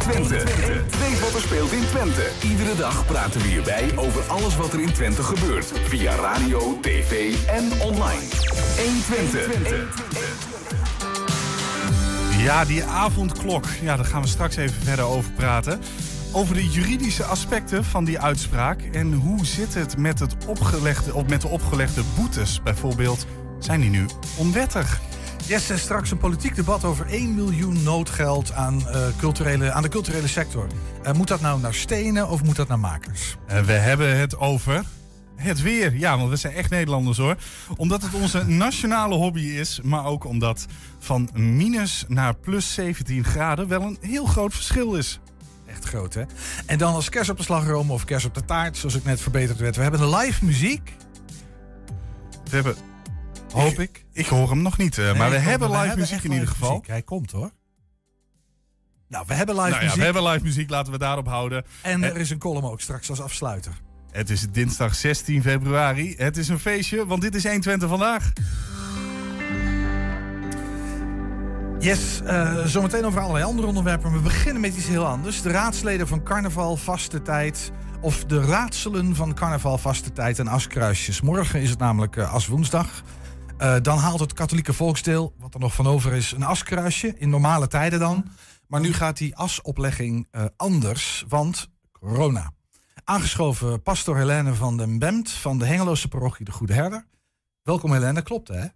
Twente. 0.00 0.44
Weet 0.98 1.32
wat 1.32 1.40
speelt 1.40 1.72
in 1.72 1.86
Twente. 1.86 2.30
Iedere 2.42 2.76
dag 2.76 3.06
praten 3.06 3.40
we 3.40 3.46
hierbij 3.46 3.90
over 3.96 4.22
alles 4.22 4.56
wat 4.56 4.72
er 4.72 4.80
in 4.80 4.92
Twente 4.92 5.22
gebeurt. 5.22 5.72
Via 5.84 6.14
radio, 6.14 6.78
tv 6.80 7.34
en 7.46 7.80
online. 7.80 8.22
1 8.78 9.02
Twente. 9.02 9.86
Ja, 12.38 12.64
die 12.64 12.84
avondklok. 12.84 13.64
Ja, 13.82 13.96
daar 13.96 14.04
gaan 14.04 14.22
we 14.22 14.28
straks 14.28 14.56
even 14.56 14.82
verder 14.82 15.04
over 15.04 15.30
praten. 15.32 15.80
Over 16.32 16.54
de 16.54 16.68
juridische 16.68 17.24
aspecten 17.24 17.84
van 17.84 18.04
die 18.04 18.20
uitspraak. 18.20 18.82
En 18.92 19.12
hoe 19.12 19.46
zit 19.46 19.74
het 19.74 19.96
met, 19.96 20.18
het 20.18 20.36
opgelegde, 20.46 21.24
met 21.28 21.40
de 21.40 21.48
opgelegde 21.48 22.02
boetes? 22.16 22.62
Bijvoorbeeld, 22.62 23.26
zijn 23.58 23.80
die 23.80 23.90
nu 23.90 24.06
onwettig? 24.36 25.00
Yes, 25.50 25.70
en 25.70 25.78
straks 25.78 26.10
een 26.10 26.18
politiek 26.18 26.54
debat 26.54 26.84
over 26.84 27.06
1 27.06 27.34
miljoen 27.34 27.82
noodgeld 27.82 28.52
aan, 28.52 28.88
eh, 28.88 29.06
culturele, 29.18 29.72
aan 29.72 29.82
de 29.82 29.88
culturele 29.88 30.26
sector. 30.26 30.66
Eh, 31.02 31.12
moet 31.12 31.28
dat 31.28 31.40
nou 31.40 31.60
naar 31.60 31.74
stenen 31.74 32.28
of 32.28 32.42
moet 32.42 32.56
dat 32.56 32.68
naar 32.68 32.78
makers? 32.78 33.36
En 33.46 33.64
we 33.64 33.72
hebben 33.72 34.18
het 34.18 34.38
over 34.38 34.84
het 35.36 35.62
weer. 35.62 35.96
Ja, 35.96 36.16
want 36.18 36.30
we 36.30 36.36
zijn 36.36 36.54
echt 36.54 36.70
Nederlanders 36.70 37.18
hoor. 37.18 37.36
Omdat 37.76 38.02
het 38.02 38.14
onze 38.14 38.44
nationale 38.64 39.14
hobby 39.14 39.40
is, 39.40 39.80
maar 39.82 40.04
ook 40.04 40.24
omdat 40.24 40.66
van 40.98 41.30
minus 41.32 42.04
naar 42.08 42.34
plus 42.34 42.74
17 42.74 43.24
graden 43.24 43.68
wel 43.68 43.82
een 43.82 43.98
heel 44.00 44.26
groot 44.26 44.54
verschil 44.54 44.94
is. 44.94 45.20
Echt 45.66 45.84
groot, 45.84 46.14
hè? 46.14 46.22
En 46.66 46.78
dan 46.78 46.94
als 46.94 47.08
kerst 47.08 47.30
op 47.30 47.36
de 47.36 47.42
slagroom 47.42 47.90
of 47.90 48.04
kerst 48.04 48.26
op 48.26 48.34
de 48.34 48.44
taart, 48.44 48.76
zoals 48.76 48.94
ik 48.94 49.04
net 49.04 49.20
verbeterd 49.20 49.58
werd. 49.58 49.76
We 49.76 49.82
hebben 49.82 50.00
de 50.00 50.16
live 50.16 50.44
muziek. 50.44 50.96
We 52.44 52.54
hebben... 52.54 52.89
Hoop 53.52 53.78
ik. 53.78 54.04
Ik 54.12 54.26
hoor 54.26 54.48
hem 54.50 54.62
nog 54.62 54.78
niet, 54.78 54.98
eh, 54.98 55.18
maar 55.18 55.30
we 55.30 55.36
hebben 55.36 55.70
we 55.70 55.78
live 55.78 55.96
muziek 55.98 56.22
in 56.22 56.32
ieder 56.32 56.48
geval. 56.48 56.70
muziek. 56.70 56.86
Hij 56.86 57.02
komt 57.02 57.30
hoor. 57.30 57.50
Nou, 59.08 59.24
we 59.26 59.34
hebben 59.34 59.54
live 59.54 59.68
Nou 59.68 59.78
ja, 59.80 59.84
muziek. 59.86 59.98
we 59.98 60.04
hebben 60.04 60.22
live 60.22 60.44
muziek, 60.44 60.70
laten 60.70 60.92
we 60.92 60.98
daarop 60.98 61.26
houden. 61.26 61.64
En 61.82 62.02
Eh, 62.04 62.10
er 62.10 62.16
is 62.16 62.30
een 62.30 62.38
column 62.38 62.64
ook 62.64 62.80
straks 62.80 63.10
als 63.10 63.20
afsluiter. 63.20 63.72
Het 64.10 64.30
is 64.30 64.50
dinsdag 64.50 64.94
16 64.94 65.42
februari. 65.42 66.14
Het 66.16 66.36
is 66.36 66.48
een 66.48 66.58
feestje, 66.58 67.06
want 67.06 67.22
dit 67.22 67.34
is 67.34 67.42
120 67.44 67.88
vandaag. 67.88 68.32
Yes, 71.78 72.20
eh, 72.24 72.64
zometeen 72.64 73.04
over 73.04 73.20
allerlei 73.20 73.44
andere 73.44 73.66
onderwerpen. 73.68 74.12
We 74.12 74.18
beginnen 74.18 74.60
met 74.60 74.76
iets 74.76 74.86
heel 74.86 75.06
anders. 75.06 75.42
De 75.42 75.50
raadsleden 75.50 76.08
van 76.08 76.22
carnaval, 76.22 76.76
vaste 76.76 77.22
tijd. 77.22 77.70
Of 78.00 78.24
de 78.24 78.40
raadselen 78.44 79.14
van 79.16 79.34
carnaval, 79.34 79.78
vaste 79.78 80.12
tijd 80.12 80.38
en 80.38 80.48
askruisjes. 80.48 81.20
Morgen 81.20 81.60
is 81.60 81.70
het 81.70 81.78
namelijk 81.78 82.16
eh, 82.16 82.34
aswoensdag. 82.34 83.02
Eh, 83.60 83.76
dan 83.82 83.98
haalt 83.98 84.20
het 84.20 84.32
katholieke 84.32 84.72
volksdeel, 84.72 85.34
wat 85.38 85.54
er 85.54 85.60
nog 85.60 85.74
van 85.74 85.86
over 85.86 86.12
is, 86.12 86.32
een 86.32 86.42
askruisje. 86.42 87.14
In 87.18 87.30
normale 87.30 87.68
tijden 87.68 87.98
dan. 87.98 88.24
Maar 88.66 88.80
nu 88.80 88.92
gaat 88.92 89.16
die 89.16 89.36
asoplegging 89.36 90.26
eh, 90.30 90.44
anders, 90.56 91.24
want 91.28 91.68
corona. 91.92 92.52
Aangeschoven 93.04 93.82
pastor 93.82 94.16
Helene 94.16 94.54
van 94.54 94.76
den 94.76 94.98
Bemt 94.98 95.30
van 95.30 95.58
de 95.58 95.64
Hengeloze 95.64 96.08
parochie 96.08 96.44
De 96.44 96.52
Goede 96.52 96.72
Herder. 96.72 97.06
Welkom 97.62 97.92
Helene, 97.92 98.22
klopt 98.22 98.48
hè? 98.48 98.66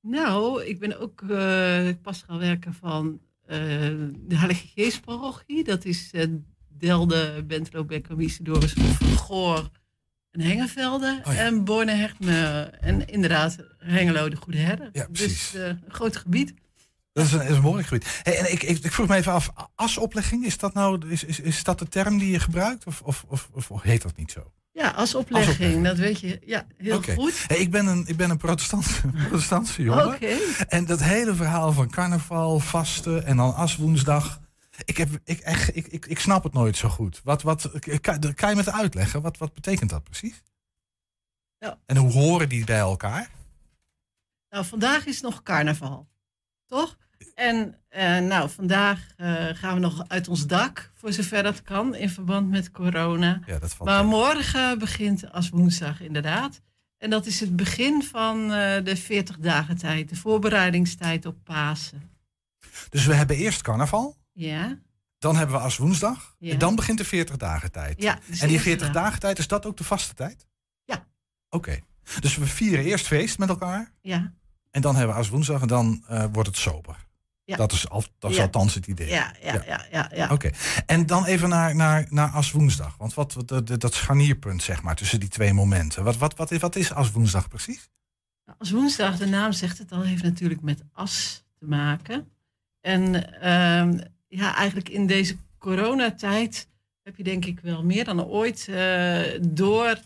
Nou, 0.00 0.64
ik 0.64 0.78
ben 0.78 1.00
ook 1.00 1.22
eh 1.22 1.88
pastoraal 2.02 2.38
werker 2.38 2.72
van 2.72 3.20
de 3.46 4.36
Heilige 4.36 4.66
Geestparochie. 4.74 5.64
Dat 5.64 5.84
is 5.84 6.10
eh, 6.12 6.26
Delde, 6.68 7.44
Bentelo, 7.46 7.84
Bekker, 7.84 8.16
Doris, 8.42 8.74
Goor 9.16 9.70
en 10.30 10.40
Hengevelde. 10.40 11.20
Oh 11.24 11.32
ja. 11.32 11.40
En 11.40 11.64
Borne, 11.64 11.92
Hertme 11.92 12.60
en 12.80 13.06
inderdaad 13.06 13.69
Hengelo, 13.80 14.28
de 14.28 14.36
Goede 14.36 14.58
Herder. 14.58 14.88
Ja, 14.92 15.06
precies. 15.12 15.50
Dus 15.50 15.62
een 15.62 15.82
groot 15.88 16.16
gebied. 16.16 16.54
Dat 17.12 17.24
is 17.24 17.32
een, 17.32 17.40
is 17.40 17.54
een 17.54 17.60
behoorlijk 17.60 17.88
gebied. 17.88 18.20
Hey, 18.22 18.38
en 18.38 18.52
ik, 18.52 18.62
ik, 18.62 18.84
ik 18.84 18.92
vroeg 18.92 19.08
me 19.08 19.16
even 19.16 19.32
af, 19.32 19.50
asoplegging, 19.74 20.44
is 20.44 20.58
dat 20.58 20.74
nou 20.74 21.08
is, 21.08 21.24
is, 21.24 21.40
is 21.40 21.64
dat 21.64 21.78
de 21.78 21.88
term 21.88 22.18
die 22.18 22.30
je 22.30 22.40
gebruikt? 22.40 22.86
Of, 22.86 23.02
of, 23.02 23.24
of, 23.28 23.48
of 23.52 23.82
heet 23.82 24.02
dat 24.02 24.16
niet 24.16 24.30
zo? 24.30 24.52
Ja, 24.72 24.92
Asoplegging. 24.92 25.84
dat 25.84 25.98
weet 25.98 26.20
je 26.20 26.40
ja, 26.44 26.66
heel 26.76 27.02
goed. 27.02 27.44
Hey, 27.46 27.56
ik 27.56 27.70
ben 27.70 27.86
een, 27.86 28.04
ik 28.06 28.16
ben 28.16 28.30
een 28.30 28.36
protestant, 28.36 29.00
protestantse 29.28 29.82
jongen. 29.82 30.18
En 30.68 30.84
dat 30.84 31.02
hele 31.02 31.34
verhaal 31.34 31.72
van 31.72 31.90
carnaval, 31.90 32.58
vasten 32.60 33.24
en 33.24 33.36
dan 33.36 33.54
aswoensdag. 33.54 34.40
Ik, 34.84 34.96
heb, 34.96 35.08
ik, 35.24 35.38
echt, 35.40 35.76
ik, 35.76 35.86
ik, 35.86 36.06
ik 36.06 36.18
snap 36.18 36.42
het 36.42 36.52
nooit 36.52 36.76
zo 36.76 36.88
goed. 36.88 37.20
Wat, 37.24 37.42
wat, 37.42 37.70
kan, 38.00 38.34
kan 38.34 38.48
je 38.48 38.54
me 38.54 38.62
het 38.62 38.70
uitleggen? 38.70 39.22
Wat, 39.22 39.38
wat 39.38 39.54
betekent 39.54 39.90
dat 39.90 40.04
precies? 40.04 40.42
Ja. 41.58 41.78
En 41.86 41.96
hoe 41.96 42.12
horen 42.12 42.48
die 42.48 42.64
bij 42.64 42.78
elkaar? 42.78 43.30
Nou, 44.50 44.64
vandaag 44.64 45.06
is 45.06 45.20
nog 45.20 45.42
carnaval, 45.42 46.08
toch? 46.66 46.96
En 47.34 47.74
eh, 47.88 48.18
nou, 48.18 48.50
vandaag 48.50 49.06
eh, 49.16 49.44
gaan 49.52 49.74
we 49.74 49.80
nog 49.80 50.04
uit 50.08 50.28
ons 50.28 50.46
dak, 50.46 50.90
voor 50.94 51.12
zover 51.12 51.42
dat 51.42 51.62
kan, 51.62 51.94
in 51.94 52.10
verband 52.10 52.50
met 52.50 52.70
corona. 52.70 53.40
Ja, 53.46 53.58
dat 53.58 53.74
valt 53.74 53.88
Maar 53.88 54.04
mee. 54.04 54.12
morgen 54.12 54.78
begint 54.78 55.32
als 55.32 55.48
woensdag, 55.48 56.00
inderdaad. 56.00 56.60
En 56.98 57.10
dat 57.10 57.26
is 57.26 57.40
het 57.40 57.56
begin 57.56 58.02
van 58.02 58.52
eh, 58.52 58.84
de 58.84 58.96
40 58.96 59.38
dagen 59.38 59.76
tijd, 59.76 60.08
de 60.08 60.16
voorbereidingstijd 60.16 61.26
op 61.26 61.36
Pasen. 61.44 62.10
Dus 62.88 63.06
we 63.06 63.14
hebben 63.14 63.36
eerst 63.36 63.62
carnaval. 63.62 64.16
Ja? 64.32 64.78
Dan 65.18 65.36
hebben 65.36 65.56
we 65.56 65.62
als 65.62 65.76
woensdag. 65.76 66.36
Ja. 66.38 66.52
En 66.52 66.58
dan 66.58 66.74
begint 66.74 66.98
de 66.98 67.04
40 67.04 67.36
dagen 67.36 67.72
tijd. 67.72 68.02
Ja, 68.02 68.14
dus 68.26 68.40
en 68.40 68.46
die 68.46 68.56
eerste 68.56 68.68
40 68.68 68.86
dag. 68.86 69.02
dagen 69.02 69.20
tijd, 69.20 69.38
is 69.38 69.48
dat 69.48 69.66
ook 69.66 69.76
de 69.76 69.84
vaste 69.84 70.14
tijd? 70.14 70.46
Ja. 70.84 71.06
Oké. 71.48 71.80
Dus 72.20 72.36
we 72.36 72.46
vieren 72.46 72.84
eerst 72.84 73.06
feest 73.06 73.38
met 73.38 73.48
elkaar. 73.48 73.92
Ja, 74.00 74.32
En 74.70 74.80
dan 74.80 74.94
hebben 74.96 75.12
we 75.14 75.18
als 75.20 75.28
woensdag 75.28 75.60
en 75.60 75.68
dan 75.68 76.04
eh, 76.08 76.24
wordt 76.32 76.48
het 76.48 76.56
sober. 76.58 77.08
Ja. 77.44 77.56
Dat 77.56 77.72
is, 77.72 77.88
al, 77.88 78.04
dat 78.18 78.30
is 78.30 78.36
Ja. 78.36 78.42
althans 78.42 78.74
het 78.74 78.86
idee. 78.86 79.08
ja, 79.08 79.34
ja, 79.42 79.64
Ja. 79.90 80.10
ja. 80.14 80.28
Oké. 80.32 80.50
En 80.86 81.06
dan 81.06 81.24
even 81.24 81.48
naar, 81.48 81.74
naar, 81.76 82.06
naar 82.08 82.28
als 82.30 82.50
woensdag. 82.52 82.96
Want 82.96 83.14
wat, 83.14 83.32
wat, 83.34 83.48
dat, 83.48 83.80
dat 83.80 83.94
scharnierpunt, 83.94 84.62
zeg 84.62 84.82
maar, 84.82 84.96
tussen 84.96 85.20
die 85.20 85.28
twee 85.28 85.52
momenten. 85.52 86.04
Wat, 86.04 86.16
wat, 86.16 86.36
wat, 86.36 86.50
is, 86.50 86.58
wat 86.58 86.76
is 86.76 86.92
als 86.92 87.10
woensdag 87.10 87.48
precies? 87.48 87.88
Als 88.58 88.70
woensdag, 88.70 89.16
de 89.16 89.26
naam 89.26 89.52
zegt 89.52 89.78
het 89.78 89.92
al, 89.92 90.02
heeft 90.02 90.22
natuurlijk 90.22 90.60
met 90.60 90.82
as 90.92 91.44
te 91.58 91.64
maken. 91.66 92.28
En 92.80 93.32
ehm, 93.40 93.98
ja, 94.28 94.54
eigenlijk 94.56 94.88
in 94.88 95.06
deze 95.06 95.36
coronatijd 95.58 96.68
heb 97.02 97.16
je 97.16 97.22
denk 97.22 97.44
ik 97.44 97.60
wel 97.60 97.84
meer 97.84 98.04
dan 98.04 98.24
ooit 98.24 98.68
eh, 98.68 99.20
door 99.40 99.98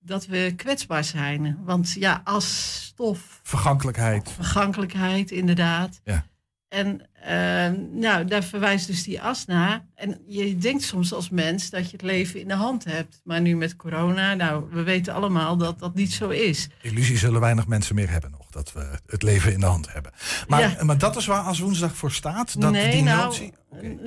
dat 0.00 0.26
we 0.26 0.52
kwetsbaar 0.56 1.04
zijn. 1.04 1.58
Want 1.64 1.92
ja, 1.92 2.20
as, 2.24 2.74
stof, 2.84 3.40
Vergankelijkheid. 3.42 4.30
vergankelijkheid 4.30 5.30
inderdaad. 5.30 6.00
Ja. 6.04 6.24
En 6.68 7.00
ehm, 7.22 7.74
nou, 7.92 8.24
daar 8.24 8.42
verwijst 8.44 8.86
dus 8.86 9.02
die 9.02 9.22
as 9.22 9.44
naar. 9.46 9.84
En 9.94 10.20
je 10.26 10.56
denkt 10.58 10.82
soms 10.82 11.12
als 11.12 11.30
mens 11.30 11.70
dat 11.70 11.84
je 11.84 11.92
het 11.92 12.02
leven 12.02 12.40
in 12.40 12.48
de 12.48 12.54
hand 12.54 12.84
hebt. 12.84 13.20
Maar 13.24 13.40
nu 13.40 13.56
met 13.56 13.76
corona, 13.76 14.34
nou, 14.34 14.64
we 14.70 14.82
weten 14.82 15.14
allemaal 15.14 15.56
dat 15.56 15.78
dat 15.78 15.94
niet 15.94 16.12
zo 16.12 16.28
is. 16.28 16.68
Illusie 16.82 17.18
zullen 17.18 17.40
weinig 17.40 17.66
mensen 17.66 17.94
meer 17.94 18.10
hebben 18.10 18.30
nog. 18.30 18.46
Dat 18.50 18.72
we 18.72 18.98
het 19.06 19.22
leven 19.22 19.52
in 19.52 19.60
de 19.60 19.66
hand 19.66 19.92
hebben. 19.92 20.12
Maar, 20.48 20.60
Ja. 20.60 20.84
maar 20.84 20.98
dat 20.98 21.16
is 21.16 21.26
waar 21.26 21.42
als 21.42 21.58
woensdag 21.58 21.96
voor 21.96 22.12
staat? 22.12 22.60
Dat 22.60 22.72
nee, 22.72 22.90
die 22.92 23.02
nou, 23.02 23.22
notie? 23.24 23.52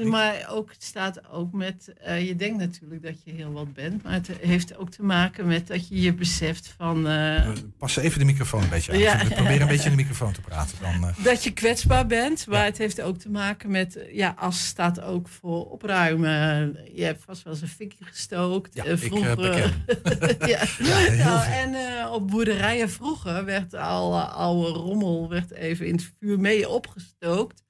Maar 0.04 0.48
ook, 0.50 0.72
het 0.72 0.84
staat 0.84 1.30
ook 1.30 1.54
met, 1.54 1.94
eh, 1.98 2.28
je 2.28 2.36
denkt 2.36 2.58
natuurlijk 2.58 3.04
dat 3.04 3.24
je 3.24 3.32
heel 3.32 3.52
wat 3.52 3.74
bent, 3.74 4.04
maar 4.04 4.14
het 4.14 4.28
heeft 4.42 4.78
ook 4.78 4.90
te 4.90 5.04
maken 5.04 5.48
met 5.48 5.68
dat 5.68 5.88
je 5.88 6.02
je 6.02 6.14
beseft 6.14 6.74
van 6.78 7.08
eh, 7.08 7.50
Pas 7.78 7.96
even 7.98 8.20
de 8.20 8.26
microfoon 8.26 8.64
een 8.64 8.70
beetje 8.70 8.92
aan. 8.92 8.98
Ja. 8.98 9.22
Ik 9.22 9.36
probeer 9.36 9.62
een 9.62 9.68
beetje 9.68 9.90
in 9.90 9.96
de 9.96 10.02
microfoon 10.02 10.34
te 10.34 10.42
praten. 10.42 10.78
Dan, 10.82 11.14
dat 11.24 11.44
je 11.44 11.52
kwetsbaar 11.52 12.06
bent, 12.08 12.48
maar 12.48 12.60
Ja. 12.60 12.66
het 12.66 12.78
heeft 12.78 13.02
ook 13.02 13.18
te 13.18 13.30
maken 13.30 13.72
met, 13.72 14.06
ja, 14.12 14.34
as 14.38 14.66
staat 14.68 15.02
ook 15.02 15.28
voor 15.28 15.70
opruimen. 15.70 16.78
Je 16.94 17.04
hebt 17.04 17.24
vast 17.24 17.44
wel 17.44 17.54
eens 17.54 17.62
een 17.62 17.68
fikje 17.68 18.06
gestookt. 18.06 18.74
Ja, 18.74 18.84
ik, 18.84 18.98
vroeger, 18.98 19.36
beken. 19.36 19.86
ja. 20.48 20.64
Nou, 21.24 21.46
en 21.52 22.08
op 22.08 22.28
boerderijen 22.28 22.90
vroeger 22.90 23.46
werd 23.46 23.74
al 23.74 24.20
oude 24.22 24.70
rommel 24.80 25.30
werd 25.30 25.52
even 25.52 25.86
in 25.88 25.96
het 25.96 26.12
vuur 26.20 26.40
mee 26.40 26.70
opgestookt. 26.70 27.64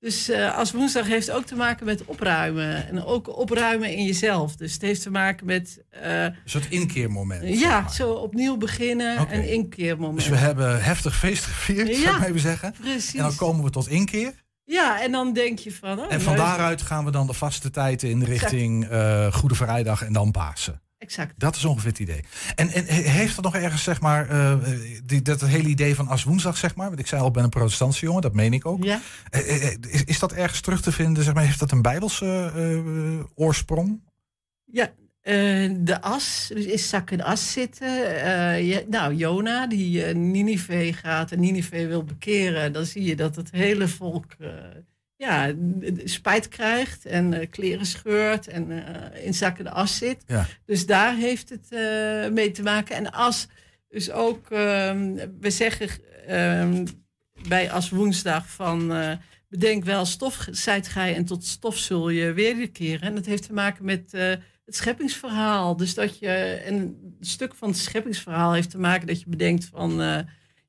Dus 0.00 0.28
eh, 0.28 0.56
als 0.56 0.72
woensdag 0.72 1.06
heeft 1.06 1.30
ook 1.30 1.44
te 1.44 1.54
maken 1.54 1.86
met 1.86 2.04
opruimen. 2.04 2.88
En 2.88 3.04
ook 3.04 3.36
opruimen 3.38 3.92
in 3.96 4.04
jezelf. 4.04 4.56
Dus 4.56 4.72
het 4.72 4.82
heeft 4.82 5.02
te 5.02 5.10
maken 5.10 5.46
met 5.46 5.82
eh, 5.90 6.22
Een 6.24 6.34
soort 6.44 6.66
inkeermoment. 6.70 7.58
ja, 7.60 7.80
maar. 7.80 7.92
zo 7.92 8.12
opnieuw 8.12 8.56
beginnen 8.56 9.20
Oké. 9.20 9.32
en 9.32 9.48
inkeermoment. 9.48 10.18
Dus 10.18 10.28
we 10.28 10.36
hebben 10.36 10.82
heftig 10.84 11.16
feest 11.18 11.44
gevierd, 11.44 11.96
zou 11.96 12.14
ik 12.14 12.18
maar 12.18 12.28
even 12.28 12.40
zeggen. 12.40 12.72
Precies. 12.80 13.14
En 13.14 13.22
dan 13.22 13.36
komen 13.36 13.64
we 13.64 13.70
tot 13.70 13.88
inkeer. 13.88 14.34
Ja, 14.64 15.02
en 15.02 15.12
dan 15.12 15.32
denk 15.32 15.58
je 15.58 15.72
van... 15.72 15.98
Oh, 15.98 16.12
En 16.12 16.20
van 16.20 16.36
daaruit 16.36 16.82
gaan 16.82 17.04
we 17.04 17.10
dan 17.10 17.26
de 17.26 17.32
vaste 17.32 17.70
tijd 17.70 18.02
in 18.02 18.22
richting 18.22 18.88
eh, 18.88 19.32
Goede 19.32 19.54
Vrijdag 19.54 20.02
en 20.02 20.12
dan 20.12 20.30
Pasen. 20.30 20.80
Exact. 20.98 21.34
Dat 21.36 21.56
is 21.56 21.64
ongeveer 21.64 21.90
het 21.90 21.98
idee. 21.98 22.24
En, 22.54 22.68
en 22.68 22.84
he- 22.84 22.92
heeft 23.10 23.34
dat 23.34 23.44
nog 23.44 23.54
ergens, 23.56 23.82
zeg 23.82 24.00
maar, 24.00 24.28
eh, 24.28 24.56
die, 25.04 25.22
dat 25.22 25.40
hele 25.40 25.68
idee 25.68 25.94
van 25.94 26.08
als 26.08 26.24
woensdag, 26.24 26.56
zeg 26.56 26.74
maar. 26.74 26.86
Want 26.88 26.98
ik 27.00 27.06
zei 27.06 27.20
al, 27.20 27.26
ik 27.26 27.32
ben 27.32 27.44
een 27.44 27.48
protestantse 27.50 28.04
jongen, 28.04 28.22
dat 28.22 28.34
meen 28.34 28.52
ik 28.52 28.66
ook. 28.66 28.84
Ja. 28.84 29.00
Eh, 29.30 29.66
eh, 29.66 29.76
Is, 29.88 30.04
is 30.04 30.18
dat 30.18 30.32
ergens 30.32 30.60
terug 30.60 30.80
te 30.82 30.92
vinden, 30.92 31.24
zeg 31.24 31.34
maar, 31.34 31.44
heeft 31.44 31.58
dat 31.58 31.72
een 31.72 31.82
bijbelse 31.82 33.26
oorsprong? 33.34 34.00
Ja, 34.64 34.90
de 35.80 35.98
as, 36.00 36.50
dus 36.54 36.64
is 36.64 36.88
zak 36.88 37.10
in 37.10 37.22
as 37.22 37.52
zitten. 37.52 37.88
Je- 38.64 38.86
nou, 38.90 39.14
Jona, 39.14 39.66
die 39.66 40.04
Ninive 40.04 40.92
gaat 40.92 41.32
en 41.32 41.40
Ninive 41.40 41.86
wil 41.86 42.04
bekeren, 42.04 42.72
dan 42.72 42.84
zie 42.84 43.02
je 43.02 43.16
dat 43.16 43.36
het 43.36 43.50
hele 43.50 43.88
volk 43.88 44.26
ja, 45.18 45.54
spijt 46.04 46.48
krijgt 46.48 47.06
en 47.06 47.32
eh, 47.32 47.50
kleren 47.50 47.86
scheurt 47.86 48.48
en 48.48 48.70
uh, 48.70 49.24
in 49.24 49.34
zakken 49.34 49.64
de 49.64 49.70
as 49.70 49.96
zit. 49.96 50.22
Ja. 50.26 50.46
Dus 50.64 50.86
daar 50.86 51.16
heeft 51.16 51.48
het 51.48 51.70
mee 52.32 52.50
te 52.50 52.62
maken. 52.62 52.96
En 52.96 53.12
as 53.12 53.48
dus 53.88 54.10
ook, 54.10 54.50
ehm, 54.50 55.14
we 55.40 55.50
zeggen 55.50 55.88
ehm, 56.26 56.86
bij 57.48 57.70
As 57.70 57.90
Woensdag 57.90 58.50
van 58.50 58.92
bedenk 59.48 59.84
wel 59.84 60.04
stof 60.04 60.46
zijt 60.50 60.88
gij 60.88 61.14
en 61.14 61.24
tot 61.24 61.44
stof 61.44 61.76
zul 61.76 62.08
je 62.08 62.32
wederkeren. 62.32 63.00
En 63.00 63.14
dat 63.14 63.26
heeft 63.26 63.46
te 63.46 63.52
maken 63.52 63.84
met 63.84 64.12
het 64.64 64.76
scheppingsverhaal. 64.76 65.76
Dus 65.76 65.94
dat 65.94 66.18
je, 66.18 66.28
en 66.64 66.74
een 66.74 67.16
stuk 67.20 67.54
van 67.54 67.68
het 67.68 67.78
scheppingsverhaal 67.78 68.52
heeft 68.52 68.70
te 68.70 68.78
maken 68.78 69.06
dat 69.06 69.20
je 69.20 69.28
bedenkt 69.28 69.64
van, 69.64 70.00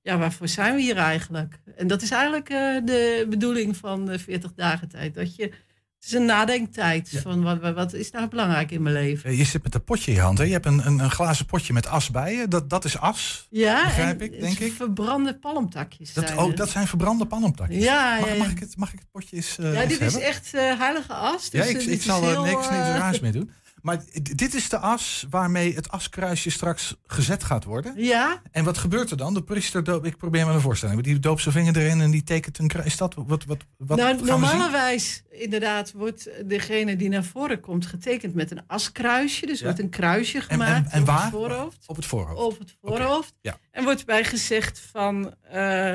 ja, 0.09 0.17
waarvoor 0.17 0.47
zijn 0.47 0.75
we 0.75 0.81
hier 0.81 0.97
eigenlijk? 0.97 1.59
En 1.75 1.87
dat 1.87 2.01
is 2.01 2.11
eigenlijk 2.11 2.49
uh, 2.49 2.57
de 2.85 3.25
bedoeling 3.29 3.77
van 3.77 4.05
de 4.05 4.19
40 4.19 4.53
dagen 4.53 4.89
tijd. 4.89 5.15
Dat 5.15 5.35
je, 5.35 5.43
het 5.43 6.05
is 6.05 6.11
een 6.11 6.25
nadenktijd 6.25 7.09
van 7.23 7.43
wat, 7.43 7.73
wat, 7.73 7.93
is 7.93 8.11
nou 8.11 8.27
belangrijk 8.27 8.71
in 8.71 8.81
mijn 8.81 8.95
leven. 8.95 9.37
Je 9.37 9.43
zit 9.43 9.63
met 9.63 9.75
een 9.75 9.83
potje 9.83 10.11
in 10.11 10.17
je 10.17 10.23
hand, 10.23 10.37
hè? 10.37 10.43
Je 10.43 10.51
hebt 10.51 10.65
een, 10.65 10.85
een, 10.85 10.99
een 10.99 11.11
glazen 11.11 11.45
potje 11.45 11.73
met 11.73 11.87
as 11.87 12.11
bij 12.11 12.33
je. 12.33 12.47
Dat, 12.47 12.69
dat 12.69 12.85
is 12.85 12.97
as, 12.97 13.47
ja, 13.49 13.83
begrijp 13.83 14.21
ik, 14.21 14.39
denk 14.39 14.59
ik. 14.59 14.73
verbrande 14.73 15.35
palmtakjes 15.35 16.13
dat, 16.13 16.27
zijn 16.27 16.39
Oh, 16.39 16.55
dat 16.55 16.69
zijn 16.69 16.87
verbrande 16.87 17.25
palmtakjes? 17.25 17.83
Ja, 17.83 18.19
mag, 18.19 18.29
ja. 18.29 18.35
Mag, 18.37 18.51
ik 18.51 18.59
het, 18.59 18.77
mag 18.77 18.93
ik 18.93 18.99
het 18.99 19.11
potje 19.11 19.35
eens 19.35 19.57
uh, 19.59 19.73
Ja, 19.73 19.85
dit 19.85 20.01
is 20.01 20.19
echt 20.19 20.51
heilige 20.51 21.13
as. 21.13 21.49
Dus, 21.49 21.61
Dus, 21.61 21.71
ja, 21.71 21.79
ik, 21.79 21.85
ik 21.85 22.01
zal 22.01 22.23
er 22.23 22.41
niks, 22.41 22.69
niks 22.69 22.71
raars 22.71 23.19
mee 23.19 23.31
doen. 23.31 23.51
Maar 23.81 24.03
dit 24.21 24.53
is 24.53 24.69
de 24.69 24.77
as 24.77 25.25
waarmee 25.29 25.75
het 25.75 25.89
askruisje 25.89 26.49
straks 26.49 26.95
gezet 27.05 27.43
gaat 27.43 27.63
worden. 27.63 27.93
Ja. 27.97 28.41
En 28.51 28.63
wat 28.63 28.77
gebeurt 28.77 29.11
er 29.11 29.17
dan? 29.17 29.33
De 29.33 29.43
priester 29.43 29.83
doopt, 29.83 30.05
ik 30.05 30.17
probeer 30.17 30.45
me 30.47 30.53
een 30.53 30.61
voorstelling. 30.61 31.01
Die 31.01 31.19
doopt 31.19 31.41
zijn 31.41 31.53
vinger 31.53 31.77
erin 31.77 32.01
en 32.01 32.11
die 32.11 32.23
tekent 32.23 32.57
een 32.57 32.67
kruis. 32.67 32.85
Is 32.85 32.97
dat 32.97 33.13
wat, 33.15 33.43
wat, 33.45 33.57
wat 33.77 33.97
nou, 33.97 34.25
normalerwijs 34.25 35.23
inderdaad 35.29 35.91
wordt 35.91 36.29
degene 36.45 36.95
die 36.95 37.09
naar 37.09 37.23
voren 37.23 37.59
komt 37.59 37.85
getekend 37.85 38.33
met 38.33 38.51
een 38.51 38.61
askruisje. 38.67 39.45
Dus 39.45 39.59
Ja. 39.59 39.65
wordt 39.65 39.79
een 39.79 39.89
kruisje 39.89 40.41
gemaakt 40.41 40.69
en, 40.71 40.85
en, 40.85 40.91
en 40.91 41.01
op 41.01 41.07
waar? 41.07 41.21
het 41.21 41.31
voorhoofd. 41.31 41.83
Op 41.87 41.95
het 41.95 42.05
voorhoofd. 42.05 42.41
Op 42.41 42.59
het 42.59 42.75
voorhoofd. 42.81 43.33
Ja. 43.41 43.57
En 43.71 43.83
wordt 43.83 44.05
bij 44.05 44.23
gezegd 44.23 44.79
van 44.91 45.33
eh, 45.41 45.93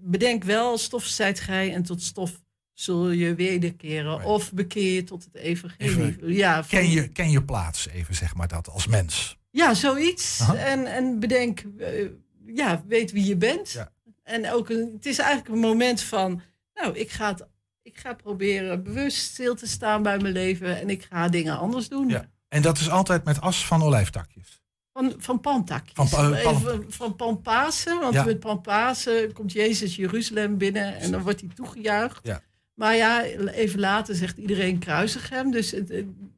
bedenk 0.00 0.44
wel, 0.44 0.78
stof 0.78 1.04
zijt 1.04 1.40
gij 1.40 1.74
en 1.74 1.82
tot 1.82 2.02
stof 2.02 2.40
zul 2.80 3.10
je 3.10 3.34
wederkeren. 3.34 4.12
Right. 4.12 4.26
Of 4.26 4.52
bekeer 4.52 4.94
je 4.94 5.04
tot 5.04 5.24
het 5.24 5.34
evangelie. 5.34 6.04
Even- 6.06 6.32
ja, 6.32 6.64
Ken 6.68 6.90
je, 6.90 7.08
ken 7.08 7.30
je 7.30 7.42
plaats 7.44 7.88
even, 7.88 8.14
zeg 8.14 8.34
maar 8.34 8.48
dat, 8.48 8.68
als 8.68 8.86
mens. 8.86 9.38
ja, 9.50 9.74
zoiets. 9.74 10.40
Aha. 10.40 10.54
En, 10.54 10.86
en 10.86 11.18
bedenk, 11.20 11.64
eh, 11.78 12.06
ja, 12.46 12.82
weet 12.86 13.12
wie 13.12 13.24
je 13.26 13.36
bent. 13.36 13.70
Ja. 13.70 13.92
En 14.22 14.52
ook 14.52 14.68
een, 14.68 14.90
het 14.94 15.06
is 15.06 15.18
eigenlijk 15.18 15.48
een 15.54 15.60
moment 15.60 16.00
van, 16.02 16.40
nou, 16.74 16.96
ik 16.98 17.10
ga, 17.10 17.28
het, 17.28 17.46
ik 17.82 17.98
ga 17.98 18.14
proberen 18.14 18.82
bewust 18.82 19.16
stil 19.18 19.54
te 19.54 19.66
staan 19.66 20.02
bij 20.02 20.18
mijn 20.18 20.32
leven 20.34 20.80
en 20.80 20.90
ik 20.90 21.06
ga 21.10 21.28
dingen 21.28 21.58
anders 21.58 21.88
doen. 21.88 22.08
Ja. 22.08 22.30
En 22.48 22.62
dat 22.62 22.78
is 22.78 22.90
altijd 22.90 23.24
met 23.24 23.40
as 23.40 23.66
van 23.66 23.82
olijftakjes. 23.82 24.58
Van, 24.92 25.14
van 25.18 25.40
palmtakjes. 25.40 25.92
Van 25.94 26.08
pa- 26.08 26.30
Even 26.30 26.42
palmtakjes. 26.42 26.94
van 26.96 27.16
Pampasen. 27.16 28.00
Want 28.00 28.14
Ja. 28.14 28.24
met 28.24 28.40
Pampasen 28.40 29.32
komt 29.32 29.52
Jezus 29.52 29.96
Jeruzalem 29.96 30.58
binnen 30.58 30.96
en 30.98 31.10
dan 31.10 31.22
wordt 31.22 31.40
hij 31.40 31.50
toegejuicht. 31.54 32.18
Ja. 32.22 32.42
Maar 32.80 32.96
ja, 32.96 33.22
even 33.24 33.80
later 33.80 34.14
zegt 34.14 34.38
iedereen 34.38 34.78
kruisig 34.78 35.28
hem. 35.28 35.50
Dus 35.50 35.70
het, 35.70 35.90
een 35.90 36.32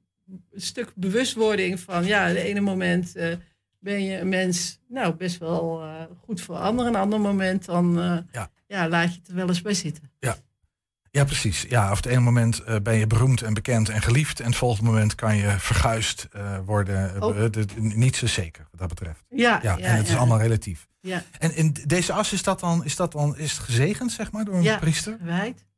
stuk 0.55 0.93
bewustwording 0.95 1.81
van 1.81 2.05
ja, 2.05 2.27
het 2.27 2.37
ene 2.37 2.61
moment 2.61 3.17
eh, 3.17 3.37
ben 3.79 4.05
je 4.05 4.19
een 4.19 4.29
mens, 4.29 4.79
nou 4.89 5.15
best 5.15 5.39
wel 5.39 5.83
eh, 5.83 6.03
goed 6.25 6.41
voor 6.41 6.57
anderen. 6.57 6.95
Een 6.95 7.01
ander 7.01 7.21
moment 7.21 7.65
dan 7.65 8.01
eh, 8.01 8.19
Ja. 8.33 8.51
ja. 8.67 8.89
laat 8.89 9.13
je 9.15 9.19
het 9.19 9.29
er 9.29 9.35
wel 9.35 9.49
eens 9.49 9.63
bij 9.63 9.75
zitten. 9.75 10.11
Ja, 11.11 11.25
precies. 11.25 11.63
Ja, 11.69 11.91
of 11.91 11.97
het 11.97 12.07
ene 12.07 12.21
moment 12.21 12.63
ben 12.83 12.95
je 12.95 13.07
beroemd 13.07 13.43
en 13.43 13.55
bekend 13.55 13.89
en 13.89 14.03
geliefd. 14.03 14.41
En 14.41 14.47
het 14.47 14.57
volgende 14.57 14.91
moment 14.91 15.15
kan 15.15 15.37
je 15.37 15.55
verguisd 15.59 16.29
worden. 16.65 17.23
Oh. 17.23 17.51
niet 17.77 18.17
zo 18.17 18.27
zeker 18.27 18.67
wat 18.71 18.81
dat 18.81 18.89
betreft. 18.89 19.25
Ja, 19.29 19.59
Ja, 19.63 19.77
ja, 19.79 19.85
en 19.87 19.97
het 19.97 20.07
is 20.07 20.13
ja. 20.13 20.19
allemaal 20.19 20.41
relatief. 20.41 20.89
Ja, 21.01 21.23
En 21.39 21.57
in 21.57 21.77
deze 21.87 22.13
as 22.13 22.33
is 22.33 22.43
dat 22.43 22.61
dan, 22.61 22.85
is 22.85 22.97
dat 22.97 23.13
dan 23.13 23.37
is 23.37 23.53
het 23.53 23.61
gezegend, 23.61 24.13
zeg 24.13 24.33
maar, 24.33 24.45
door 24.45 24.55
een 24.55 24.63
Ja. 24.63 24.79
priester? 24.79 25.17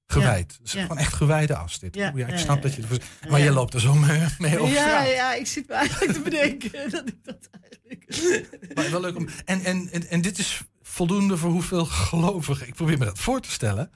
Gewijd. 0.06 0.58
Ja. 0.62 0.82
gewoon 0.82 0.98
echt 0.98 1.12
gewijde 1.12 1.56
as 1.56 1.78
dit. 1.78 1.94
Ja, 1.94 2.12
ik 2.14 2.38
snap 2.38 2.62
dat 2.62 2.74
je. 2.74 2.82
Maar 3.28 3.40
je 3.40 3.50
loopt 3.50 3.74
er 3.74 3.80
zo 3.80 3.94
mee, 4.06 4.20
mee 4.38 4.58
over 4.58 4.74
Ja, 4.74 5.02
ja, 5.04 5.34
ik 5.34 5.46
zit 5.46 5.68
me 5.68 5.74
eigenlijk 5.74 6.12
te 6.12 6.20
bedenken 6.20 6.70
dat 6.90 7.08
ik 7.08 7.24
dat 7.24 7.48
eigenlijk... 7.60 8.74
Maar 8.74 8.90
wel 8.90 9.00
leuk 9.00 9.16
om... 9.16 9.28
En, 9.44 9.64
en, 9.64 9.88
en, 9.92 10.08
en 10.08 10.20
dit 10.20 10.38
is 10.38 10.60
voldoende 10.82 11.36
voor 11.36 11.50
hoeveel 11.50 11.84
gelovigen? 11.84 12.66
Ik 12.66 12.74
probeer 12.74 12.98
me 12.98 13.04
dat 13.04 13.18
voor 13.18 13.40
te 13.40 13.50
stellen. 13.50 13.90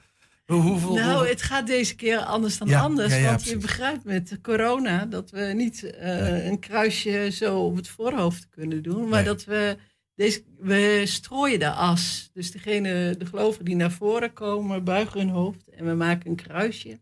Hoe- 0.45 0.61
Hoeveel, 0.61 0.93
Nou, 0.93 1.09
hoeveel- 1.11 1.29
het 1.29 1.41
gaat 1.41 1.67
deze 1.67 1.95
keer 1.95 2.17
anders 2.19 2.57
dan 2.57 2.67
Ja, 2.67 2.81
anders. 2.81 3.13
ja, 3.13 3.19
ja, 3.19 3.25
want 3.29 3.43
je 3.43 3.57
begrijpt 3.57 4.03
met 4.03 4.37
corona 4.41 5.05
dat 5.05 5.29
we 5.31 5.41
niet 5.41 5.83
eh, 5.83 6.45
een 6.45 6.59
kruisje 6.59 7.29
zo 7.33 7.59
op 7.59 7.75
het 7.75 7.87
voorhoofd 7.87 8.47
kunnen 8.49 8.83
doen. 8.83 9.01
Maar 9.09 9.23
Nee. 9.23 9.33
dat 9.33 9.43
we, 9.43 9.77
deze, 10.19 10.43
we 10.59 11.01
strooien 11.05 11.59
de 11.59 11.71
as. 11.71 12.29
Dus 12.33 12.51
degene, 12.51 13.15
de 13.17 13.25
gelovigen 13.25 13.65
die 13.65 13.75
naar 13.75 13.91
voren 13.91 14.33
komen, 14.33 14.83
buigen 14.83 15.19
hun 15.19 15.29
hoofd. 15.29 15.69
En 15.69 15.85
we 15.85 15.93
maken 15.93 16.29
een 16.29 16.35
kruisje 16.35 16.99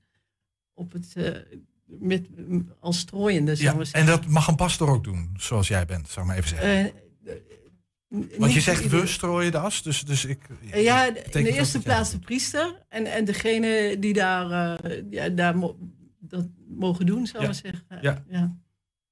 op 0.73 0.91
het, 0.91 1.13
eh, 1.15 1.31
met, 1.85 2.27
als 2.79 2.97
strooiende, 2.99 3.53
ja, 3.57 3.75
en 3.91 4.05
dat 4.05 4.25
mag 4.25 4.47
een 4.47 4.55
pastor 4.55 4.89
ook 4.89 5.03
doen, 5.03 5.29
zoals 5.37 5.67
jij 5.67 5.85
bent, 5.85 6.09
zou 6.09 6.19
ik 6.19 6.25
maar 6.31 6.37
even 6.37 6.49
zeggen. 6.57 6.93
Eh, 7.25 7.37
Want 8.37 8.53
je 8.53 8.61
zegt 8.61 8.83
ieder- 8.83 8.99
we 9.01 9.07
strooien 9.07 9.51
de 9.51 9.57
as, 9.59 9.83
dus, 9.83 10.01
dus 10.05 10.25
ik... 10.25 10.39
Ja, 10.73 11.05
in 11.05 11.43
de 11.43 11.51
eerste 11.53 11.79
plaats 11.79 12.11
de 12.11 12.19
priester. 12.19 12.85
En, 12.89 13.05
en 13.05 13.25
degene 13.25 13.95
die 13.99 14.13
daar, 14.13 14.75
eh, 14.83 15.03
ja, 15.09 15.29
daar 15.29 15.57
mo- 15.57 15.77
dat 16.19 16.47
mogen 16.67 17.05
doen, 17.05 17.27
zou 17.27 17.43
Ja. 17.43 17.49
we 17.49 17.55
zeggen. 17.55 17.85
Ja. 18.01 18.23
ja. 18.29 18.57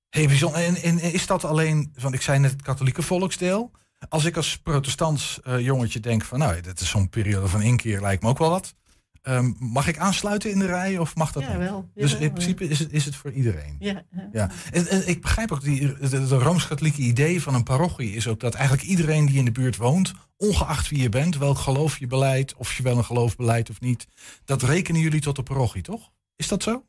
Hey. 0.10 0.28
En, 0.54 0.75
en 0.75 1.00
is 1.13 1.28
dat 1.28 1.44
alleen, 1.44 1.94
want 2.00 2.13
ik 2.13 2.22
zei 2.22 2.40
net 2.40 2.52
het 2.52 2.62
katholieke 2.62 3.02
volksdeel. 3.02 3.72
Als 4.10 4.25
ik 4.25 4.36
als 4.36 4.57
protestants 4.57 5.40
eh, 5.44 5.60
jongetje 5.60 6.00
denk 6.00 6.24
van, 6.24 6.40
nou, 6.40 6.62
dit 6.62 6.80
is 6.80 6.90
zo'n 6.90 7.10
periode 7.10 7.48
van 7.48 7.62
inkeer, 7.62 8.02
lijkt 8.02 8.24
me 8.24 8.30
ook 8.30 8.38
wel 8.38 8.50
wat. 8.50 8.75
Ehm, 9.22 9.52
mag 9.60 9.88
ik 9.88 9.98
aansluiten 9.98 10.52
in 10.52 10.60
de 10.60 10.66
rij 10.66 10.98
of 10.98 11.16
mag 11.16 11.31
dat 11.31 11.44
Ja, 11.44 11.50
niet? 11.50 11.57
wel. 11.57 11.90
Dus 11.96 12.16
in 12.16 12.31
principe 12.31 12.68
is 12.68 12.80
het, 12.80 12.92
is 12.94 13.06
het 13.06 13.16
voor 13.16 13.31
iedereen. 13.31 13.75
Ja, 13.80 14.04
ja. 14.16 14.30
Ja, 14.31 14.50
en, 14.72 14.88
en 14.88 15.07
ik 15.07 15.22
begrijp 15.22 15.52
ook, 15.52 15.62
die, 15.63 15.94
de, 15.98 16.28
de 16.28 16.38
Rooms-Katholieke 16.38 17.02
idee 17.02 17.42
van 17.42 17.54
een 17.56 17.63
parochie 17.63 18.13
is 18.16 18.28
ook 18.28 18.40
dat 18.40 18.54
eigenlijk 18.54 18.88
iedereen 18.88 19.25
die 19.25 19.38
in 19.38 19.46
de 19.46 19.52
buurt 19.52 19.78
woont, 19.78 20.13
ongeacht 20.38 20.90
wie 20.90 21.02
je 21.02 21.10
bent, 21.10 21.38
welk 21.38 21.57
geloof 21.57 21.98
je 22.00 22.07
beleidt, 22.07 22.56
of 22.56 22.74
je 22.74 22.84
wel 22.84 22.98
een 22.98 23.06
geloof 23.06 23.36
beleidt 23.36 23.69
of 23.69 23.80
niet, 23.81 24.07
dat 24.46 24.63
rekenen 24.63 25.02
jullie 25.02 25.22
tot 25.22 25.36
de 25.36 25.44
parochie, 25.44 25.81
toch? 25.81 26.12
Is 26.36 26.48
dat 26.48 26.63
zo? 26.63 26.86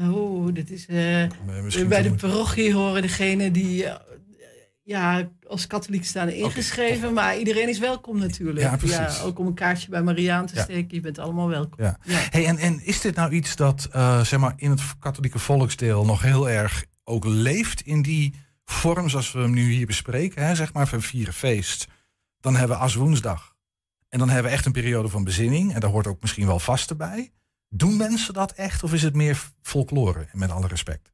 Oh, 0.00 0.54
dit 0.54 0.70
is. 0.70 0.86
eh, 0.86 1.28
bij 1.88 2.02
de 2.02 2.14
parochie 2.20 2.74
horen 2.74 3.02
degenen 3.02 3.52
die 3.52 3.84
ja, 4.90 5.28
als 5.46 5.66
katholiek 5.66 6.04
staan 6.04 6.28
ingeschreven. 6.28 7.12
maar 7.12 7.38
iedereen 7.38 7.68
is 7.68 7.78
welkom 7.78 8.18
natuurlijk. 8.18 8.80
Ja, 8.82 9.14
ook 9.22 9.38
om 9.38 9.46
een 9.46 9.54
kaartje 9.54 9.88
bij 9.90 10.02
Mariaan 10.02 10.46
te 10.46 10.54
Ja. 10.54 10.62
steken. 10.62 10.94
Je 10.94 11.00
bent 11.00 11.18
allemaal 11.18 11.48
welkom. 11.48 11.84
Ja. 11.84 11.98
Hey, 12.30 12.46
en, 12.46 12.58
en 12.58 12.80
is 12.84 13.00
dit 13.00 13.14
nou 13.14 13.32
iets 13.32 13.56
dat 13.56 13.88
eh, 13.92 14.20
zeg 14.20 14.40
maar 14.40 14.52
in 14.56 14.70
het 14.70 14.80
katholieke 14.98 15.38
volksdeel 15.38 16.04
nog 16.04 16.22
heel 16.22 16.48
erg 16.50 16.84
ook 17.04 17.24
leeft 17.24 17.80
in 17.80 18.02
die 18.02 18.34
vorm 18.64 19.08
zoals 19.08 19.32
we 19.32 19.38
hem 19.40 19.52
nu 19.52 19.70
hier 19.72 19.86
bespreken? 19.86 20.46
Hè? 20.46 20.54
Zeg 20.54 20.72
maar, 20.72 20.88
we 20.90 21.00
vieren 21.00 21.34
feest. 21.34 21.86
Dan 22.40 22.56
hebben 22.56 22.76
we 22.76 22.82
Aswoensdag. 22.82 23.54
En 24.08 24.18
dan 24.18 24.28
hebben 24.28 24.50
we 24.50 24.56
echt 24.56 24.66
een 24.66 24.72
periode 24.72 25.08
van 25.08 25.24
bezinning. 25.24 25.74
En 25.74 25.80
daar 25.80 25.90
hoort 25.90 26.06
ook 26.06 26.20
misschien 26.20 26.46
wel 26.46 26.58
vasten 26.58 26.96
bij. 26.96 27.32
Doen 27.68 27.96
mensen 27.96 28.34
dat 28.34 28.52
echt 28.52 28.82
of 28.82 28.92
is 28.92 29.02
het 29.02 29.14
meer 29.14 29.42
folklore, 29.62 30.26
met 30.32 30.50
alle 30.50 30.66
respect? 30.66 31.12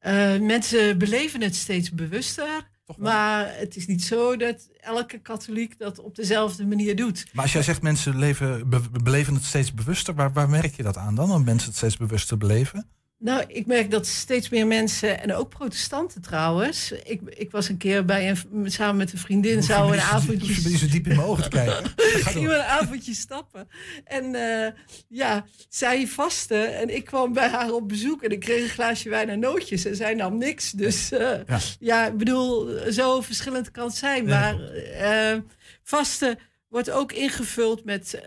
Eh, 0.00 0.38
mensen 0.40 0.98
beleven 0.98 1.40
het 1.42 1.56
steeds 1.56 1.90
bewuster. 1.90 2.68
Maar 2.96 3.56
het 3.56 3.76
is 3.76 3.86
niet 3.86 4.02
zo 4.02 4.36
dat 4.36 4.68
elke 4.80 5.18
katholiek 5.18 5.78
dat 5.78 5.98
op 5.98 6.14
dezelfde 6.16 6.66
manier 6.66 6.96
doet. 6.96 7.26
Maar 7.32 7.42
als 7.42 7.52
jij 7.52 7.62
zegt 7.62 7.82
mensen 7.82 8.18
leven, 8.18 8.68
be- 8.68 9.00
beleven 9.02 9.34
het 9.34 9.44
steeds 9.44 9.74
bewuster, 9.74 10.14
waar, 10.14 10.32
waar 10.32 10.48
merk 10.48 10.74
je 10.74 10.82
dat 10.82 10.96
aan 10.96 11.14
dan? 11.14 11.28
Dat 11.28 11.44
mensen 11.44 11.68
het 11.68 11.76
steeds 11.76 11.96
bewuster 11.96 12.36
beleven? 12.38 12.88
Nou, 13.20 13.44
ik 13.46 13.66
merk 13.66 13.90
dat 13.90 14.06
steeds 14.06 14.48
meer 14.48 14.66
mensen, 14.66 15.20
en 15.20 15.34
ook 15.34 15.48
protestanten 15.48 16.20
trouwens. 16.20 16.92
Ik, 16.92 17.20
ik 17.24 17.50
was 17.50 17.68
een 17.68 17.76
keer 17.76 18.04
bij 18.04 18.30
een, 18.30 18.70
samen 18.70 18.96
met 18.96 19.12
een 19.12 19.18
vriendin, 19.18 19.62
zouden 19.62 19.92
een 19.92 20.04
je 20.04 20.12
avondje 20.12 20.78
zo 20.78 20.86
diep 20.86 21.06
in 21.06 21.16
mijn 21.16 21.28
ogen 21.28 21.42
te 21.42 21.48
kijken. 21.48 21.92
Gingen 22.32 22.54
een 22.54 22.60
avondje 22.60 23.14
stappen. 23.14 23.68
En 24.04 24.34
eh, 24.34 24.72
ja, 25.08 25.46
zij 25.68 26.06
vaste 26.06 26.56
en 26.56 26.94
ik 26.94 27.04
kwam 27.04 27.32
bij 27.32 27.48
haar 27.48 27.72
op 27.72 27.88
bezoek 27.88 28.22
en 28.22 28.30
ik 28.30 28.40
kreeg 28.40 28.62
een 28.62 28.68
glaasje 28.68 29.08
wijn 29.08 29.28
en 29.28 29.38
nootjes 29.38 29.84
en 29.84 29.96
zij 29.96 30.14
nam 30.14 30.38
niks. 30.38 30.70
Dus 30.70 31.12
eh, 31.12 31.38
Ja. 31.46 31.58
ja. 31.78 32.06
ik 32.06 32.16
bedoel, 32.16 32.68
zo 32.92 33.20
verschillend 33.20 33.70
kan 33.70 33.86
het 33.86 33.96
zijn. 33.96 34.24
Maar 34.24 34.60
eh 34.62 35.36
vasten 35.82 36.38
wordt 36.68 36.90
ook 36.90 37.12
ingevuld 37.12 37.84
met 37.84 38.22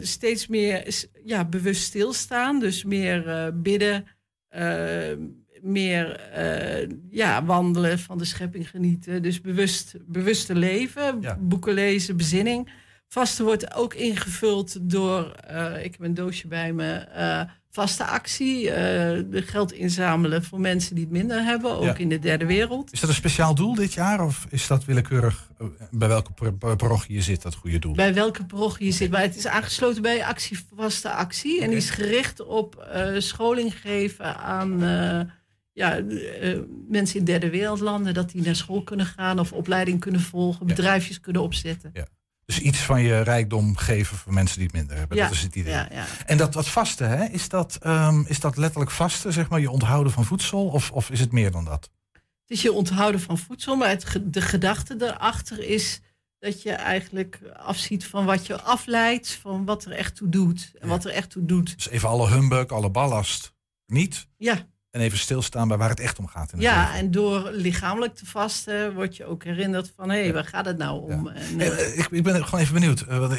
steeds 0.00 0.46
meer 0.46 1.04
ja, 1.24 1.44
bewust 1.44 1.82
stilstaan. 1.82 2.60
Dus 2.60 2.84
meer 2.84 3.50
bidden, 3.54 4.06
meer 5.62 6.16
eh, 6.20 6.88
ja, 7.10 7.44
wandelen, 7.44 7.98
van 7.98 8.18
de 8.18 8.24
schepping 8.24 8.70
genieten. 8.70 9.22
Dus 9.22 9.40
bewust, 9.40 9.94
bewuste 10.06 10.54
leven, 10.54 11.18
Ja. 11.20 11.36
boeken 11.40 11.74
lezen, 11.74 12.16
bezinning. 12.16 12.68
Vaste 13.12 13.42
wordt 13.44 13.74
ook 13.74 13.94
ingevuld 13.94 14.90
door, 14.90 15.30
eh, 15.32 15.84
ik 15.84 15.92
heb 15.92 16.00
een 16.00 16.14
doosje 16.14 16.48
bij 16.48 16.72
me, 16.72 16.92
eh, 16.92 17.42
vaste 17.70 18.04
actie. 18.04 18.64
de 18.64 19.42
geld 19.46 19.72
inzamelen 19.72 20.44
voor 20.44 20.60
mensen 20.60 20.94
die 20.94 21.04
het 21.04 21.12
minder 21.12 21.42
hebben, 21.44 21.76
ook 21.76 21.82
Ja. 21.84 21.96
in 21.96 22.08
de 22.08 22.18
derde 22.18 22.46
wereld. 22.46 22.92
Is 22.92 23.00
dat 23.00 23.08
een 23.08 23.14
speciaal 23.14 23.54
doel 23.54 23.74
dit 23.74 23.92
jaar 23.92 24.24
of 24.24 24.46
is 24.48 24.66
dat 24.66 24.84
willekeurig 24.84 25.50
bij 25.90 26.08
welke 26.08 26.52
parochie 26.76 27.14
je 27.14 27.22
zit, 27.22 27.42
dat 27.42 27.54
goede 27.54 27.78
doel? 27.78 27.94
Bij 27.94 28.14
welke 28.14 28.44
parochie 28.44 28.86
je 28.86 28.92
zit. 28.92 29.10
Maar 29.10 29.20
het 29.22 29.36
is 29.36 29.46
aangesloten 29.46 30.02
bij 30.02 30.24
actie, 30.24 30.58
vaste 30.76 31.10
actie. 31.10 31.60
En 31.62 31.68
die 31.68 31.76
is 31.78 31.90
gericht 31.90 32.40
op 32.46 32.88
scholing 33.18 33.80
geven 33.80 34.36
aan 34.36 34.78
ja, 35.72 36.00
mensen 36.88 37.18
in 37.18 37.24
derde 37.24 37.50
wereldlanden. 37.50 38.14
Dat 38.14 38.30
die 38.30 38.42
naar 38.42 38.56
school 38.56 38.82
kunnen 38.82 39.06
gaan 39.06 39.38
of 39.38 39.52
opleiding 39.52 40.00
kunnen 40.00 40.20
volgen, 40.20 40.66
Ja. 40.66 40.74
bedrijfjes 40.74 41.20
kunnen 41.20 41.42
opzetten. 41.42 41.92
Dus 42.50 42.60
iets 42.60 42.78
van 42.78 43.02
je 43.02 43.20
rijkdom 43.20 43.76
geven 43.76 44.16
voor 44.16 44.32
mensen 44.32 44.56
die 44.56 44.66
het 44.66 44.76
minder 44.76 44.96
hebben. 44.96 45.16
Ja, 45.16 45.22
Dat 45.24 45.32
is 45.32 45.42
het 45.42 45.54
idee. 45.54 45.72
Ja, 45.72 45.88
ja. 45.92 46.06
En 46.26 46.36
dat, 46.36 46.52
dat 46.52 46.68
vasten, 46.68 47.08
hè? 47.08 47.24
Is, 47.24 47.48
dat, 47.48 47.78
ehm, 47.82 48.22
is 48.26 48.40
dat 48.40 48.56
letterlijk 48.56 48.90
vasten, 48.90 49.32
zeg 49.32 49.48
maar, 49.48 49.60
je 49.60 49.70
onthouden 49.70 50.12
van 50.12 50.24
voedsel? 50.24 50.66
Of, 50.66 50.90
of 50.90 51.10
is 51.10 51.20
het 51.20 51.32
meer 51.32 51.50
dan 51.50 51.64
dat? 51.64 51.90
Het 52.12 52.22
is 52.46 52.62
je 52.62 52.72
onthouden 52.72 53.20
van 53.20 53.38
voedsel, 53.38 53.76
maar 53.76 53.88
het, 53.88 54.20
de 54.22 54.40
gedachte 54.40 54.96
daarachter 54.96 55.64
is 55.64 56.00
dat 56.38 56.62
je 56.62 56.72
eigenlijk 56.72 57.40
afziet 57.56 58.06
van 58.06 58.24
wat 58.24 58.46
je 58.46 58.60
afleidt, 58.60 59.38
van 59.42 59.64
wat 59.64 59.84
er 59.84 59.92
echt 59.92 60.16
toe 60.16 60.28
doet. 60.28 60.72
En 60.78 60.88
wat 60.88 61.04
er 61.04 61.10
echt 61.10 61.30
toe 61.30 61.44
doet. 61.44 61.74
Dus 61.76 61.88
even 61.88 62.08
alle 62.08 62.28
humbug, 62.28 62.66
alle 62.66 62.90
ballast 62.90 63.54
niet. 63.86 64.28
Ja, 64.36 64.66
En 64.90 65.00
even 65.00 65.18
stilstaan 65.18 65.68
bij 65.68 65.76
waar 65.76 65.88
het 65.88 66.00
echt 66.00 66.18
om 66.18 66.26
gaat. 66.26 66.52
In 66.52 66.58
het 66.58 66.66
ja 66.66 66.82
leven. 66.82 66.98
en 66.98 67.10
door 67.10 67.50
lichamelijk 67.52 68.14
te 68.14 68.26
vasten 68.26 68.94
word 68.94 69.16
je 69.16 69.24
ook 69.24 69.44
herinnerd 69.44 69.92
van 69.96 70.10
hé, 70.10 70.32
waar 70.32 70.44
gaat 70.44 70.66
het 70.66 70.78
nou 70.78 71.12
om? 71.12 71.28
En, 71.28 71.60
Eh, 71.60 71.66
eh, 71.66 71.98
ik, 71.98 72.06
ik 72.10 72.22
ben 72.22 72.44
gewoon 72.44 72.60
even 72.60 72.74
benieuwd. 72.74 73.00
eh, 73.00 73.30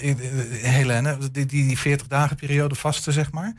Helene, 0.72 1.17
die, 1.17 1.46
die, 1.46 1.67
die 1.67 1.77
40 1.77 2.08
dagen 2.08 2.36
periode 2.36 2.75
vasten, 2.75 3.13
zeg 3.13 3.31
maar. 3.31 3.53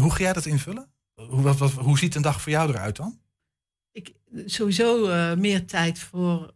Hoe 0.00 0.10
ga 0.10 0.22
jij 0.22 0.32
dat 0.32 0.46
invullen? 0.46 0.90
Hoe, 1.14 1.42
wat, 1.42 1.58
wat, 1.58 1.72
hoe 1.72 1.98
ziet 1.98 2.14
een 2.14 2.22
dag 2.22 2.40
voor 2.42 2.52
jou 2.52 2.68
eruit 2.70 2.96
dan? 2.96 3.18
ik, 3.92 4.12
sowieso 4.46 5.06
meer 5.36 5.66
tijd 5.66 5.98
voor 5.98 6.52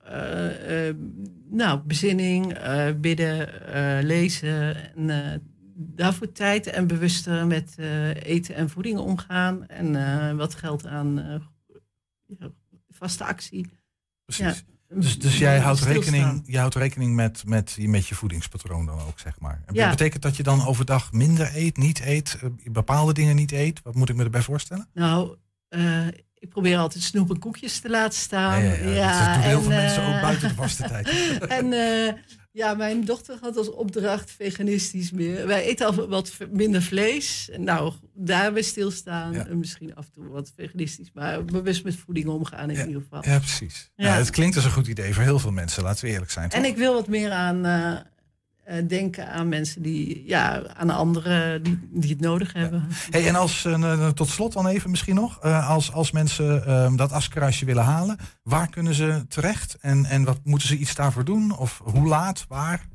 nou, 1.51 1.81
bezinning, 1.81 2.59
bidden, 3.01 3.49
lezen. 4.05 4.77
En, 4.97 5.43
daarvoor 5.75 6.33
tijd 6.33 6.67
en 6.67 6.87
bewuster 6.87 7.47
met 7.47 7.75
eh, 7.76 8.14
eten 8.14 8.55
en 8.55 8.71
voeding 8.71 8.99
omgaan. 8.99 9.67
En 9.67 9.97
eh, 9.97 10.37
wat 10.37 10.55
geld 10.55 10.87
aan 10.87 11.19
eh, 11.19 11.41
ja, 12.38 12.50
vaste 12.91 13.25
actie. 13.25 13.67
Precies. 14.25 14.64
Dus, 14.88 15.19
dus 15.19 15.38
jij 15.38 15.59
houdt 15.59 15.79
Stilstaan. 15.79 16.12
rekening, 16.12 16.43
je 16.47 16.59
houdt 16.59 16.75
rekening 16.75 17.14
met, 17.14 17.43
met, 17.47 17.76
met 17.81 18.07
je 18.07 18.14
voedingspatroon 18.14 18.87
dan 18.87 19.00
ook, 19.00 19.19
zeg 19.19 19.41
maar. 19.41 19.62
En 19.67 19.75
Ja. 19.75 19.91
Betekent 19.91 20.23
dat 20.23 20.37
je 20.37 20.43
dan 20.43 20.67
overdag 20.67 21.12
minder 21.12 21.50
eet, 21.55 21.76
niet 21.76 22.00
eet, 22.00 22.38
bepaalde 22.64 23.12
dingen 23.12 23.37
niet 23.37 23.52
eet? 23.52 23.83
Wat 23.83 23.95
moet 23.95 24.09
ik 24.09 24.17
me 24.17 24.25
erbij 24.25 24.43
voorstellen? 24.43 24.88
Nou, 24.95 25.37
ik 26.35 26.49
probeer 26.49 26.79
altijd 26.79 27.05
snoep 27.05 27.31
en 27.31 27.38
koekjes 27.38 27.81
te 27.81 27.91
laten 27.91 28.19
staan. 28.19 28.62
dat 28.62 28.79
doen 28.79 28.88
heel 28.88 29.57
en, 29.57 29.62
veel 29.62 29.69
mensen 29.69 30.07
ook 30.07 30.21
buiten 30.21 30.49
de 30.49 30.55
vaste 30.55 30.83
tijd. 30.93 31.09
en 31.47 31.73
ja, 32.53 32.75
mijn 32.75 33.05
dochter 33.05 33.39
had 33.41 33.57
als 33.57 33.71
opdracht 33.71 34.31
veganistisch 34.31 35.11
meer. 35.11 35.47
Wij 35.47 35.63
eten 35.65 35.87
al 35.87 36.09
wat 36.09 36.33
minder 36.51 36.83
vlees. 36.83 37.51
Nou, 37.57 37.93
daarbij 38.15 38.63
stilstaan. 38.63 39.33
Ja. 39.33 39.47
En 39.47 39.59
misschien 39.59 39.95
af 39.95 40.05
en 40.05 40.13
toe 40.13 40.29
wat 40.29 40.53
veganistisch. 40.57 41.11
Maar 41.15 41.45
bewust 41.45 41.85
met 41.85 41.97
voeding 41.97 42.27
omgaan 42.29 42.71
in 42.71 42.77
Ja. 42.77 42.87
ieder 42.87 43.03
geval. 43.03 43.25
Ja, 43.25 43.39
precies. 43.39 43.91
Ja. 43.97 44.07
Ja. 44.07 44.15
het 44.15 44.31
klinkt 44.31 44.57
als 44.57 44.65
een 44.65 44.71
goed 44.71 44.87
idee 44.87 45.15
voor 45.15 45.23
heel 45.23 45.39
veel 45.39 45.51
mensen, 45.53 45.83
laten 45.83 46.05
we 46.05 46.11
eerlijk 46.11 46.31
zijn. 46.31 46.51
En 46.51 46.63
toch? 46.63 46.71
ik 46.71 46.77
wil 46.77 46.93
wat 46.95 47.09
meer 47.09 47.31
aan 47.31 47.65
eh, 47.65 47.97
denken 48.87 49.29
aan 49.29 49.49
mensen 49.49 49.83
die, 49.83 50.23
ja, 50.26 50.62
aan 50.76 50.91
anderen 50.91 51.62
die, 51.62 51.79
die 51.91 52.11
het 52.11 52.21
nodig 52.21 52.52
hebben. 52.52 52.88
Hey, 53.11 53.29
en 53.29 53.35
als, 53.35 53.64
eh, 53.64 53.93
eh, 53.93 54.09
tot 54.09 54.29
slot 54.29 54.52
dan 54.52 54.67
even 54.67 54.91
misschien 54.91 55.14
nog, 55.14 55.38
eh, 55.41 55.71
als, 55.71 55.93
als 55.93 56.11
mensen 56.11 56.67
eh, 56.67 56.97
dat 56.97 57.12
askruisje 57.12 57.64
willen 57.64 57.85
halen, 57.85 58.17
waar 58.43 58.71
kunnen 58.71 58.95
ze 58.95 59.25
terecht? 59.29 59.76
En, 59.81 60.05
en 60.05 60.25
wat 60.25 60.38
moeten 60.45 60.69
ze 60.69 60.76
iets 60.76 60.95
daarvoor 60.95 61.25
doen? 61.25 61.57
Of 61.57 61.81
hoe 61.85 62.09
laat, 62.09 62.45
waar? 62.49 62.88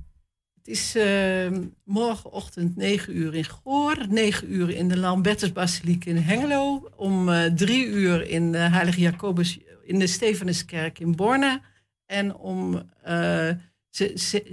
Het 0.56 0.68
is 0.68 0.96
eh, 0.96 1.52
morgenochtend 1.84 2.76
9 2.76 3.18
uur 3.18 3.36
in 3.36 3.46
Goor, 3.46 4.06
9 4.10 4.54
uur 4.54 4.70
in 4.70 4.88
de 4.88 4.98
Lambertusbasiliek 4.98 6.06
in 6.06 6.18
Hengelo, 6.18 6.90
om 6.96 7.30
eh 7.30 7.52
3 7.52 7.88
uur 7.88 8.30
in 8.30 8.52
de 8.52 8.58
Heilige 8.58 9.00
Jacobus 9.00 9.60
in 9.84 10.00
de 10.00 10.08
Stefanuskerk 10.08 11.00
in 11.00 11.16
Borne 11.16 11.62
en 12.06 12.36
om 12.36 12.82
eh, 13.04 13.50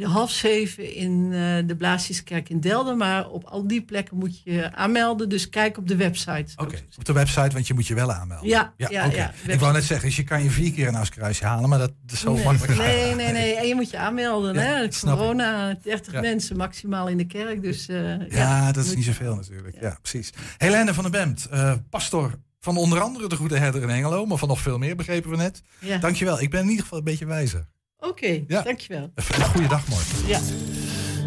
half 0.02 0.30
zeven 0.30 0.94
in 0.94 1.24
eh, 1.32 1.38
de 1.66 1.76
Blaasjeskerk 1.78 2.48
in 2.48 2.60
Delden. 2.60 2.96
Maar 2.96 3.28
op 3.28 3.44
al 3.44 3.66
die 3.66 3.82
plekken 3.82 4.16
moet 4.16 4.42
je 4.42 4.72
aanmelden, 4.74 5.28
dus 5.28 5.48
kijk 5.48 5.78
op 5.78 5.88
de 5.88 5.96
website. 5.96 6.52
Oké, 6.56 6.76
op 6.98 7.04
de 7.04 7.12
website, 7.12 7.50
want 7.52 7.66
je 7.66 7.74
moet 7.74 7.86
je 7.86 7.94
wel 7.94 8.12
aanmelden. 8.12 8.48
Ja, 8.48 8.72
ja, 8.76 9.06
oké. 9.06 9.16
ja, 9.16 9.32
Ik 9.46 9.60
wou 9.60 9.72
net 9.72 9.84
zeggen, 9.84 10.06
dus 10.06 10.16
je 10.16 10.24
kan 10.24 10.42
je 10.42 10.50
vier 10.50 10.72
keer 10.72 10.88
een 10.88 10.94
askruisje 10.94 11.44
halen, 11.44 11.68
maar 11.68 11.78
dat 11.78 11.92
is 12.06 12.20
zo 12.20 12.32
Nee, 12.32 12.44
makkelijk. 12.44 12.76
nee, 12.78 13.14
nee, 13.14 13.32
nee. 13.32 13.54
En 13.54 13.66
je 13.66 13.74
moet 13.74 13.90
je 13.90 13.98
aanmelden. 13.98 14.54
Ja, 14.54 14.60
hè? 14.60 14.88
Corona, 15.00 15.78
30 15.82 16.12
Ja. 16.12 16.20
mensen 16.20 16.56
maximaal 16.56 17.08
in 17.08 17.16
de 17.16 17.26
kerk. 17.26 17.62
Dus, 17.62 17.88
eh, 17.88 18.28
Ja, 18.30 18.72
dat 18.72 18.84
is 18.84 18.94
niet 18.94 19.04
zoveel 19.04 19.34
natuurlijk. 19.34 19.76
Ja, 19.80 19.98
precies. 20.02 20.30
Helene 20.58 20.94
van 20.94 21.02
der 21.02 21.12
Bemt, 21.12 21.46
eh, 21.50 21.72
pastor 21.90 22.38
van 22.60 22.76
onder 22.76 23.00
andere 23.00 23.28
de 23.28 23.36
Goede 23.36 23.58
Herder 23.58 23.82
in 23.82 23.88
Hengelo, 23.88 24.26
maar 24.26 24.38
van 24.38 24.48
nog 24.48 24.60
veel 24.60 24.78
meer, 24.78 24.96
begrepen 24.96 25.30
we 25.30 25.36
net. 25.36 25.62
Dankjewel, 26.00 26.40
ik 26.40 26.50
ben 26.50 26.60
in 26.62 26.68
ieder 26.68 26.82
geval 26.82 26.98
een 26.98 27.04
beetje 27.04 27.26
wijzer. 27.26 27.66
Oké, 28.08 28.44
Ja. 28.46 28.62
dankjewel. 28.62 29.10
Een 29.14 29.44
goede 29.44 29.68
dag 29.68 29.88
morgen. 29.88 30.26
Ja. 30.28 30.40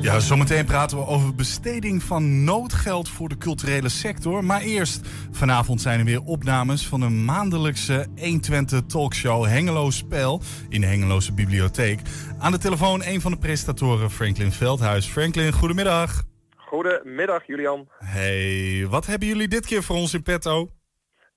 Ja, 0.01 0.19
zometeen 0.19 0.65
praten 0.65 0.97
we 0.97 1.05
over 1.05 1.35
besteding 1.35 2.03
van 2.03 2.43
noodgeld 2.43 3.09
voor 3.09 3.29
de 3.29 3.37
culturele 3.37 3.89
sector. 3.89 4.43
Maar 4.43 4.61
eerst, 4.61 5.07
vanavond 5.31 5.81
zijn 5.81 5.99
er 5.99 6.05
weer 6.05 6.21
opnames 6.21 6.87
van 6.87 7.01
een 7.01 7.25
maandelijkse 7.25 8.07
120 8.19 8.81
talkshow 8.87 9.45
Hengelo 9.45 9.89
Spel 9.89 10.41
in 10.69 10.81
de 10.81 10.87
Hengeloze 10.87 11.33
Bibliotheek. 11.33 11.99
Aan 12.39 12.51
de 12.51 12.57
telefoon 12.57 13.03
een 13.05 13.21
van 13.21 13.31
de 13.31 13.37
presentatoren, 13.37 14.11
Franklin 14.11 14.51
Veldhuis. 14.51 15.05
Franklin, 15.05 15.51
goedemiddag. 15.51 16.23
Goedemiddag 16.55 17.47
Julian. 17.47 17.87
Hey, 17.97 18.85
wat 18.89 19.05
hebben 19.05 19.27
jullie 19.27 19.47
dit 19.47 19.65
keer 19.65 19.83
voor 19.83 19.95
ons 19.95 20.13
in 20.13 20.23
petto? 20.23 20.71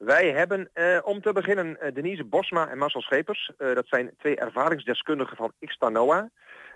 Wij 0.04 0.32
hebben 0.32 0.70
eh, 0.72 0.98
om 1.02 1.20
te 1.20 1.32
beginnen 1.32 1.80
eh, 1.80 1.94
Denise 1.94 2.24
Bosma 2.24 2.68
en 2.68 2.78
Marcel 2.78 3.00
Schepers. 3.00 3.50
Eh, 3.58 3.74
dat 3.74 3.86
zijn 3.86 4.10
twee 4.18 4.36
ervaringsdeskundigen 4.36 5.36
van 5.36 5.52
Xtanoa. 5.60 6.30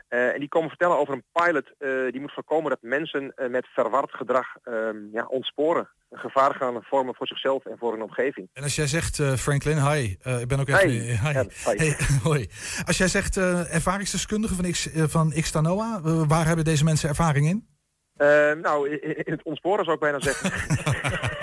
En 0.09 0.39
die 0.39 0.49
komen 0.49 0.69
vertellen 0.69 0.99
over 0.99 1.15
een 1.15 1.25
pilot 1.33 1.73
die 2.13 2.21
moet 2.21 2.33
voorkomen 2.33 2.71
dat 2.71 2.79
mensen 2.83 3.35
met 3.51 3.67
verward 3.67 4.13
gedrag 4.15 4.47
ehm, 4.63 4.97
ja, 5.13 5.27
ontsporen. 5.27 5.89
Een 6.11 6.19
gevaar 6.19 6.55
gaan 6.55 6.83
vormen 6.83 7.15
voor 7.15 7.27
zichzelf 7.27 7.65
en 7.67 7.79
voor 7.79 7.93
hun 7.93 8.03
omgeving. 8.03 8.49
En 8.53 8.63
als 8.63 8.75
jij 8.75 8.87
zegt, 8.87 9.23
Franklin, 9.23 9.79
hi, 9.91 10.17
ik 10.41 10.49
ben 10.49 10.61
ook 10.61 10.69
even... 10.69 10.89
Hi. 10.89 10.99
Hi. 10.99 11.33
Ja, 11.33 11.43
hi. 11.43 11.77
Hey, 11.77 11.97
hoi. 12.31 12.49
Als 12.85 12.99
jij 12.99 13.09
zegt 13.09 13.37
uh, 13.37 13.75
ervaringsdeskundige 13.75 14.55
van, 14.55 14.71
X, 14.71 14.89
van 14.95 15.33
Xtanoa, 15.41 16.01
waar 16.27 16.47
hebben 16.47 16.65
deze 16.65 16.85
mensen 16.85 17.09
ervaring 17.09 17.47
in? 17.47 17.69
Uh, 18.17 18.53
nou, 18.53 18.91
in 18.99 19.33
het 19.33 19.43
ontsporen 19.43 19.85
zou 19.85 19.97
ik 19.97 20.03
bijna 20.03 20.21
zeggen. 20.21 20.51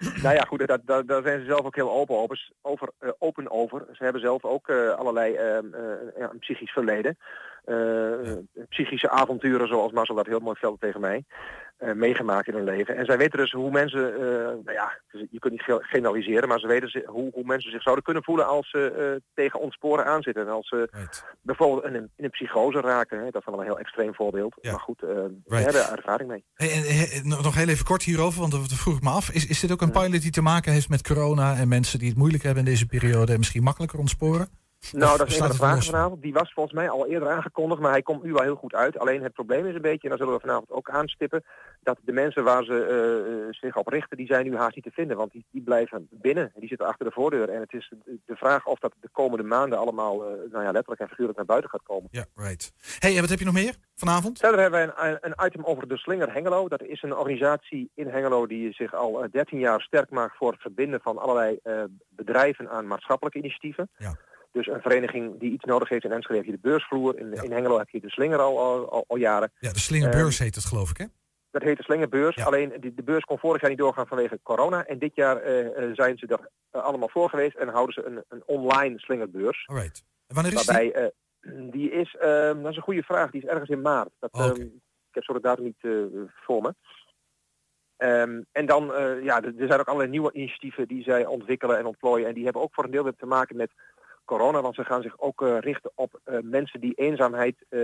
Nou 0.22 0.34
ja, 0.34 0.42
goed, 0.42 0.66
daar, 0.66 1.04
daar, 1.06 1.22
zijn 1.22 1.40
ze 1.40 1.46
zelf 1.46 1.64
ook 1.64 1.74
heel 1.74 1.90
open 1.90 2.16
over. 2.16 2.88
uh, 3.00 3.10
open 3.18 3.50
over. 3.50 3.86
Ze 3.92 4.04
hebben 4.04 4.20
zelf 4.20 4.44
ook 4.44 4.68
uh, 4.68 4.90
allerlei 4.90 5.32
ja, 6.18 6.30
een 6.30 6.38
psychisch 6.38 6.72
verleden. 6.72 7.18
Psychische 8.68 9.10
avonturen, 9.10 9.68
zoals 9.68 9.92
Marcel 9.92 10.14
dat 10.14 10.26
heel 10.26 10.40
mooi 10.40 10.56
vertelde 10.56 10.78
tegen 10.78 11.00
mij. 11.00 11.24
Uh, 11.78 11.92
meegemaakt 11.92 12.48
in 12.48 12.54
hun 12.54 12.64
leven. 12.64 12.96
En 12.96 13.04
zij 13.04 13.18
weten 13.18 13.38
dus 13.38 13.52
hoe 13.52 13.70
mensen, 13.70 14.12
uh, 14.12 14.18
nou 14.64 14.72
ja, 14.72 15.00
je 15.30 15.38
kunt 15.38 15.52
niet 15.52 15.78
generaliseren, 15.80 16.48
maar 16.48 16.58
ze 16.58 16.66
weten 16.66 16.90
ze, 16.90 17.02
hoe, 17.06 17.30
hoe, 17.32 17.44
mensen 17.44 17.70
zich 17.70 17.82
zouden 17.82 18.04
kunnen 18.04 18.24
voelen 18.24 18.46
als 18.46 18.70
ze 18.70 19.22
tegen 19.34 19.60
ontsporen 19.60 20.06
aanzitten. 20.06 20.42
En 20.46 20.52
als 20.52 20.68
ze 20.68 20.88
right. 20.90 21.24
bijvoorbeeld 21.42 21.84
in 21.84 21.94
een, 21.94 22.10
in 22.16 22.24
een 22.24 22.30
psychose 22.30 22.80
raken. 22.80 23.18
Hè, 23.18 23.30
dat 23.30 23.40
is 23.40 23.46
wel 23.46 23.58
een 23.58 23.64
heel 23.64 23.78
extreem 23.78 24.14
voorbeeld. 24.14 24.56
Ja. 24.60 24.70
Maar 24.70 24.80
goed, 24.80 25.00
right. 25.00 25.30
we 25.44 25.56
hebben 25.56 25.86
er 25.86 25.96
ervaring 25.96 26.28
mee. 26.28 26.44
Hey, 26.54 26.72
en, 26.72 26.82
he, 26.82 27.20
nog 27.22 27.54
heel 27.54 27.68
even 27.68 27.84
kort 27.84 28.02
hierover, 28.02 28.40
want 28.40 28.52
dat 28.52 28.72
vroeg 28.72 28.96
ik 28.96 29.02
me 29.02 29.10
af. 29.10 29.30
Is, 29.30 29.46
is 29.46 29.60
dit 29.60 29.72
ook 29.72 29.82
een 29.82 29.90
pilot 29.90 30.22
die 30.22 30.30
te 30.30 30.42
maken 30.42 30.72
heeft 30.72 30.88
met 30.88 31.02
corona 31.02 31.56
en 31.56 31.68
mensen 31.68 31.98
die 31.98 32.08
het 32.08 32.18
moeilijk 32.18 32.42
hebben 32.42 32.64
in 32.64 32.70
deze 32.70 32.86
periode 32.86 33.32
en 33.32 33.38
misschien 33.38 33.62
makkelijker 33.62 33.98
ontsporen? 33.98 34.48
Nou, 34.92 35.18
dat 35.18 35.28
is 35.28 35.34
een 35.34 35.40
van 35.40 35.50
de 35.50 35.56
vragen 35.56 35.82
vanavond. 35.82 36.22
Die 36.22 36.32
was 36.32 36.52
volgens 36.52 36.74
mij 36.74 36.90
al 36.90 37.06
eerder 37.06 37.28
aangekondigd, 37.28 37.80
maar 37.80 37.90
hij 37.90 38.02
komt 38.02 38.22
nu 38.22 38.32
wel 38.32 38.42
heel 38.42 38.54
goed 38.56 38.74
uit. 38.74 38.98
Alleen 38.98 39.22
het 39.22 39.32
probleem 39.32 39.66
is 39.66 39.74
een 39.74 39.80
beetje, 39.80 40.02
en 40.02 40.08
daar 40.08 40.18
zullen 40.18 40.34
we 40.34 40.40
vanavond 40.40 40.70
ook 40.70 40.90
aanstippen, 40.90 41.44
dat 41.82 41.98
de 42.04 42.12
mensen 42.12 42.44
waar 42.44 42.64
ze 42.64 43.46
uh, 43.48 43.54
zich 43.54 43.76
op 43.76 43.88
richten, 43.88 44.16
die 44.16 44.26
zijn 44.26 44.44
nu 44.44 44.56
haast 44.56 44.74
niet 44.74 44.84
te 44.84 44.90
vinden. 44.90 45.16
Want 45.16 45.32
die, 45.32 45.44
die 45.50 45.62
blijven 45.62 46.08
binnen, 46.10 46.52
die 46.56 46.68
zitten 46.68 46.86
achter 46.86 47.04
de 47.04 47.12
voordeur. 47.12 47.48
En 47.48 47.60
het 47.60 47.72
is 47.72 47.92
de 48.04 48.36
vraag 48.36 48.66
of 48.66 48.78
dat 48.78 48.92
de 49.00 49.08
komende 49.12 49.44
maanden 49.44 49.78
allemaal, 49.78 50.14
uh, 50.14 50.52
nou 50.52 50.64
ja, 50.64 50.70
letterlijk 50.70 51.00
en 51.00 51.08
figuurlijk 51.08 51.36
naar 51.36 51.46
buiten 51.46 51.70
gaat 51.70 51.82
komen. 51.82 52.08
Ja, 52.10 52.24
right. 52.34 52.72
hey, 52.98 53.14
en 53.14 53.20
wat 53.20 53.30
heb 53.30 53.38
je 53.38 53.44
nog 53.44 53.54
meer 53.54 53.74
vanavond? 53.94 54.38
Verder 54.38 54.60
hebben 54.60 54.94
wij 54.96 55.08
een, 55.10 55.18
een 55.20 55.46
item 55.46 55.64
over 55.64 55.88
de 55.88 55.96
Slinger 55.96 56.32
Hengelo. 56.32 56.68
Dat 56.68 56.82
is 56.82 57.02
een 57.02 57.16
organisatie 57.16 57.90
in 57.94 58.08
Hengelo 58.08 58.46
die 58.46 58.72
zich 58.72 58.94
al 58.94 59.24
uh, 59.24 59.30
13 59.32 59.58
jaar 59.58 59.80
sterk 59.80 60.10
maakt 60.10 60.36
voor 60.36 60.52
het 60.52 60.60
verbinden 60.60 61.00
van 61.00 61.18
allerlei 61.18 61.58
bedrijven 62.08 62.70
aan 62.70 62.86
maatschappelijke 62.86 63.38
initiatieven. 63.38 63.88
Ja. 63.98 64.16
Dus 64.56 64.66
een 64.66 64.80
vereniging 64.80 65.40
die 65.40 65.50
iets 65.50 65.64
nodig 65.64 65.88
heeft 65.88 66.04
in 66.04 66.12
Enschede 66.12 66.36
heb 66.36 66.46
je 66.46 66.52
de 66.52 66.68
beursvloer. 66.68 67.18
In, 67.18 67.32
in 67.32 67.52
Hengelo 67.52 67.78
heb 67.78 67.88
je 67.88 68.00
de 68.00 68.10
slinger 68.10 68.38
al, 68.38 68.60
al, 68.60 69.04
al, 69.08 69.16
jaren. 69.16 69.52
Ja, 69.58 69.72
de 69.72 69.78
slingerbeurs 69.78 70.38
heet 70.38 70.54
het 70.54 70.64
geloof 70.64 70.90
ik 70.90 70.96
hè? 70.96 71.04
Dat 71.50 71.62
heet 71.62 71.76
de 71.76 71.82
slingerbeurs. 71.82 72.34
Ja. 72.34 72.44
Alleen 72.44 72.72
die, 72.80 72.94
de 72.94 73.02
beurs 73.02 73.24
kon 73.24 73.38
vorig 73.38 73.60
jaar 73.60 73.70
niet 73.70 73.78
doorgaan 73.78 74.06
vanwege 74.06 74.38
corona. 74.42 74.86
En 74.86 74.98
dit 74.98 75.14
jaar 75.14 75.36
eh, 75.36 75.84
eh, 75.84 75.94
zijn 75.94 76.18
ze 76.18 76.26
er 76.26 76.50
eh, 76.70 76.82
allemaal 76.82 77.08
voor 77.08 77.28
geweest 77.28 77.56
en 77.56 77.68
houden 77.68 77.94
ze 77.94 78.04
een, 78.04 78.24
een 78.28 78.42
online 78.46 78.98
slingerbeurs. 78.98 79.66
Alright. 79.66 80.04
En 80.26 80.34
wanneer 80.34 80.52
is 80.52 80.66
die? 80.66 80.74
Waarbij, 80.74 80.92
eh, 80.92 81.70
die 81.72 81.90
is, 81.90 82.16
ehm, 82.16 82.62
dat 82.62 82.70
is 82.70 82.76
een 82.76 82.82
goede 82.82 83.02
vraag, 83.02 83.30
die 83.30 83.42
is 83.42 83.48
ergens 83.48 83.70
in 83.70 83.82
maart. 83.82 84.10
Dat, 84.18 84.32
Oh, 84.32 84.44
ehm, 84.44 84.60
ik 84.60 85.14
heb 85.14 85.24
zo 85.24 85.32
de 85.32 85.40
datum 85.40 85.64
niet 85.64 85.86
voor 86.26 86.62
me. 86.62 86.74
Ehm, 87.96 88.42
en 88.52 88.66
dan, 88.66 88.84
ja, 89.22 89.42
er 89.42 89.54
er 89.58 89.66
zijn 89.66 89.80
ook 89.80 89.88
allerlei 89.88 90.10
nieuwe 90.10 90.32
initiatieven 90.32 90.88
die 90.88 91.02
zij 91.02 91.26
ontwikkelen 91.26 91.78
en 91.78 91.86
ontplooien. 91.86 92.28
En 92.28 92.34
die 92.34 92.44
hebben 92.44 92.62
ook 92.62 92.74
voor 92.74 92.84
een 92.84 92.90
deel 92.90 93.04
weer 93.04 93.16
te 93.16 93.26
maken 93.26 93.56
met 93.56 93.72
corona. 94.26 94.60
Want 94.62 94.74
ze 94.74 94.84
gaan 94.84 95.02
zich 95.02 95.18
ook 95.18 95.42
eh, 95.42 95.58
richten 95.58 95.90
op 95.94 96.20
eh, 96.24 96.38
mensen 96.42 96.80
die 96.80 96.94
eenzaamheid, 96.94 97.56
eh, 97.68 97.80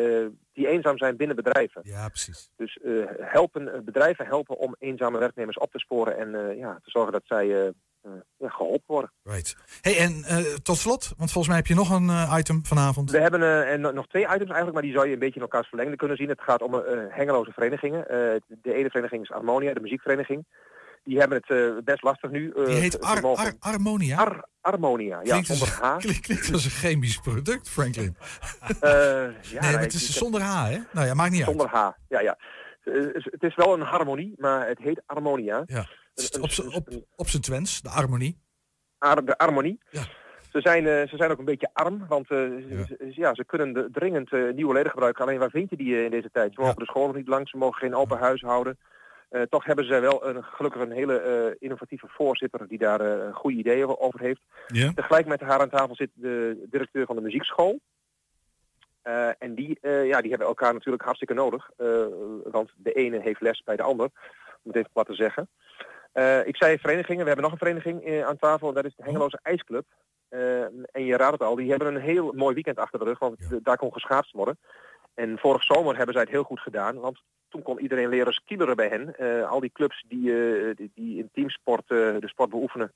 die 0.53 0.69
eenzaam 0.69 0.99
zijn 0.99 1.17
binnen 1.17 1.37
bedrijven. 1.37 1.83
Ja, 1.85 2.09
precies. 2.09 2.51
Dus 2.57 2.79
helpen, 3.19 3.85
bedrijven 3.85 4.27
helpen 4.27 4.57
om 4.59 4.77
eenzame 4.79 5.19
werknemers 5.19 5.59
op 5.59 5.71
te 5.73 5.79
sporen 5.79 6.19
en 6.19 6.57
ja, 6.57 6.75
te 6.75 6.91
zorgen 6.91 7.13
dat 7.13 7.23
zij 7.25 7.51
eh, 7.51 7.67
eh, 7.67 8.11
ja, 8.37 8.49
geholpen 8.49 8.87
worden. 8.87 9.13
Right. 9.23 9.57
Hey, 9.81 9.99
en 9.99 10.25
tot 10.63 10.77
slot, 10.77 11.13
want 11.17 11.33
volgens 11.33 11.47
mij 11.47 11.57
heb 11.57 11.67
je 11.67 11.75
nog 11.75 11.91
een 11.91 12.39
item 12.39 12.65
vanavond. 12.65 13.11
We 13.11 13.19
hebben 13.19 13.67
en 13.67 13.81
no- 13.81 13.91
nog 13.91 14.07
twee 14.07 14.23
items 14.23 14.41
eigenlijk, 14.41 14.73
maar 14.73 14.83
die 14.83 14.93
zou 14.93 15.07
je 15.07 15.13
een 15.13 15.19
beetje 15.19 15.41
in 15.41 15.49
elkaars 15.49 15.69
verlengde 15.69 15.97
kunnen 15.97 16.17
zien. 16.17 16.29
Het 16.29 16.41
gaat 16.41 16.63
om 16.63 16.75
hengeloze 17.09 17.53
verenigingen. 17.53 18.05
De 18.63 18.75
ene 18.75 18.91
vereniging 18.91 19.23
is 19.23 19.29
Harmonia, 19.29 19.75
de 19.75 19.81
muziekvereniging. 19.81 20.45
Die 21.05 21.19
hebben 21.19 21.39
het 21.45 21.51
eh, 21.51 21.83
best 21.85 22.03
lastig 22.03 22.31
nu. 22.31 22.51
eh, 22.53 22.65
Die 22.65 22.75
heet 22.75 23.01
Ar 23.01 23.21
Harmonia. 23.59 24.17
Ar- 24.19 24.49
Harmonia, 24.61 25.17
ja, 25.23 25.31
Klinkt 25.31 25.47
zonder 25.47 25.69
H. 25.69 25.97
klinkt, 25.97 26.21
klinkt 26.21 26.53
als 26.53 26.65
een 26.65 26.71
chemisch 26.71 27.19
product, 27.19 27.69
Franklin. 27.71 28.17
Eh, 28.81 28.91
ja, 29.43 29.61
nee, 29.61 29.73
maar 29.73 29.81
het 29.81 29.93
is 29.93 30.17
zonder 30.17 30.41
H, 30.41 30.69
hè? 30.69 30.79
Nou 30.93 31.07
ja, 31.07 31.15
maakt 31.15 31.31
niet 31.33 31.45
zonder 31.45 31.69
H. 31.69 31.91
Ja, 32.09 32.21
ja. 32.21 32.39
Het 32.83 33.43
is 33.43 33.55
wel 33.55 33.75
een 33.75 33.81
harmonie, 33.81 34.35
maar 34.37 34.67
het 34.69 34.79
heet 34.79 35.03
Harmonia. 35.07 35.57
uit. 35.57 35.69
Ja. 35.71 35.87
Op, 36.41 36.51
op, 36.75 36.89
op 37.17 37.29
zijn 37.29 37.43
Twents, 37.43 37.83
de 37.83 37.89
harmonie. 37.89 38.41
Ar- 38.99 39.25
de 39.25 39.35
harmonie. 39.37 39.81
Ja. 39.91 40.03
Ze 40.53 40.61
zijn, 40.61 40.85
ze 41.09 41.17
zijn 41.17 41.31
ook 41.31 41.39
een 41.39 41.45
beetje 41.45 41.71
arm, 41.73 42.07
want 42.09 42.29
Ja. 42.29 42.37
ze, 42.37 43.13
ja, 43.15 43.35
ze 43.35 43.45
kunnen 43.45 43.73
de- 43.73 43.89
dringend 43.93 44.31
nieuwe 44.55 44.73
leden 44.75 44.91
gebruiken. 44.91 45.25
Alleen 45.25 45.39
waar 45.39 45.51
vind 45.51 45.71
je 45.71 45.77
die 45.77 46.05
in 46.05 46.11
deze 46.11 46.31
tijd? 46.33 46.55
Ze 46.55 46.61
mogen 46.61 46.77
de 46.77 46.85
scholen 46.85 47.17
niet 47.17 47.29
langs, 47.29 47.51
ze 47.51 47.57
mogen 47.57 47.79
geen 47.79 47.95
open 47.95 48.19
huis 48.19 48.41
houden. 48.41 48.79
Eh, 49.33 49.43
toch 49.43 49.65
hebben 49.65 49.85
ze 49.85 49.99
wel 49.99 50.27
een, 50.27 50.45
gelukkig 50.45 50.81
een 50.81 50.91
hele 50.91 51.19
eh, 51.19 51.57
innovatieve 51.59 52.07
voorzitter 52.09 52.69
die 52.69 52.79
daar 52.79 53.01
eh, 53.01 53.35
goede 53.35 53.57
ideeën 53.57 53.99
over 53.99 54.21
heeft. 54.21 54.41
Ja? 54.67 54.93
Tegelijk 54.95 55.27
met 55.27 55.41
haar 55.41 55.61
aan 55.61 55.69
tafel 55.69 55.95
zit 55.95 56.11
de 56.15 56.67
directeur 56.71 57.07
van 57.07 57.17
de 57.17 57.23
muziekschool. 57.23 57.81
En 59.39 59.55
die, 59.55 59.79
ja, 59.83 60.21
die 60.21 60.31
hebben 60.31 60.47
elkaar 60.47 60.73
natuurlijk 60.73 61.03
hartstikke 61.03 61.35
nodig. 61.35 61.71
want 62.45 62.71
de 62.77 62.93
ene 62.93 63.21
heeft 63.21 63.41
les 63.41 63.63
bij 63.65 63.77
de 63.77 63.83
ander, 63.83 64.07
om 64.63 64.71
het 64.71 64.77
even 64.77 64.91
plat 64.93 65.07
te 65.07 65.15
zeggen. 65.15 65.49
Ik 66.47 66.57
zei 66.57 66.79
verenigingen, 66.79 67.21
we 67.21 67.27
hebben 67.27 67.43
nog 67.43 67.53
een 67.53 67.67
vereniging 67.67 68.25
aan 68.25 68.37
tafel, 68.37 68.73
dat 68.73 68.85
is 68.85 68.95
de 68.97 69.03
Hengeloze 69.03 69.39
IJsclub. 69.43 69.85
En 70.93 71.05
je 71.05 71.17
raadt 71.17 71.33
het 71.33 71.43
al, 71.43 71.55
die 71.55 71.71
hebben 71.71 71.95
een 71.95 72.01
heel 72.01 72.33
mooi 72.33 72.55
weekend 72.55 72.79
achter 72.79 72.99
de 72.99 73.05
rug, 73.05 73.19
want 73.19 73.37
daar 73.63 73.77
kon 73.77 73.93
geschaatst 73.93 74.33
worden. 74.33 74.59
En 75.15 75.39
vorig 75.39 75.63
zomer 75.63 75.97
hebben 75.97 76.15
zij 76.15 76.23
het 76.23 76.33
heel 76.33 76.43
goed 76.43 76.61
gedaan, 76.61 77.01
want 77.01 77.23
toen 77.53 77.63
kon 77.63 77.81
iedereen 77.81 78.09
leren 78.09 78.33
skileren 78.33 78.77
bij 78.77 78.89
hen. 78.89 79.05
Eh, 79.19 79.51
al 79.51 79.61
die 79.61 79.73
clubs 79.73 80.05
die, 80.09 80.31
eh, 80.33 80.77
die, 80.77 80.91
die 80.95 81.19
in 81.19 81.29
teamsport 81.33 81.83
eh, 81.91 81.97
de 81.97 82.29
sport 82.29 82.51
beoefenen, 82.51 82.93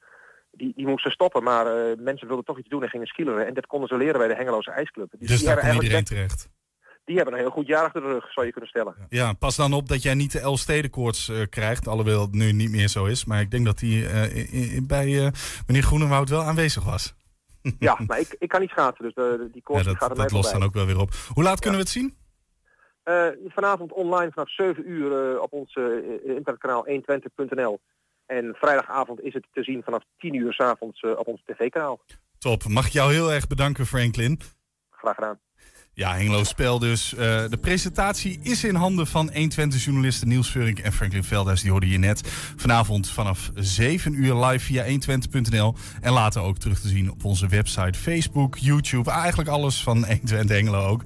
die, 0.50 0.72
die 0.76 0.86
moesten 0.86 1.10
stoppen. 1.10 1.42
Maar 1.42 1.66
mensen 1.98 2.26
wilden 2.26 2.44
toch 2.44 2.58
iets 2.58 2.68
doen 2.68 2.82
en 2.82 2.88
gingen 2.88 3.06
skileren. 3.06 3.46
En 3.46 3.54
dat 3.54 3.66
konden 3.66 3.88
ze 3.88 3.96
leren 3.96 4.18
bij 4.18 4.28
de 4.28 4.34
Hengeloze 4.34 4.70
IJsclub. 4.70 5.10
Dus, 5.10 5.28
Dus 5.28 5.38
die, 5.38 5.46
daar 5.46 5.56
hebben 5.56 5.74
kon 5.74 5.82
iedereen 5.82 6.04
terecht. 6.04 6.48
die 7.04 7.16
hebben 7.16 7.34
een 7.34 7.40
heel 7.40 7.50
goed 7.50 7.66
jaar 7.66 7.84
achter 7.84 8.00
de 8.00 8.06
rug, 8.08 8.32
zou 8.32 8.46
je 8.46 8.52
kunnen 8.52 8.70
stellen. 8.70 8.94
Ja, 9.08 9.32
pas 9.32 9.56
dan 9.56 9.72
op 9.72 9.88
dat 9.88 10.02
jij 10.02 10.14
niet 10.14 10.32
de 10.32 10.40
Elfstedenkoorts 10.40 11.28
eh 11.28 11.40
krijgt. 11.50 11.88
Alhoewel 11.88 12.20
het 12.20 12.32
nu 12.32 12.52
niet 12.52 12.70
meer 12.70 12.88
zo 12.88 13.04
is. 13.04 13.24
Maar 13.24 13.40
ik 13.40 13.50
denk 13.50 13.64
dat 13.64 13.78
die 13.78 14.06
bij 14.82 15.32
meneer 15.66 15.82
Groenewoud 15.82 16.28
wel 16.28 16.42
aanwezig 16.42 16.84
was. 16.84 17.14
Ja, 17.78 17.98
maar 18.06 18.20
ik, 18.20 18.36
ik 18.38 18.48
kan 18.48 18.60
niet 18.60 18.70
schaatsen, 18.70 19.04
dus 19.04 19.14
die 19.52 19.62
Ja, 19.64 19.82
dat 19.82 19.96
gaat 19.96 20.10
er 20.10 20.16
mij 20.16 20.26
dat 20.26 20.32
lost 20.32 20.32
voorbij. 20.32 20.52
dan 20.52 20.62
ook 20.62 20.74
wel 20.74 20.86
weer 20.86 20.98
op. 21.00 21.14
Hoe 21.34 21.42
laat 21.44 21.60
kunnen 21.60 21.78
we 21.78 21.84
het 21.84 21.94
zien? 21.94 22.16
Eh, 23.06 23.26
vanavond 23.46 23.92
online 23.92 24.30
vanaf 24.32 24.50
7 24.50 24.90
uur 24.90 25.34
eh, 25.34 25.40
op 25.42 25.52
ons 25.52 25.74
eh, 25.74 25.84
internetkanaal 26.36 26.86
120.nl. 26.88 27.80
En 28.26 28.54
vrijdagavond 28.54 29.20
is 29.20 29.34
het 29.34 29.46
te 29.52 29.62
zien 29.62 29.82
vanaf 29.82 30.02
10 30.18 30.34
uur 30.34 30.52
s'avonds 30.52 31.02
avonds 31.02 31.20
op 31.20 31.26
ons 31.26 31.42
tv-kanaal. 31.44 32.00
Top. 32.38 32.64
Mag 32.68 32.86
ik 32.86 32.92
jou 32.92 33.12
heel 33.12 33.32
erg 33.32 33.46
bedanken, 33.46 33.86
Franklin. 33.86 34.40
Graag 34.90 35.14
gedaan. 35.14 35.38
Ja, 35.92 36.14
Hengelo 36.14 36.44
Spel 36.44 36.78
dus. 36.78 37.08
De 37.50 37.58
presentatie 37.60 38.40
is 38.42 38.64
in 38.64 38.74
handen 38.74 39.06
van 39.06 39.30
120-journalisten 39.30 40.28
Niels 40.28 40.50
Veurink 40.50 40.78
en 40.78 40.92
Franklin 40.92 41.24
Veldhuis. 41.24 41.62
Die 41.62 41.70
hoorde 41.70 41.88
je 41.88 41.98
net. 41.98 42.28
Vanavond 42.56 43.10
vanaf 43.10 43.50
7 43.54 44.14
uur 44.14 44.34
live 44.34 44.64
via 44.64 44.84
120.nl. 44.84 45.74
En 46.00 46.12
later 46.12 46.42
ook 46.42 46.58
terug 46.58 46.80
te 46.80 46.88
zien 46.88 47.10
op 47.10 47.24
onze 47.24 47.48
website, 47.48 47.98
Facebook, 47.98 48.56
YouTube. 48.56 49.10
Eigenlijk 49.10 49.48
alles 49.48 49.82
van 49.82 49.96
120 49.96 50.56
Hengelo 50.56 50.86
ook. 50.86 51.02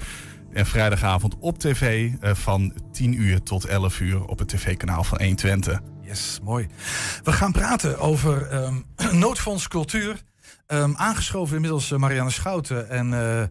En 0.52 0.66
vrijdagavond 0.66 1.36
op 1.38 1.58
tv 1.58 2.10
eh, 2.20 2.34
van 2.34 2.72
10 2.92 3.20
uur 3.20 3.42
tot 3.42 3.64
11 3.64 4.00
uur 4.00 4.24
op 4.24 4.38
het 4.38 4.48
tv-kanaal 4.48 5.04
van 5.04 5.18
120. 5.18 5.80
Yes, 6.02 6.38
mooi. 6.42 6.68
We 7.22 7.32
gaan 7.32 7.52
praten 7.52 7.98
over 7.98 8.46
ehm, 8.46 8.74
Noodfonds 9.22 9.68
Cultuur. 9.68 10.16
Ehm, 10.66 10.92
aangeschoven 10.94 11.54
inmiddels 11.54 11.90
eh, 11.92 11.98
Marianne 11.98 12.30
Schouten 12.30 12.88
en 12.90 13.14
eh, 13.14 13.42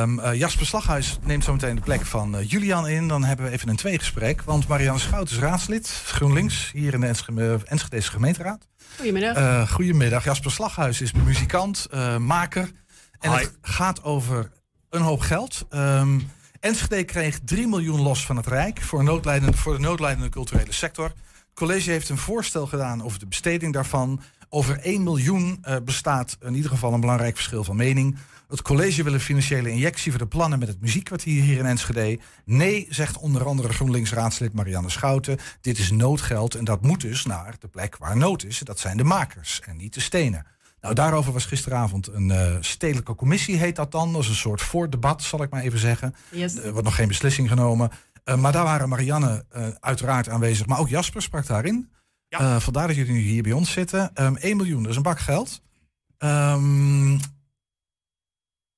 ehm, 0.00 0.18
eh, 0.18 0.34
Jasper 0.34 0.66
Slaghuis 0.66 1.18
neemt 1.24 1.44
zo 1.44 1.52
meteen 1.52 1.74
de 1.74 1.80
plek 1.80 2.04
van 2.04 2.36
eh, 2.36 2.48
Julian 2.50 2.88
in. 2.88 3.08
Dan 3.08 3.24
hebben 3.24 3.46
we 3.46 3.52
even 3.52 3.68
een 3.68 3.76
tweegesprek, 3.76 4.42
want 4.42 4.68
Marianne 4.68 5.00
Schouten 5.00 5.36
is 5.36 5.42
raadslid 5.42 6.02
GroenLinks 6.04 6.70
hier 6.72 6.94
in 6.94 7.00
de 7.00 7.06
Enschede, 7.06 7.60
Enschedese 7.64 8.10
gemeenteraad. 8.10 8.68
Goedemiddag. 8.96 9.36
Eh, 9.36 9.70
goedemiddag, 9.70 10.24
Jasper 10.24 10.50
Slaghuis 10.50 11.00
is 11.00 11.12
muzikant, 11.12 11.86
eh, 11.90 12.16
maker. 12.16 12.70
En 13.18 13.30
Hi. 13.30 13.38
het 13.38 13.52
gaat 13.62 14.02
over 14.02 14.50
een 14.90 15.02
hoop 15.02 15.20
geld. 15.20 15.66
Ehm 15.68 16.18
Enschede 16.60 17.04
kreeg 17.04 17.38
3 17.44 17.66
miljoen 17.66 18.00
los 18.00 18.26
van 18.26 18.36
het 18.36 18.46
Rijk 18.46 18.80
voor, 18.80 19.04
noodlijdende, 19.04 19.56
voor 19.56 19.72
de 19.72 19.80
noodlijdende 19.80 20.28
culturele 20.28 20.72
sector. 20.72 21.04
Het 21.04 21.54
college 21.54 21.90
heeft 21.90 22.08
een 22.08 22.18
voorstel 22.18 22.66
gedaan 22.66 23.02
over 23.02 23.18
de 23.18 23.26
besteding 23.26 23.72
daarvan. 23.72 24.20
Over 24.48 24.78
1 24.78 25.02
miljoen 25.02 25.58
eh, 25.62 25.76
bestaat 25.84 26.36
in 26.40 26.54
ieder 26.54 26.70
geval 26.70 26.92
een 26.92 27.00
belangrijk 27.00 27.34
verschil 27.34 27.64
van 27.64 27.76
mening. 27.76 28.16
Het 28.48 28.62
college 28.62 29.02
wil 29.02 29.12
een 29.12 29.20
financiële 29.20 29.70
injectie 29.70 30.10
voor 30.10 30.20
de 30.20 30.26
plannen 30.26 30.58
met 30.58 30.68
het 30.68 30.80
muziekkwartier 30.80 31.42
hier 31.42 31.58
in 31.58 31.66
Enschede. 31.66 32.18
Nee, 32.44 32.86
zegt 32.90 33.18
onder 33.18 33.46
andere 33.46 33.72
GroenLinks-raadslid 33.72 34.52
Marianne 34.52 34.90
Schouten. 34.90 35.38
Dit 35.60 35.78
is 35.78 35.90
noodgeld 35.90 36.54
en 36.54 36.64
dat 36.64 36.82
moet 36.82 37.00
dus 37.00 37.24
naar 37.24 37.56
de 37.58 37.68
plek 37.68 37.96
waar 37.96 38.16
nood 38.16 38.44
is. 38.44 38.58
Dat 38.58 38.78
zijn 38.78 38.96
de 38.96 39.04
makers 39.04 39.60
en 39.60 39.76
niet 39.76 39.94
de 39.94 40.00
stenen. 40.00 40.46
Nou, 40.80 40.94
daarover 40.94 41.32
was 41.32 41.44
gisteravond 41.44 42.06
een 42.08 42.30
eh, 42.30 42.56
stedelijke 42.60 43.14
commissie, 43.14 43.56
heet 43.56 43.76
dat 43.76 43.90
dan. 43.92 44.12
Dat 44.12 44.22
is 44.22 44.28
een 44.28 44.34
soort 44.34 44.60
voordebat, 44.62 45.22
zal 45.22 45.42
ik 45.42 45.50
maar 45.50 45.62
even 45.62 45.78
zeggen. 45.78 46.14
Yes. 46.30 46.54
Er 46.56 46.70
wordt 46.72 46.84
nog 46.84 46.94
geen 46.94 47.08
beslissing 47.08 47.48
genomen. 47.48 47.90
Eh, 48.24 48.36
maar 48.36 48.52
daar 48.52 48.64
waren 48.64 48.88
Marianne 48.88 49.44
eh, 49.50 49.68
uiteraard 49.80 50.28
aanwezig, 50.28 50.66
maar 50.66 50.78
ook 50.78 50.88
Jasper 50.88 51.22
sprak 51.22 51.46
daarin. 51.46 51.90
Eh, 52.28 52.56
vandaar 52.60 52.86
dat 52.86 52.96
jullie 52.96 53.12
nu 53.12 53.18
hier 53.20 53.42
bij 53.42 53.52
ons 53.52 53.72
zitten. 53.72 54.14
Ehm 54.14 54.34
1 54.38 54.56
miljoen, 54.56 54.82
dat 54.82 54.90
is 54.90 54.96
een 54.96 55.02
bak 55.02 55.18
geld. 55.18 55.60
Ehm, 56.18 57.12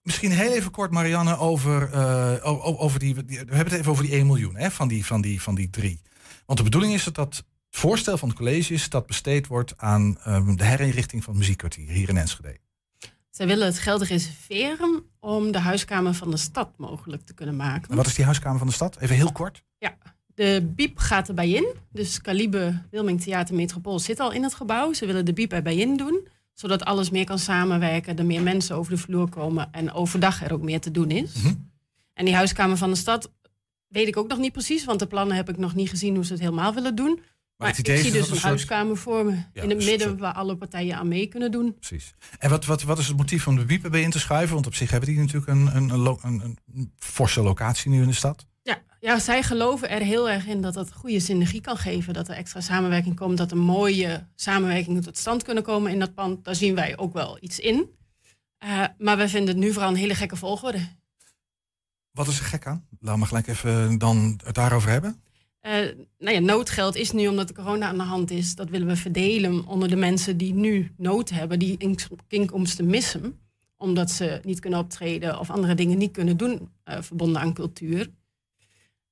misschien 0.03 0.31
heel 0.31 0.53
even 0.53 0.71
kort, 0.71 0.91
Marianne, 0.91 1.39
over, 1.39 1.93
eh, 1.93 2.81
over 2.83 2.99
die, 2.99 3.25
die- 3.25 3.39
We 3.39 3.55
hebben 3.55 3.65
het 3.73 3.73
even 3.81 3.91
over 3.93 4.05
die 4.05 4.15
1 4.17 4.27
miljoen 4.27 4.57
hè, 4.57 4.71
van, 4.71 4.89
die, 4.89 5.07
van, 5.07 5.21
die, 5.21 5.43
van 5.43 5.55
die 5.55 5.71
drie. 5.71 6.01
Want 6.47 6.59
de 6.59 6.65
bedoeling 6.65 6.95
is 6.95 7.05
dat 7.05 7.15
dat 7.15 7.45
het 7.71 7.79
voorstel 7.79 8.19
van 8.19 8.29
het 8.29 8.39
college 8.39 8.75
is 8.75 8.89
dat 8.89 9.07
besteed 9.07 9.47
wordt 9.47 9.75
aan 9.77 10.19
ehm, 10.25 10.55
de 10.55 10.65
herinrichting 10.65 11.25
van 11.25 11.33
het 11.33 11.43
muziekkwartier 11.43 11.89
hier 11.89 12.09
in 12.09 12.17
Enschede. 12.17 12.59
Zij 13.31 13.47
willen 13.47 13.67
het 13.67 13.79
geld 13.79 14.03
reserveren 14.03 15.03
om 15.21 15.53
de 15.53 15.59
huiskamer 15.59 16.15
van 16.15 16.31
de 16.31 16.37
stad 16.37 16.71
mogelijk 16.77 17.27
te 17.27 17.35
kunnen 17.35 17.57
maken. 17.57 17.91
En 17.91 17.97
wat 17.97 18.07
is 18.07 18.15
die 18.15 18.25
huiskamer 18.25 18.59
van 18.59 18.67
de 18.67 18.73
stad? 18.73 18.99
Even 18.99 19.17
heel 19.17 19.33
kort. 19.33 19.63
De 20.35 20.73
biep 20.75 20.99
gaat 20.99 21.29
erbij 21.29 21.51
in. 21.51 21.75
Dus 21.93 22.21
Calibe 22.21 22.83
Wilming 22.91 23.21
Theater 23.21 23.55
Metropool 23.55 23.99
zit 23.99 24.21
al 24.21 24.33
in 24.33 24.43
het 24.43 24.55
gebouw. 24.55 24.93
Ze 24.93 25.07
willen 25.07 25.25
de 25.25 25.33
biep 25.33 25.53
erbij 25.53 25.77
in 25.77 25.97
doen. 25.97 26.29
Zodat 26.53 26.85
alles 26.85 27.11
meer 27.11 27.25
kan 27.25 27.39
samenwerken. 27.39 28.19
Er 28.19 28.27
meer 28.27 28.43
mensen 28.43 28.77
over 28.77 28.93
de 28.93 28.99
vloer 28.99 29.29
komen. 29.29 29.69
En 29.73 29.93
overdag 29.93 30.43
er 30.43 30.53
ook 30.53 30.63
meer 30.63 30.81
te 30.81 30.91
doen 30.91 31.11
is. 31.11 31.35
Mhm. 31.35 31.55
En 32.15 32.25
die 32.25 32.35
huiskamer 32.35 32.77
van 32.77 32.91
de 32.91 32.97
stad 32.97 33.31
weet 33.89 34.09
ik 34.09 34.17
ook 34.17 34.29
nog 34.29 34.39
niet 34.39 34.53
precies. 34.53 34.85
Want 34.85 34.99
de 34.99 35.07
plannen 35.07 35.37
heb 35.37 35.49
ik 35.49 35.57
nog 35.57 35.75
niet 35.75 35.89
gezien 35.89 36.15
hoe 36.15 36.25
ze 36.25 36.33
het 36.33 36.41
helemaal 36.43 36.75
willen 36.75 36.95
doen. 36.95 37.21
Maar, 37.61 37.69
het 37.69 37.79
idee 37.79 37.97
ik 37.97 38.03
zie 38.03 38.13
dus 38.13 38.21
een 38.21 38.27
een 38.29 38.35
soort- 38.35 38.47
huiskamer 38.47 38.97
voor 38.97 39.25
me. 39.25 39.31
Ja, 39.53 39.63
in 39.63 39.69
het 39.71 39.79
midden 39.85 40.01
soort- 40.09 40.21
waar 40.21 40.33
alle 40.33 40.57
partijen 40.57 40.97
aan 40.97 41.09
mee 41.09 41.27
kunnen 41.27 41.51
doen. 41.51 41.75
Precies. 41.79 42.15
En 42.39 42.51
wat, 42.51 42.65
wat, 42.65 42.83
wat 42.83 42.99
is 42.99 43.07
het 43.09 43.17
motief 43.17 43.47
om 43.47 43.57
de 43.57 43.65
biep 43.65 43.85
erbij 43.85 44.03
in 44.03 44.11
te 44.11 44.19
schuiven? 44.19 44.55
Want 44.55 44.67
op 44.67 44.75
zich 44.75 44.91
hebben 44.91 45.09
die 45.09 45.19
natuurlijk 45.19 45.47
een, 45.47 45.77
een, 45.77 45.91
een, 45.91 46.19
een, 46.23 46.59
een 46.75 46.93
forse 46.99 47.43
locatie 47.43 47.91
nu 47.91 48.03
in 48.03 48.09
de 48.09 48.15
stad. 48.15 48.47
Ja, 48.63 48.83
ja, 49.01 49.19
zij 49.19 49.43
geloven 49.43 49.91
er 49.91 50.01
heel 50.01 50.31
erg 50.31 50.47
in 50.47 50.61
dat 50.63 50.75
dat 50.75 50.93
goede 50.93 51.21
synergie 51.21 51.61
kan 51.61 51.77
geven. 51.77 52.15
Dat 52.15 52.29
er 52.29 52.35
extra 52.35 52.61
samenwerking 52.61 53.17
komt. 53.17 53.39
Dat 53.39 53.51
er 53.51 53.57
mooie 53.57 54.27
samenwerkingen 54.35 55.03
tot 55.03 55.19
stand 55.19 55.43
kunnen 55.43 55.63
komen 55.63 55.93
in 55.93 55.99
dat 55.99 56.15
pand. 56.15 56.45
Daar 56.45 56.55
zien 56.55 56.75
wij 56.75 56.97
ook 56.99 57.13
wel 57.13 57.39
iets 57.41 57.59
in. 57.59 57.89
Uh, 58.65 58.85
maar 58.99 59.17
wij 59.17 59.29
vinden 59.29 59.49
het 59.55 59.65
nu 59.65 59.73
vooral 59.73 59.91
een 59.91 59.97
hele 59.97 60.15
gekke 60.15 60.37
volgorde. 60.37 60.79
Wat 62.11 62.29
is 62.29 62.39
er 62.39 62.45
gek 62.45 62.67
aan? 62.67 62.87
Laten 63.01 63.21
we 63.21 63.27
gelijk 63.27 63.47
even 63.47 63.99
dan 63.99 64.41
het 64.45 64.55
daarover 64.55 64.91
hebben. 64.91 65.23
Uh, 65.67 65.73
nou 66.19 66.35
ja, 66.35 66.41
noodgeld 66.41 66.97
is 66.97 67.13
nu 67.13 67.27
omdat 67.27 67.49
de 67.49 67.55
corona 67.55 67.87
aan 67.87 67.97
de 67.97 68.03
hand 68.03 68.31
is. 68.31 68.55
Dat 68.55 68.69
willen 68.69 68.87
we 68.87 68.97
verdelen 68.97 69.67
onder 69.67 69.89
de 69.89 69.97
mensen 69.97 70.37
die 70.37 70.55
nu 70.55 70.93
nood 70.97 71.31
hebben, 71.31 71.59
die 71.59 72.01
inkomsten 72.29 72.87
missen. 72.87 73.39
Omdat 73.77 74.11
ze 74.11 74.41
niet 74.45 74.61
kunnen 74.61 74.79
optreden 74.79 75.39
of 75.39 75.51
andere 75.51 75.75
dingen 75.75 75.99
niet 75.99 76.13
kunnen 76.13 76.37
doen 76.37 76.71
uh, 76.85 76.97
verbonden 77.01 77.41
aan 77.41 77.53
cultuur. 77.53 78.11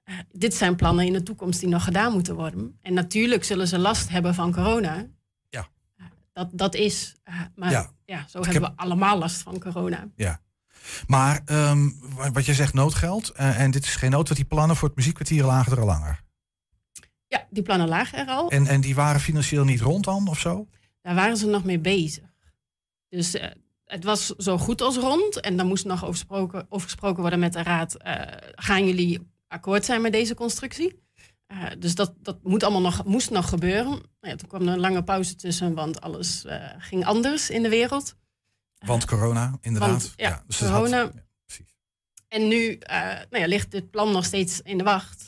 Uh, 0.05 0.19
dit 0.33 0.55
zijn 0.55 0.77
plannen 0.77 1.07
in 1.07 1.13
de 1.13 1.23
toekomst 1.23 1.61
die 1.61 1.69
nog 1.69 1.85
gedaan 1.85 2.13
moeten 2.13 2.35
worden. 2.35 2.79
En 2.83 2.95
natuurlijk 2.95 3.45
zullen 3.45 3.69
ze 3.69 3.79
last 3.79 4.09
hebben 4.09 4.35
van 4.35 4.53
corona. 4.53 5.07
Ja. 5.51 5.69
dat, 6.33 6.49
dat 6.53 6.75
is. 6.75 7.17
maar 7.55 7.71
ja, 7.71 7.93
ja 8.05 8.25
zo 8.29 8.43
hebben 8.43 8.63
we 8.63 8.77
allemaal 8.77 9.19
last 9.19 9.43
van 9.43 9.59
corona. 9.59 10.09
Ja. 10.17 10.41
Maar 11.07 11.43
um, 11.47 11.99
wat 12.33 12.45
je 12.45 12.55
zegt 12.55 12.75
noodgeld, 12.75 13.31
en 13.31 13.71
dit 13.71 13.85
is 13.85 13.97
geen 13.97 14.11
nood, 14.11 14.29
want 14.29 14.41
die 14.41 14.49
plannen 14.49 14.77
voor 14.77 14.89
het 14.89 14.97
muziekkwartier 14.97 15.45
lagen 15.45 15.73
er 15.73 15.81
al 15.81 15.87
langer. 15.87 16.27
Ja, 17.29 17.47
die 17.51 17.62
plannen 17.62 17.88
lagen 17.88 18.19
er 18.19 18.27
al. 18.27 18.51
En, 18.51 18.67
en 18.67 18.81
die 18.81 18.95
waren 18.95 19.21
financieel 19.21 19.64
niet 19.64 19.81
rond 19.81 20.05
dan 20.05 20.29
of 20.29 20.38
zo? 20.38 20.69
Daar 21.03 21.14
waren 21.14 21.37
ze 21.37 21.47
nog 21.47 21.64
mee 21.64 21.79
bezig. 21.79 22.25
Dus 23.09 23.35
uh, 23.35 23.47
het 23.85 24.05
was 24.05 24.27
zo 24.27 24.59
goed 24.59 24.81
als 24.81 24.97
rond. 24.97 25.41
En 25.41 25.57
dan 25.57 25.67
moest 25.67 25.85
nog 25.85 26.05
over 26.05 26.67
gesproken 26.69 27.21
worden 27.21 27.38
met 27.38 27.53
de 27.53 27.62
raad. 27.62 27.97
Uh, 28.07 28.23
gaan 28.55 28.87
jullie 28.87 29.31
akkoord 29.49 29.85
zijn 29.85 30.03
met 30.03 30.12
deze 30.12 30.35
constructie? 30.35 31.03
Uh, 31.53 31.64
dus 31.79 31.95
dat, 31.95 32.14
dat 32.19 32.38
moet 32.43 32.62
allemaal 32.62 32.81
nog, 32.81 33.05
moest 33.05 33.31
nog 33.31 33.49
gebeuren. 33.49 34.03
Ja, 34.21 34.35
toen 34.35 34.49
kwam 34.49 34.69
er 34.69 34.73
een 34.73 34.81
lange 34.81 35.05
pauze 35.05 35.35
tussen, 35.37 35.75
want 35.75 36.01
alles 36.01 36.45
ging 36.79 37.05
anders 37.05 37.51
in 37.51 37.62
de 37.62 37.69
wereld. 37.69 38.17
Want 38.79 39.05
corona, 39.05 39.59
inderdaad. 39.61 39.91
Want, 39.91 40.12
ja, 40.17 40.29
ja 40.29 40.43
dus 40.47 40.59
corona. 40.59 41.01
Had, 41.01 41.12
ja, 41.14 41.23
precies. 41.47 41.75
En 42.29 42.49
nu 42.49 42.79
nou 43.31 43.43
ja, 43.43 43.47
ligt 43.47 43.71
dit 43.71 43.91
plan 43.91 44.12
nog 44.12 44.25
steeds 44.25 44.61
in 44.61 44.79
de 44.79 44.85
wacht. 44.85 45.28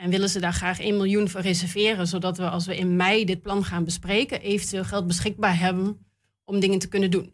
En 0.00 0.10
willen 0.10 0.28
ze 0.28 0.40
daar 0.40 0.52
graag 0.52 0.80
1 0.80 0.96
miljoen 0.96 1.28
voor 1.28 1.40
reserveren, 1.40 2.06
zodat 2.06 2.38
we 2.38 2.48
als 2.48 2.66
we 2.66 2.76
in 2.76 2.96
mei 2.96 3.24
dit 3.24 3.42
plan 3.42 3.64
gaan 3.64 3.84
bespreken, 3.84 4.40
eventueel 4.40 4.84
geld 4.84 5.06
beschikbaar 5.06 5.58
hebben 5.58 6.06
om 6.44 6.60
dingen 6.60 6.78
te 6.78 6.88
kunnen 6.88 7.10
doen 7.10 7.32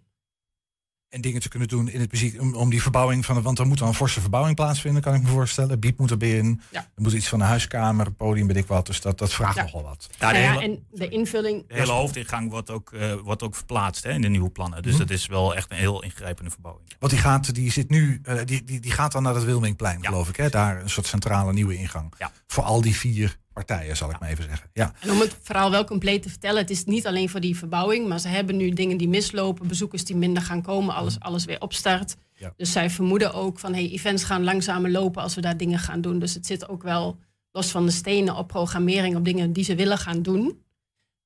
en 1.08 1.20
dingen 1.20 1.40
te 1.40 1.48
kunnen 1.48 1.68
doen 1.68 1.88
in 1.88 2.00
het 2.00 2.12
muziek. 2.12 2.40
Om, 2.40 2.54
om 2.54 2.70
die 2.70 2.82
verbouwing 2.82 3.24
van. 3.24 3.42
Want 3.42 3.58
er 3.58 3.66
moet 3.66 3.78
dan 3.78 3.88
een 3.88 3.94
forse 3.94 4.20
verbouwing 4.20 4.56
plaatsvinden, 4.56 5.02
kan 5.02 5.14
ik 5.14 5.22
me 5.22 5.28
voorstellen. 5.28 5.80
Biep 5.80 5.98
moet 5.98 6.10
erbij 6.10 6.58
Ja. 6.70 6.80
Er 6.80 7.02
moet 7.02 7.12
iets 7.12 7.28
van 7.28 7.40
een 7.40 7.46
huiskamer, 7.46 8.12
podium, 8.12 8.46
weet 8.46 8.56
ik 8.56 8.66
wat. 8.66 8.86
Dus 8.86 9.00
dat, 9.00 9.18
dat 9.18 9.32
vraagt 9.32 9.56
nogal 9.56 9.82
wat. 9.82 10.08
Ja, 10.18 10.32
de 10.32 10.38
hele, 10.38 10.60
en 10.60 10.86
de 10.90 11.08
invulling. 11.08 11.64
De 11.68 11.74
hele 11.74 11.92
hoofdingang 11.92 12.50
wordt 12.50 12.70
ook, 12.70 12.90
uh, 12.92 13.14
wordt 13.14 13.42
ook 13.42 13.54
verplaatst 13.54 14.04
hè, 14.04 14.10
in 14.10 14.20
de 14.20 14.28
nieuwe 14.28 14.50
plannen. 14.50 14.82
Dus 14.82 14.92
mhm. 14.92 15.00
dat 15.00 15.10
is 15.10 15.26
wel 15.26 15.54
echt 15.54 15.70
een 15.70 15.76
heel 15.76 16.02
ingrijpende 16.02 16.50
verbouwing. 16.50 16.92
Want 16.98 17.12
die 17.12 17.20
gaat, 17.20 17.54
die 17.54 17.72
zit 17.72 17.90
nu, 17.90 18.20
uh, 18.24 18.40
die, 18.44 18.64
die, 18.64 18.80
die 18.80 18.92
gaat 18.92 19.12
dan 19.12 19.22
naar 19.22 19.34
het 19.34 19.44
Wilmingplein, 19.44 20.04
geloof 20.04 20.28
ik. 20.28 20.36
Hè? 20.36 20.48
Daar 20.48 20.82
een 20.82 20.90
soort 20.90 21.06
centrale 21.06 21.52
nieuwe 21.52 21.76
ingang. 21.76 22.12
Voor 22.46 22.64
al 22.64 22.80
die 22.80 22.96
vier 22.96 23.36
partijen, 23.64 23.96
zal 23.96 24.10
ik 24.10 24.18
maar 24.20 24.28
even 24.28 24.44
zeggen. 24.44 24.70
Ja. 24.72 24.92
En 25.00 25.10
om 25.10 25.20
het 25.20 25.36
verhaal 25.42 25.70
wel 25.70 25.84
compleet 25.84 26.22
te 26.22 26.28
vertellen, 26.28 26.60
het 26.60 26.70
is 26.70 26.84
niet 26.84 27.06
alleen 27.06 27.28
voor 27.28 27.40
die 27.40 27.56
verbouwing, 27.56 28.08
maar 28.08 28.20
ze 28.20 28.28
hebben 28.28 28.56
nu 28.56 28.70
dingen 28.70 28.96
die 28.96 29.08
mislopen, 29.08 29.68
bezoekers 29.68 30.04
die 30.04 30.16
minder 30.16 30.42
gaan 30.42 30.62
komen, 30.62 30.94
alles, 30.94 31.20
alles 31.20 31.44
weer 31.44 31.60
opstart. 31.60 32.16
Ja. 32.34 32.52
Dus 32.56 32.72
zij 32.72 32.90
vermoeden 32.90 33.34
ook 33.34 33.58
van, 33.58 33.74
hey, 33.74 33.90
events 33.90 34.24
gaan 34.24 34.44
langzamer 34.44 34.90
lopen 34.90 35.22
als 35.22 35.34
we 35.34 35.40
daar 35.40 35.56
dingen 35.56 35.78
gaan 35.78 36.00
doen. 36.00 36.18
Dus 36.18 36.34
het 36.34 36.46
zit 36.46 36.68
ook 36.68 36.82
wel 36.82 37.18
los 37.52 37.70
van 37.70 37.86
de 37.86 37.92
stenen 37.92 38.36
op 38.36 38.48
programmering, 38.48 39.16
op 39.16 39.24
dingen 39.24 39.52
die 39.52 39.64
ze 39.64 39.74
willen 39.74 39.98
gaan 39.98 40.22
doen. 40.22 40.62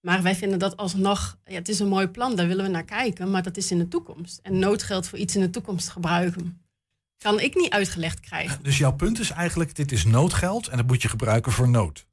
Maar 0.01 0.23
wij 0.23 0.35
vinden 0.35 0.59
dat 0.59 0.77
alsnog, 0.77 1.39
ja, 1.45 1.55
het 1.55 1.69
is 1.69 1.79
een 1.79 1.89
mooi 1.89 2.07
plan, 2.07 2.37
daar 2.37 2.47
willen 2.47 2.65
we 2.65 2.71
naar 2.71 2.85
kijken, 2.85 3.31
maar 3.31 3.43
dat 3.43 3.57
is 3.57 3.71
in 3.71 3.79
de 3.79 3.89
toekomst. 3.89 4.41
En 4.43 4.59
noodgeld 4.59 5.09
voor 5.09 5.19
iets 5.19 5.35
in 5.35 5.41
de 5.41 5.51
toekomst 5.51 5.89
gebruiken, 5.89 6.63
kan 7.19 7.41
ik 7.41 7.55
niet 7.55 7.71
uitgelegd 7.71 8.21
krijgen. 8.21 8.63
Dus 8.63 8.79
jouw 8.79 8.93
punt 8.93 9.19
is 9.19 9.31
eigenlijk, 9.31 9.75
dit 9.75 9.93
is 9.93 10.05
noodgeld 10.05 10.69
en 10.69 10.77
dat 10.77 10.87
moet 10.87 11.03
je 11.03 11.09
gebruiken 11.09 11.53
voor 11.53 11.69
nood. 11.69 12.09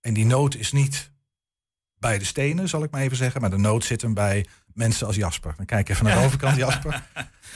En 0.00 0.14
die 0.14 0.26
nood 0.26 0.54
is 0.54 0.72
niet 0.72 1.12
bij 1.98 2.18
de 2.18 2.24
stenen, 2.24 2.68
zal 2.68 2.82
ik 2.82 2.90
maar 2.90 3.00
even 3.00 3.16
zeggen. 3.16 3.40
Maar 3.40 3.50
de 3.50 3.58
nood 3.58 3.84
zit 3.84 4.02
hem 4.02 4.14
bij 4.14 4.46
mensen 4.74 5.06
als 5.06 5.16
Jasper. 5.16 5.54
Dan 5.56 5.66
kijk 5.66 5.88
even 5.88 6.04
naar 6.04 6.18
de 6.18 6.24
overkant, 6.26 6.56
Jasper. 6.56 7.02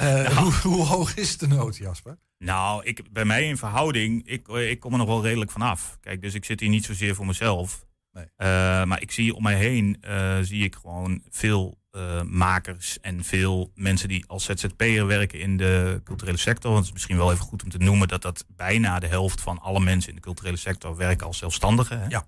Uh, 0.03 0.39
hoe, 0.39 0.53
hoe, 0.53 0.85
hoog 0.85 1.17
is 1.17 1.39
de 1.39 1.47
nood, 1.47 1.77
Jasper? 1.77 2.19
Nou, 2.39 2.85
ik, 2.85 3.13
bij 3.13 3.25
mij 3.25 3.49
in 3.49 3.57
verhouding, 3.57 4.27
ik, 4.27 4.49
ik 4.49 4.81
kom 4.81 4.93
er 4.93 4.99
nog 4.99 5.07
wel 5.07 5.23
redelijk 5.23 5.51
vanaf. 5.51 5.99
Kijk, 6.01 6.23
dus 6.23 6.35
ik 6.35 6.45
zit 6.45 6.61
hier 6.61 6.69
niet 6.69 6.85
zozeer 6.85 7.15
voor 7.15 7.27
mezelf. 7.27 7.87
Nee. 8.13 8.25
Uh, 8.25 8.85
maar 8.85 9.03
ik 9.03 9.11
zie 9.11 9.35
om 9.35 9.43
mij 9.43 9.57
heen, 9.57 10.03
uh, 10.09 10.39
zie 10.41 10.65
ik 10.65 10.75
gewoon 10.75 11.23
veel 11.31 11.83
makers 12.25 13.01
en 13.01 13.25
veel 13.25 13.71
mensen 13.75 14.09
die 14.09 14.25
als 14.27 14.45
ZZP'er 14.45 15.07
werken 15.07 15.41
in 15.41 15.57
de 15.57 16.01
culturele 16.05 16.37
sector. 16.37 16.73
Want 16.73 16.77
het 16.77 16.87
is 16.87 16.93
misschien 16.93 17.17
wel 17.17 17.33
even 17.33 17.45
goed 17.45 17.63
om 17.63 17.71
te 17.71 17.79
noemen 17.79 18.09
dat 18.09 18.23
dat 18.23 18.45
bijna 18.49 18.99
de 18.99 19.07
helft 19.07 19.41
van 19.41 19.61
alle 19.61 19.81
mensen 19.81 20.09
in 20.09 20.15
de 20.15 20.23
culturele 20.23 20.57
sector 20.57 20.97
werken 20.97 21.27
als 21.27 21.39
zelfstandigen. 21.39 22.01
Hè? 22.01 22.07
Ja. 22.09 22.27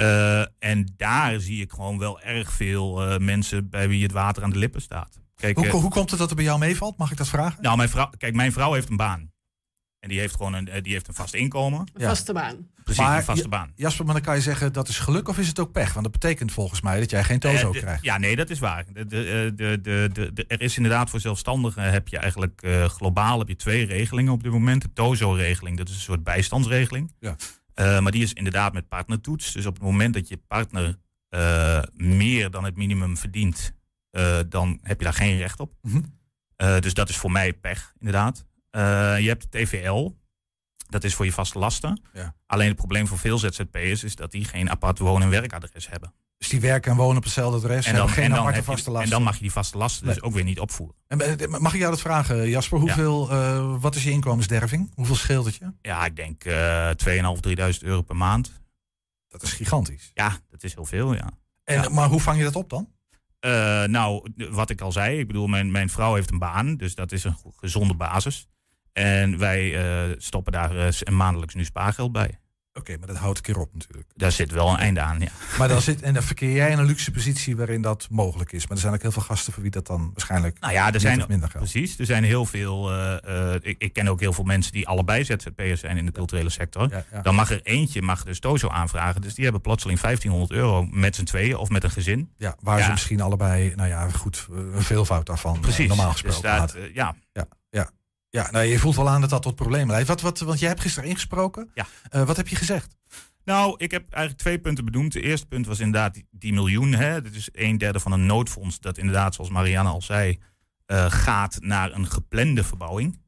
Uh, 0.00 0.40
en 0.58 0.92
daar 0.96 1.40
zie 1.40 1.60
ik 1.60 1.72
gewoon 1.72 1.98
wel 1.98 2.20
erg 2.20 2.52
veel 2.52 3.12
uh, 3.12 3.18
mensen 3.18 3.68
bij 3.70 3.88
wie 3.88 4.02
het 4.02 4.12
water 4.12 4.42
aan 4.42 4.50
de 4.50 4.58
lippen 4.58 4.82
staat. 4.82 5.20
Kijk, 5.36 5.56
hoe, 5.56 5.66
uh, 5.66 5.72
hoe 5.72 5.90
komt 5.90 6.10
het 6.10 6.18
dat 6.18 6.30
er 6.30 6.36
bij 6.36 6.44
jou 6.44 6.58
meevalt? 6.58 6.96
Mag 6.96 7.10
ik 7.10 7.16
dat 7.16 7.28
vragen? 7.28 7.62
Nou, 7.62 7.76
mijn 7.76 7.88
vrouw, 7.88 8.10
kijk, 8.18 8.34
mijn 8.34 8.52
vrouw 8.52 8.72
heeft 8.72 8.88
een 8.88 8.96
baan. 8.96 9.32
En 10.00 10.08
die 10.08 10.18
heeft 10.18 10.34
gewoon 10.34 10.52
een, 10.54 10.82
die 10.82 10.92
heeft 10.92 11.08
een 11.08 11.14
vast 11.14 11.34
inkomen. 11.34 11.90
Een 11.94 12.08
vaste 12.08 12.32
baan. 12.32 12.68
Precies, 12.84 13.02
maar, 13.02 13.16
een 13.16 13.24
vaste 13.24 13.48
baan. 13.48 13.72
Jasper, 13.74 14.04
maar 14.04 14.14
dan 14.14 14.22
kan 14.22 14.34
je 14.34 14.40
zeggen 14.40 14.72
dat 14.72 14.88
is 14.88 14.98
geluk 14.98 15.28
of 15.28 15.38
is 15.38 15.48
het 15.48 15.58
ook 15.58 15.72
pech? 15.72 15.92
Want 15.92 16.04
dat 16.04 16.20
betekent 16.20 16.52
volgens 16.52 16.80
mij 16.80 17.00
dat 17.00 17.10
jij 17.10 17.24
geen 17.24 17.38
tozo 17.38 17.70
krijgt. 17.70 18.02
Ja, 18.02 18.18
nee, 18.18 18.36
dat 18.36 18.50
is 18.50 18.58
waar. 18.58 18.84
De, 18.92 19.06
de, 19.06 19.52
de, 19.54 20.10
de, 20.32 20.44
er 20.48 20.60
is 20.60 20.76
inderdaad 20.76 21.10
voor 21.10 21.20
zelfstandigen 21.20 21.90
heb 21.90 22.08
je 22.08 22.18
eigenlijk 22.18 22.66
globaal 22.86 23.38
heb 23.38 23.48
je 23.48 23.56
twee 23.56 23.86
regelingen 23.86 24.32
op 24.32 24.42
dit 24.42 24.52
moment. 24.52 24.82
De 24.82 24.92
tozo-regeling, 24.92 25.76
dat 25.76 25.88
is 25.88 25.94
een 25.94 26.00
soort 26.00 26.24
bijstandsregeling. 26.24 27.12
Ja. 27.20 27.36
Uh, 27.74 28.00
maar 28.00 28.12
die 28.12 28.22
is 28.22 28.32
inderdaad 28.32 28.72
met 28.72 28.88
partnertoets. 28.88 29.52
Dus 29.52 29.66
op 29.66 29.74
het 29.74 29.82
moment 29.82 30.14
dat 30.14 30.28
je 30.28 30.36
partner 30.36 30.98
uh, 31.30 31.82
meer 31.92 32.50
dan 32.50 32.64
het 32.64 32.76
minimum 32.76 33.16
verdient, 33.16 33.74
uh, 34.12 34.38
dan 34.48 34.78
heb 34.82 34.98
je 34.98 35.04
daar 35.04 35.14
geen 35.14 35.36
recht 35.36 35.60
op. 35.60 35.74
Mm 35.80 35.92
-hmm. 36.56 36.80
dus 36.80 36.94
dat 36.94 37.08
is 37.08 37.16
voor 37.16 37.32
mij 37.32 37.52
pech, 37.52 37.92
inderdaad. 37.98 38.46
je 39.20 39.28
hebt 39.28 39.50
TVL. 39.50 40.10
Dat 40.88 41.04
is 41.04 41.14
voor 41.14 41.24
je 41.24 41.32
vaste 41.32 41.58
lasten. 41.58 42.00
Ja. 42.12 42.34
Alleen 42.46 42.68
het 42.68 42.76
probleem 42.76 43.06
voor 43.06 43.18
veel 43.18 43.38
ZZP'ers 43.38 44.04
is 44.04 44.16
dat 44.16 44.30
die 44.30 44.44
geen 44.44 44.70
apart 44.70 44.98
woon- 44.98 45.22
en 45.22 45.30
werkadres 45.30 45.88
hebben. 45.88 46.14
Dus 46.38 46.48
die 46.48 46.60
werken 46.60 46.90
en 46.90 46.96
wonen 46.96 47.16
op 47.16 47.22
hetzelfde 47.22 47.56
adres 47.56 47.86
en 47.86 47.94
dan, 47.94 48.08
geen 48.08 48.24
en 48.24 48.30
dan 48.30 48.38
aparte 48.38 48.62
vaste 48.62 48.90
lasten. 48.90 49.04
En 49.04 49.10
dan 49.10 49.22
mag 49.22 49.34
je 49.34 49.40
die 49.40 49.52
vaste 49.52 49.78
lasten 49.78 50.06
dus 50.06 50.22
ook 50.22 50.34
weer 50.34 50.44
niet 50.44 50.60
opvoeren. 50.60 50.96
En, 51.06 51.20
eh, 51.20 51.48
mag 51.48 51.72
ik 51.72 51.78
jou 51.78 51.90
dat 51.90 52.00
vragen, 52.00 52.48
Jasper? 52.48 52.78
Hoeveel, 52.78 53.30
ja. 53.30 53.54
uh, 53.54 53.76
wat 53.80 53.94
is 53.94 54.04
je 54.04 54.10
inkomensderving? 54.10 54.92
Hoeveel 54.94 55.14
scheelt 55.14 55.44
het 55.44 55.54
je? 55.54 55.72
Ja, 55.82 56.04
ik 56.04 56.16
denk 56.16 56.44
uh, 56.44 56.88
2.500, 56.88 56.92
3.000 57.72 57.78
euro 57.80 58.02
per 58.02 58.16
maand. 58.16 58.52
Dat 59.28 59.42
is 59.42 59.52
gigantisch. 59.52 60.10
Ja, 60.14 60.36
dat 60.50 60.62
is 60.62 60.74
heel 60.74 60.84
veel, 60.84 61.14
ja. 61.14 61.30
En, 61.64 61.82
ja. 61.82 61.88
Maar 61.88 62.08
hoe 62.08 62.20
vang 62.20 62.38
je 62.38 62.44
dat 62.44 62.56
op 62.56 62.70
dan? 62.70 62.88
Uh, 63.40 63.84
nou, 63.84 64.30
wat 64.50 64.70
ik 64.70 64.80
al 64.80 64.92
zei, 64.92 65.18
ik 65.18 65.26
bedoel, 65.26 65.46
mijn, 65.46 65.70
mijn 65.70 65.90
vrouw 65.90 66.14
heeft 66.14 66.30
een 66.30 66.38
baan, 66.38 66.76
dus 66.76 66.94
dat 66.94 67.12
is 67.12 67.24
een 67.24 67.36
gezonde 67.56 67.94
basis. 67.94 68.48
En 68.92 69.38
wij 69.38 70.16
stoppen 70.18 70.52
daar 70.52 70.94
maandelijks 71.10 71.54
nu 71.54 71.64
spaargeld 71.64 72.12
bij. 72.12 72.38
Oké, 72.76 72.82
okay, 72.82 72.96
maar 72.98 73.06
dat 73.08 73.16
houdt 73.16 73.38
een 73.38 73.44
keer 73.44 73.58
op 73.58 73.68
natuurlijk. 73.72 74.08
Daar 74.14 74.32
zit 74.32 74.50
wel 74.50 74.68
een 74.68 74.76
einde 74.76 75.00
aan, 75.00 75.20
ja. 75.20 75.28
Maar 75.58 75.68
dan 75.68 75.80
zit, 75.80 76.02
en 76.02 76.14
dan 76.14 76.22
verkeer 76.22 76.52
jij 76.52 76.70
in 76.70 76.78
een 76.78 76.84
luxe 76.84 77.10
positie 77.10 77.56
waarin 77.56 77.82
dat 77.82 78.06
mogelijk 78.10 78.52
is. 78.52 78.62
Maar 78.66 78.76
er 78.76 78.82
zijn 78.82 78.94
ook 78.94 79.02
heel 79.02 79.12
veel 79.12 79.22
gasten 79.22 79.52
voor 79.52 79.62
wie 79.62 79.70
dat 79.70 79.86
dan 79.86 80.10
waarschijnlijk 80.14 80.60
nou 80.60 80.72
ja, 80.72 80.92
er 80.92 81.00
zijn, 81.00 81.24
minder 81.28 81.50
geld. 81.50 81.70
Precies, 81.70 81.98
er 81.98 82.06
zijn 82.06 82.24
heel 82.24 82.46
veel... 82.46 82.92
Uh, 82.92 83.16
uh, 83.28 83.54
ik, 83.60 83.74
ik, 83.78 83.92
ken 83.92 84.08
ook 84.08 84.20
heel 84.20 84.32
veel 84.32 84.44
mensen 84.44 84.72
die 84.72 84.88
allebei 84.88 85.24
ZZP'ers 85.24 85.80
zijn 85.80 85.96
in 85.96 86.06
de 86.06 86.12
culturele 86.12 86.50
sector. 86.50 86.90
Ja, 86.90 87.04
ja. 87.12 87.22
Dan 87.22 87.34
mag 87.34 87.50
er 87.50 87.60
eentje 87.62 88.02
mag 88.02 88.24
dus 88.24 88.40
Tozo 88.40 88.68
aanvragen. 88.68 89.20
Dus 89.20 89.34
die 89.34 89.44
hebben 89.44 89.62
plotseling 89.62 90.00
1500 90.00 90.60
euro 90.60 90.86
met 90.90 91.16
z'n 91.16 91.24
tweeën 91.24 91.56
of 91.56 91.68
met 91.68 91.84
een 91.84 91.90
gezin. 91.90 92.30
Ja, 92.36 92.56
waar 92.60 92.82
ze 92.82 92.90
misschien 92.90 93.20
allebei, 93.20 93.72
nou 93.74 93.88
ja, 93.88 94.08
goed, 94.08 94.46
een 94.50 94.82
veelvoud 94.82 95.26
daarvan 95.26 95.60
Precies. 95.60 95.88
normaal 95.88 96.10
gesproken 96.10 96.42
dus 96.42 96.50
dat, 96.50 96.76
ja. 96.92 96.92
ja. 96.92 97.14
Ja, 97.32 97.46
ja, 98.34 98.50
nou, 98.50 98.64
je 98.64 98.78
voelt 98.78 98.96
wel 98.96 99.08
aan 99.08 99.20
dat 99.20 99.30
dat 99.30 99.42
tot 99.42 99.54
problemen 99.54 99.90
leidt. 99.90 100.08
Wat, 100.08 100.20
wat, 100.20 100.38
want 100.38 100.58
jij 100.58 100.68
hebt 100.68 100.80
gisteren 100.80 101.08
ingesproken. 101.08 101.70
Ja. 101.74 101.86
Uh, 102.10 102.26
wat 102.26 102.36
heb 102.36 102.48
je 102.48 102.56
gezegd? 102.56 102.96
Nou, 103.44 103.74
ik 103.76 103.90
heb 103.90 104.10
eigenlijk 104.10 104.42
twee 104.42 104.58
punten 104.58 104.84
benoemd. 104.84 105.12
De 105.12 105.20
eerste 105.20 105.46
punt 105.46 105.66
was 105.66 105.80
inderdaad 105.80 106.14
die, 106.14 106.26
die 106.30 106.52
miljoen. 106.52 106.92
Hè. 106.92 107.22
Dat 107.22 107.32
is 107.32 107.48
een 107.52 107.78
derde 107.78 108.00
van 108.00 108.12
een 108.12 108.26
noodfonds. 108.26 108.80
Dat 108.80 108.98
inderdaad, 108.98 109.34
zoals 109.34 109.50
Marianne 109.50 109.90
al 109.90 110.02
zei, 110.02 110.38
uh, 110.86 111.10
gaat 111.10 111.58
naar 111.60 111.92
een 111.92 112.06
geplande 112.06 112.64
verbouwing. 112.64 113.20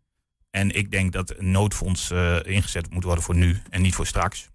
En 0.51 0.71
ik 0.71 0.91
denk 0.91 1.13
dat 1.13 1.37
een 1.37 1.51
noodfonds 1.51 2.11
uh, 2.11 2.37
ingezet 2.43 2.91
moet 2.91 3.05
worden 3.05 3.25
voor 3.25 3.37
nu 3.37 3.61
en 3.71 3.83
niet 3.83 3.95
voor 3.95 4.07
straks. 4.07 4.51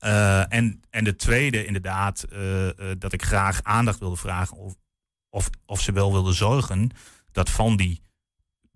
Uh, 0.00 0.52
en, 0.52 0.82
en 0.90 1.04
de 1.04 1.16
tweede, 1.16 1.66
inderdaad, 1.66 2.26
dat 2.98 3.12
ik 3.12 3.22
graag 3.22 3.62
aandacht 3.62 3.98
wilde 3.98 4.16
vragen 4.16 4.56
of, 4.56 4.74
of, 5.30 5.50
of 5.66 5.80
ze 5.80 5.92
wel 5.92 6.12
wilden 6.12 6.34
zorgen 6.34 6.90
dat 7.32 7.50
van 7.50 7.76
die 7.76 8.06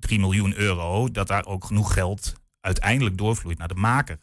3 0.03 0.19
miljoen 0.19 0.55
euro, 0.57 1.11
dat 1.11 1.27
daar 1.27 1.47
ook 1.47 1.65
genoeg 1.65 1.93
geld 1.93 2.33
uiteindelijk 2.61 3.19
doorvloeit 3.19 3.59
naar 3.59 3.69
de 3.69 3.75
maker. 3.75 4.19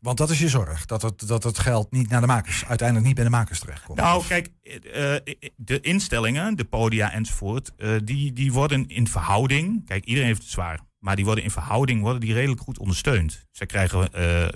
Want 0.00 0.18
dat 0.18 0.30
is 0.30 0.38
je 0.38 0.48
zorg, 0.48 0.86
dat 0.86 1.02
het, 1.02 1.28
dat 1.28 1.42
het 1.42 1.58
geld 1.58 1.90
niet 1.90 2.08
naar 2.08 2.20
de 2.20 2.26
makers, 2.26 2.64
uiteindelijk 2.66 3.06
niet 3.06 3.16
bij 3.16 3.24
de 3.24 3.30
makers 3.30 3.60
terechtkomt. 3.60 3.98
Nou, 3.98 4.24
kijk, 4.26 4.50
eh, 4.62 5.14
eh, 5.14 5.22
de 5.56 5.80
instellingen, 5.80 6.56
de 6.56 6.64
podia 6.64 7.12
enzovoort, 7.12 7.72
eh, 7.76 7.90
die, 8.04 8.32
die 8.32 8.52
worden 8.52 8.88
in 8.88 9.08
verhouding. 9.08 9.86
Kijk, 9.86 10.04
iedereen 10.04 10.28
heeft 10.28 10.42
het 10.42 10.50
zwaar. 10.50 10.80
Maar 10.98 11.16
die 11.16 11.24
worden 11.24 11.44
in 11.44 11.50
verhouding 11.50 12.00
worden 12.00 12.20
die 12.20 12.32
redelijk 12.32 12.60
goed 12.60 12.78
ondersteund. 12.78 13.46
Zij 13.50 13.66
krijgen, 13.66 14.08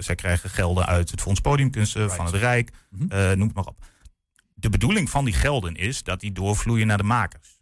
zij 0.05 0.15
krijgen 0.15 0.51
gelden 0.51 0.87
uit 0.87 1.11
het 1.11 1.21
Fonds 1.21 1.41
Podiumkunsten, 1.41 2.11
van 2.11 2.27
het 2.27 2.35
Rijk, 2.35 2.71
eh, 3.09 3.31
noem 3.31 3.47
het 3.47 3.55
maar 3.55 3.67
op. 3.67 3.85
De 4.55 4.71
bedoeling 4.71 5.11
van 5.11 5.25
die 5.25 5.35
gelden 5.35 5.75
is 5.75 6.03
dat 6.03 6.21
die 6.21 6.33
doorvloeien 6.33 6.87
naar 6.87 6.97
de 6.97 7.03
makers. 7.03 7.60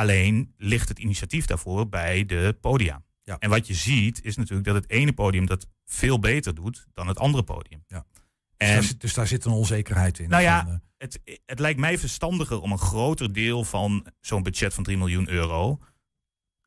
Alleen 0.00 0.54
ligt 0.56 0.88
het 0.88 0.98
initiatief 0.98 1.46
daarvoor 1.46 1.88
bij 1.88 2.26
de 2.26 2.56
podia. 2.60 3.02
Ja. 3.22 3.38
En 3.38 3.50
wat 3.50 3.66
je 3.66 3.74
ziet 3.74 4.24
is 4.24 4.36
natuurlijk 4.36 4.66
dat 4.66 4.74
het 4.74 4.90
ene 4.90 5.12
podium 5.12 5.46
dat 5.46 5.66
veel 5.84 6.18
beter 6.18 6.54
doet 6.54 6.86
dan 6.94 7.08
het 7.08 7.18
andere 7.18 7.42
podium. 7.42 7.84
Ja. 7.86 8.04
Dus, 8.10 8.22
En 8.56 8.74
daar 8.74 8.82
zit, 8.82 9.00
dus 9.00 9.14
daar 9.14 9.26
zit 9.26 9.44
een 9.44 9.52
onzekerheid 9.52 10.18
in. 10.18 10.28
Nou 10.28 10.42
ja, 10.42 10.62
van, 10.64 10.72
eh, 10.72 10.78
het, 10.98 11.20
het 11.46 11.58
lijkt 11.58 11.80
mij 11.80 11.98
verstandiger 11.98 12.60
om 12.60 12.72
een 12.72 12.78
groter 12.78 13.32
deel 13.32 13.64
van 13.64 14.06
zo'n 14.20 14.42
budget 14.42 14.74
van 14.74 14.84
3 14.84 14.96
miljoen 14.96 15.28
euro. 15.28 15.78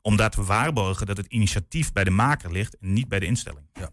om 0.01 0.15
daar 0.17 0.29
te 0.29 0.43
waarborgen 0.43 1.05
dat 1.05 1.17
het 1.17 1.25
initiatief 1.25 1.91
bij 1.91 2.03
de 2.03 2.09
maker 2.09 2.51
ligt 2.51 2.77
en 2.77 2.93
niet 2.93 3.07
bij 3.07 3.19
de 3.19 3.25
instelling. 3.25 3.65
ja. 3.73 3.89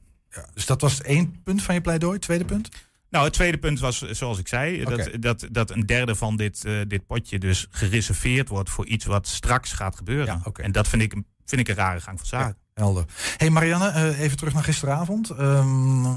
Dus 0.54 0.66
dat 0.66 0.80
was 0.80 1.02
één 1.02 1.42
punt 1.42 1.62
van 1.62 1.74
je 1.74 1.80
pleidooi. 1.80 2.18
Tweede 2.18 2.44
punt? 2.44 2.68
Nou, 3.10 3.24
het 3.24 3.32
tweede 3.32 3.58
punt 3.58 3.80
was, 3.80 3.98
zoals 4.10 4.38
ik 4.38 4.48
zei, 4.48 4.84
dat, 4.84 5.10
dat, 5.20 5.46
dat 5.50 5.70
een 5.70 5.86
derde 5.86 6.14
van 6.14 6.36
dit, 6.36 6.64
eh, 6.64 6.80
dit 6.88 7.06
potje 7.06 7.38
dus 7.38 7.66
gereserveerd 7.70 8.48
wordt 8.48 8.70
voor 8.70 8.86
iets 8.86 9.04
wat 9.04 9.26
straks 9.26 9.72
gaat 9.72 9.96
gebeuren. 9.96 10.26
Ja, 10.26 10.40
oké. 10.44 10.62
En 10.62 10.72
dat 10.72 10.88
vind 10.88 11.02
ik, 11.02 11.12
een- 11.12 11.26
vind 11.44 11.60
ik 11.60 11.68
een 11.68 11.74
rare 11.74 12.00
gang 12.00 12.18
van 12.18 12.26
zaken. 12.26 12.56
Helder. 12.74 13.04
hey 13.36 13.50
Marianne, 13.50 13.88
eh, 13.88 14.20
even 14.20 14.36
terug 14.36 14.54
naar 14.54 14.64
gisteravond. 14.64 15.30
Ehm, 15.30 16.04
eh, 16.04 16.12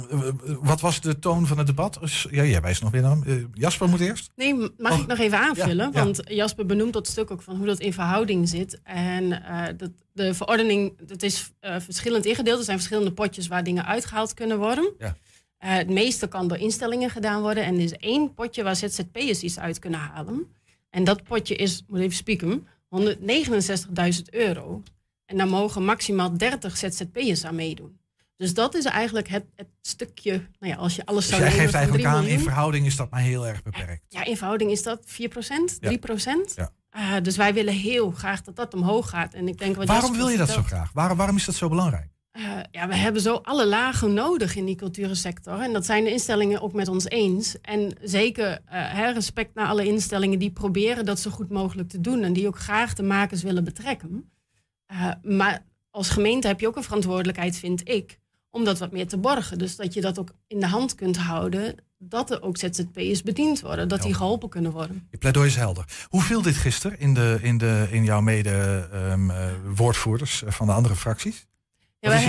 wat 0.61 0.81
was 0.81 1.01
de 1.01 1.19
toon 1.19 1.47
van 1.47 1.57
het 1.57 1.67
debat? 1.67 1.99
Ja, 2.31 2.43
jij 2.43 2.61
wijst 2.61 2.81
nog 2.81 2.91
weer 2.91 3.01
naar 3.01 3.11
hem. 3.11 3.49
Jasper 3.53 3.89
moet 3.89 3.99
eerst. 3.99 4.31
Nee, 4.35 4.53
mag 4.77 4.91
Oh, 4.91 4.99
ik 4.99 5.07
nog 5.07 5.17
even 5.19 5.39
aanvullen? 5.39 5.75
ja, 5.91 5.99
ja. 5.99 6.03
Want 6.03 6.21
Jasper 6.25 6.65
benoemt 6.65 6.93
dat 6.93 7.07
stuk 7.07 7.31
ook 7.31 7.41
van 7.41 7.55
hoe 7.57 7.65
dat 7.65 7.79
in 7.79 7.93
verhouding 7.93 8.49
zit. 8.49 8.79
En 8.83 9.43
eh, 9.45 9.63
dat, 9.77 9.91
de 10.13 10.33
verordening, 10.33 10.93
het 11.07 11.23
is 11.23 11.51
eh, 11.59 11.75
verschillend 11.79 12.25
ingedeeld. 12.25 12.57
Er 12.59 12.63
zijn 12.65 12.77
verschillende 12.77 13.13
potjes 13.13 13.47
waar 13.47 13.63
dingen 13.63 13.85
uitgehaald 13.85 14.33
kunnen 14.33 14.57
worden. 14.57 14.93
Ja. 14.99 15.15
Eh, 15.63 15.75
het 15.75 15.89
meeste 15.89 16.27
kan 16.27 16.47
door 16.47 16.57
instellingen 16.57 17.09
gedaan 17.09 17.41
worden. 17.41 17.63
En 17.63 17.75
er 17.75 17.81
is 17.81 17.91
één 17.91 18.33
potje 18.33 18.63
waar 18.63 18.75
ZZP'ers 18.75 19.41
iets 19.41 19.59
uit 19.59 19.79
kunnen 19.79 19.99
halen. 19.99 20.47
En 20.89 21.03
dat 21.03 21.23
potje 21.23 21.55
is, 21.55 21.83
moet 21.87 21.99
even 21.99 22.15
spieken, 22.15 22.67
169.000 22.87 24.29
euro. 24.29 24.83
En 25.25 25.37
daar 25.37 25.47
mogen 25.47 25.85
maximaal 25.85 26.37
30 26.37 26.77
ZZP'ers 26.77 27.45
aan 27.45 27.55
meedoen. 27.55 27.99
Dus 28.37 28.53
dat 28.53 28.75
is 28.75 28.85
eigenlijk 28.85 29.27
het, 29.27 29.45
het 29.55 29.67
stukje, 29.81 30.31
nou 30.59 30.73
ja, 30.73 30.75
als 30.75 30.95
je 30.95 31.05
alles 31.05 31.27
Dus 31.27 31.29
zou 31.29 31.41
jij 31.41 31.49
nemen 31.49 31.63
geeft 31.65 31.75
eigenlijk 31.75 32.03
3 32.03 32.15
aan, 32.15 32.25
in 32.25 32.39
verhouding 32.39 32.85
is 32.85 32.95
dat 32.95 33.09
maar 33.09 33.21
heel 33.21 33.47
erg 33.47 33.63
beperkt. 33.63 34.05
Ja, 34.07 34.23
in 34.23 34.37
verhouding 34.37 34.71
is 34.71 34.83
dat 34.83 35.05
4%, 35.05 35.79
3%. 35.79 36.55
Ja. 36.55 36.71
Eh, 36.89 37.15
dus 37.21 37.37
wij 37.37 37.53
willen 37.53 37.73
heel 37.73 38.11
graag 38.11 38.41
dat 38.41 38.55
dat 38.55 38.73
omhoog 38.73 39.09
gaat. 39.09 39.33
En 39.33 39.47
ik 39.47 39.57
denk 39.57 39.75
wat 39.75 39.87
Waarom 39.87 40.15
wil 40.15 40.27
je 40.27 40.37
dat 40.37 40.49
zo 40.49 40.61
graag? 40.61 40.91
Waarom, 40.93 41.17
waarom 41.17 41.35
is 41.35 41.45
dat 41.45 41.55
zo 41.55 41.69
belangrijk? 41.69 42.12
Eh, 42.33 42.59
ja, 42.71 42.87
we 42.87 42.95
hebben 42.95 43.21
zo 43.21 43.35
alle 43.35 43.67
lagen 43.67 44.13
nodig 44.13 44.55
in 44.55 44.65
die 44.65 44.75
cultuursector. 44.75 45.59
En 45.59 45.73
dat 45.73 45.85
zijn 45.85 46.03
de 46.03 46.11
instellingen 46.11 46.61
ook 46.61 46.73
met 46.73 46.87
ons 46.87 47.09
eens. 47.09 47.61
En 47.61 47.95
zeker 48.01 48.59
eh, 48.65 48.93
hè, 48.93 49.11
respect 49.11 49.55
naar 49.55 49.67
alle 49.67 49.85
instellingen 49.85 50.39
die 50.39 50.51
proberen 50.51 51.05
dat 51.05 51.19
zo 51.19 51.31
goed 51.31 51.49
mogelijk 51.49 51.89
te 51.89 52.01
doen. 52.01 52.23
En 52.23 52.33
die 52.33 52.47
ook 52.47 52.59
graag 52.59 52.93
de 52.93 53.03
makers 53.03 53.43
willen 53.43 53.63
betrekken. 53.63 54.31
Eh, 54.85 55.09
maar 55.21 55.65
als 55.89 56.09
gemeente 56.09 56.47
heb 56.47 56.59
je 56.59 56.67
ook 56.67 56.75
een 56.75 56.83
verantwoordelijkheid, 56.83 57.57
vind 57.57 57.89
ik, 57.89 58.19
om 58.49 58.63
dat 58.63 58.79
wat 58.79 58.91
meer 58.91 59.07
te 59.07 59.17
borgen. 59.17 59.57
Dus 59.57 59.75
dat 59.75 59.93
je 59.93 60.01
dat 60.01 60.19
ook 60.19 60.29
in 60.47 60.59
de 60.59 60.67
hand 60.67 60.95
kunt 60.95 61.17
houden. 61.17 61.75
Dat 61.97 62.31
er 62.31 62.41
ook 62.41 62.57
ZZP'ers 62.57 63.23
bediend 63.23 63.61
worden. 63.61 63.87
Dat 63.87 64.01
die 64.01 64.13
geholpen 64.13 64.49
kunnen 64.49 64.71
worden. 64.71 65.07
Je 65.11 65.17
pleidooi 65.17 65.47
is 65.47 65.55
helder. 65.55 65.85
Hoe 66.09 66.21
viel 66.21 66.41
dit 66.41 66.55
gisteren 66.55 66.99
in, 66.99 67.13
de, 67.13 67.37
in, 67.41 67.57
de, 67.57 67.87
in 67.91 68.03
jouw 68.03 68.21
mede-woordvoerders 68.21 70.43
van 70.45 70.67
de 70.67 70.73
andere 70.73 70.95
fracties? 70.95 71.47
Ja, 72.03 72.09
Wat 72.09 72.23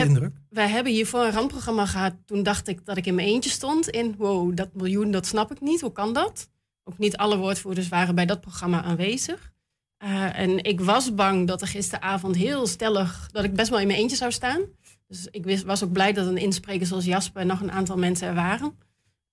wij, 0.49 0.69
heb- 0.69 0.73
hebben 0.73 0.93
hiervoor 0.93 1.25
een 1.25 1.33
randprogramma 1.33 1.87
gehad. 1.87 2.15
Toen 2.25 2.43
dacht 2.43 2.69
ik 2.69 2.85
dat 2.85 2.97
ik 2.97 3.07
in 3.07 3.15
mijn 3.15 3.29
eentje 3.29 3.51
stond. 3.51 3.89
In 3.89 4.15
wow, 4.19 4.57
dat 4.57 4.75
miljoen, 4.75 5.11
dat 5.11 5.27
snap 5.27 5.51
ik 5.53 5.61
niet. 5.61 5.81
Hoe 5.81 5.93
kan 5.93 6.13
dat? 6.13 6.49
Ook 6.85 6.99
niet 6.99 7.17
alle 7.17 7.37
woordvoerders 7.37 7.89
waren 7.89 8.15
bij 8.15 8.27
dat 8.27 8.41
programma 8.41 8.83
aanwezig. 8.83 9.53
Eh, 9.97 10.39
en 10.39 10.65
ik 10.65 10.81
was 10.81 11.15
bang 11.15 11.47
dat 11.47 11.61
er 11.61 11.67
gisteravond 11.67 12.37
heel 12.37 12.67
stellig... 12.67 13.29
dat 13.33 13.45
ik 13.45 13.55
best 13.55 13.71
wel 13.71 13.79
in 13.79 13.87
mijn 13.87 13.99
eentje 13.99 14.17
zou 14.17 14.33
staan. 14.33 14.61
Dus 15.07 15.29
ik 15.31 15.63
was 15.67 15.85
ook 15.85 15.93
blij 15.93 16.13
dat 16.13 16.27
een 16.27 16.37
inspreker 16.37 16.87
zoals 16.87 17.05
Jasper... 17.05 17.41
en 17.41 17.47
nog 17.47 17.61
een 17.61 17.73
aantal 17.73 17.97
mensen 17.97 18.29
er 18.29 18.35
waren. 18.35 18.79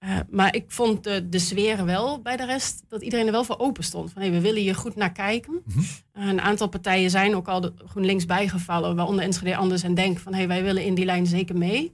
Eh, 0.02 0.18
maar 0.30 0.56
ik 0.56 0.66
vond 0.68 1.04
de, 1.04 1.30
de 1.30 1.40
sfeer 1.40 1.86
wel 1.86 2.22
bij 2.22 2.38
de 2.38 2.46
rest... 2.46 2.84
dat 2.88 3.02
iedereen 3.02 3.26
er 3.26 3.32
wel 3.32 3.44
voor 3.44 3.60
open 3.60 3.84
stond. 3.84 4.12
Van, 4.12 4.22
hey, 4.22 4.32
we 4.32 4.42
willen 4.42 4.62
hier 4.62 4.76
goed 4.76 4.96
naar 4.96 5.12
kijken. 5.12 5.62
Mhm. 5.66 5.80
Een 6.12 6.42
aantal 6.42 6.68
partijen 6.68 7.10
zijn 7.10 7.36
ook 7.36 7.48
al 7.48 7.62
de 7.62 7.74
GroenLinks 7.86 8.26
bijgevallen... 8.26 8.96
waaronder 8.96 9.24
Enschede 9.24 9.56
Anders 9.56 9.84
en 9.84 9.94
Denk... 9.94 10.20
van 10.20 10.34
hey, 10.34 10.48
wij 10.48 10.64
willen 10.64 10.84
in 10.84 10.96
die 10.96 11.06
lijn 11.06 11.26
zeker 11.26 11.58
mee. 11.58 11.94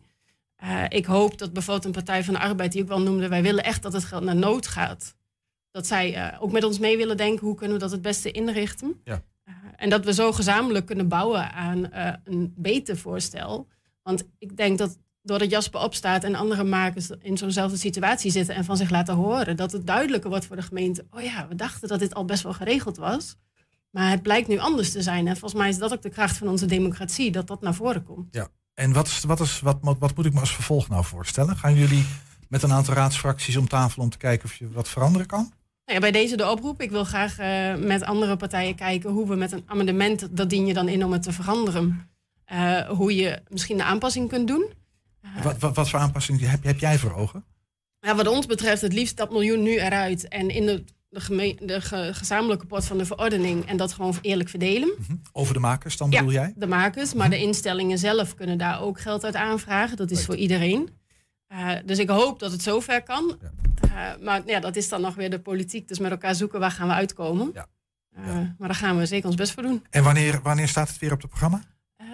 Eh, 0.55 0.83
ik 0.87 1.05
hoop 1.05 1.37
dat 1.37 1.53
bijvoorbeeld 1.53 1.85
een 1.85 1.91
Partij 1.91 2.23
van 2.23 2.33
de 2.33 2.39
Arbeid... 2.39 2.71
die 2.71 2.81
ook 2.81 2.87
wel 2.87 3.01
noemde... 3.01 3.27
wij 3.27 3.41
willen 3.41 3.63
echt 3.63 3.81
dat 3.81 3.93
het 3.93 4.03
geld 4.03 4.23
naar 4.23 4.35
nood 4.35 4.67
gaat 4.67 5.15
dat 5.71 5.87
zij 5.87 6.15
eh, 6.15 6.41
ook 6.41 6.51
met 6.51 6.63
ons 6.63 6.79
mee 6.79 6.97
willen 6.97 7.17
denken 7.17 7.45
hoe 7.45 7.55
kunnen 7.55 7.75
we 7.75 7.81
dat 7.81 7.91
het 7.91 8.01
beste 8.01 8.31
inrichten. 8.31 9.01
Ja. 9.03 9.23
En 9.75 9.89
dat 9.89 10.05
we 10.05 10.13
zo 10.13 10.31
gezamenlijk 10.31 10.85
kunnen 10.85 11.07
bouwen 11.07 11.51
aan 11.51 11.89
een 12.23 12.53
beter 12.55 12.97
voorstel. 12.97 13.67
Want 14.03 14.27
ik 14.37 14.57
denk 14.57 14.77
dat 14.77 14.97
doordat 15.27 15.49
Jasper 15.49 15.81
opstaat 15.81 16.23
en 16.23 16.35
andere 16.35 16.63
makers 16.63 17.09
in 17.21 17.37
zo'nzelfde 17.37 17.77
situatie 17.77 18.31
zitten 18.31 18.55
en 18.55 18.65
van 18.65 18.77
zich 18.77 18.89
laten 18.89 19.15
horen, 19.15 19.57
dat 19.57 19.71
het 19.71 19.87
duidelijker 19.87 20.29
wordt 20.29 20.45
voor 20.45 20.55
de 20.55 20.61
gemeente. 20.61 21.05
Oh 21.11 21.21
ja, 21.21 21.47
we 21.47 21.55
dachten 21.55 21.87
dat 21.87 21.99
dit 21.99 22.13
al 22.13 22.25
best 22.25 22.43
wel 22.43 22.53
geregeld 22.53 22.97
was. 22.97 23.35
Maar 23.89 24.09
het 24.09 24.21
blijkt 24.21 24.47
nu 24.47 24.59
anders 24.59 24.91
te 24.91 25.01
zijn. 25.01 25.27
En 25.27 25.37
volgens 25.37 25.61
mij 25.61 25.69
is 25.69 25.77
dat 25.77 25.93
ook 25.93 26.01
de 26.01 26.09
kracht 26.09 26.37
van 26.37 26.47
onze 26.47 26.65
democratie, 26.65 27.31
dat 27.31 27.47
dat 27.47 27.61
naar 27.61 27.73
voren 27.73 28.03
komt. 28.03 28.35
En 28.73 28.93
wat, 28.93 29.07
is, 29.07 29.23
wat, 29.23 29.39
is, 29.39 29.59
wat, 29.59 29.77
wat, 29.81 29.97
wat 29.99 30.15
moet 30.15 30.25
ik 30.25 30.33
me 30.33 30.39
als 30.39 30.53
vervolg 30.53 30.89
nou 30.89 31.03
voorstellen? 31.05 31.57
Gaan 31.57 31.75
jullie 31.75 32.05
met 32.49 32.63
een 32.63 32.71
aantal 32.71 32.93
raadsfracties 32.93 33.57
om 33.57 33.67
tafel 33.67 34.03
om 34.03 34.09
te 34.09 34.17
kijken 34.17 34.45
of 34.45 34.55
je 34.55 34.71
wat 34.71 34.89
veranderen 34.89 35.27
kan? 35.27 35.51
Nou 35.85 35.99
ja, 35.99 35.99
bij 35.99 36.11
deze 36.11 36.37
de 36.37 36.49
oproep. 36.49 36.81
Ik 36.81 36.91
wil 36.91 37.03
graag 37.03 37.39
eh, 37.39 37.75
met 37.75 38.03
andere 38.03 38.35
partijen 38.35 38.75
kijken 38.75 39.09
hoe 39.09 39.27
we 39.27 39.35
met 39.35 39.51
een 39.51 39.63
amendement, 39.65 40.37
dat 40.37 40.49
dien 40.49 40.65
je 40.65 40.73
dan 40.73 40.87
in 40.87 41.05
om 41.05 41.11
het 41.11 41.23
te 41.23 41.31
veranderen, 41.31 42.09
eh, 42.45 42.89
hoe 42.89 43.15
je 43.15 43.41
misschien 43.49 43.77
de 43.77 43.83
aanpassing 43.83 44.29
kunt 44.29 44.47
doen. 44.47 44.73
Wat, 45.43 45.57
wat, 45.59 45.75
wat 45.75 45.89
voor 45.89 45.99
aanpassing 45.99 46.39
heb, 46.49 46.63
heb 46.63 46.79
jij 46.79 46.97
voor 46.97 47.13
ogen? 47.13 47.43
ja, 47.99 48.15
wat 48.15 48.27
ons 48.27 48.45
betreft 48.45 48.81
het 48.81 48.93
liefst 48.93 49.17
dat 49.17 49.31
miljoen 49.31 49.63
nu 49.63 49.77
eruit 49.77 50.27
en 50.27 50.49
in 50.49 50.65
de, 50.65 50.83
de, 51.09 51.19
geme- 51.19 51.55
de 51.59 51.81
ge- 51.81 52.09
gezamenlijke 52.13 52.65
pot 52.65 52.85
van 52.85 52.97
de 52.97 53.05
verordening 53.05 53.65
en 53.65 53.77
dat 53.77 53.93
gewoon 53.93 54.15
eerlijk 54.21 54.49
verdelen. 54.49 54.93
Over 55.31 55.53
de 55.53 55.59
makers 55.59 55.97
dan 55.97 56.09
Ja. 56.11 56.17
bedoel 56.17 56.33
jij? 56.33 56.53
De 56.55 56.67
makers, 56.67 57.13
maar 57.13 57.29
de 57.29 57.41
instellingen 57.41 57.97
zelf 57.97 58.35
kunnen 58.35 58.57
daar 58.57 58.81
ook 58.81 58.99
geld 59.01 59.23
uit 59.25 59.35
aanvragen. 59.35 59.97
Dat 59.97 60.11
is 60.11 60.25
voor 60.25 60.35
iedereen. 60.35 60.89
Eh, 61.47 61.71
dus 61.85 61.97
ik 61.99 62.09
hoop 62.09 62.39
dat 62.39 62.51
het 62.51 62.61
zover 62.61 63.03
kan. 63.03 63.37
Eh, 63.81 64.09
maar 64.23 64.41
ja, 64.45 64.59
dat 64.59 64.75
is 64.75 64.89
dan 64.89 65.01
nog 65.01 65.15
weer 65.15 65.29
de 65.29 65.39
politiek. 65.39 65.87
Dus 65.87 65.99
met 65.99 66.11
elkaar 66.11 66.35
zoeken 66.35 66.59
waar 66.59 66.71
gaan 66.71 66.87
we 66.87 66.93
uitkomen. 66.93 67.51
Ja. 67.53 67.67
Eh, 68.15 68.25
maar 68.35 68.67
daar 68.67 68.75
gaan 68.75 68.97
we 68.97 69.05
zeker 69.05 69.27
ons 69.27 69.35
best 69.35 69.51
voor 69.53 69.63
doen. 69.63 69.85
En 69.89 70.03
wanneer, 70.03 70.39
wanneer 70.43 70.67
staat 70.67 70.87
het 70.89 70.99
weer 70.99 71.11
op 71.11 71.19
het 71.21 71.29
programma? 71.29 71.61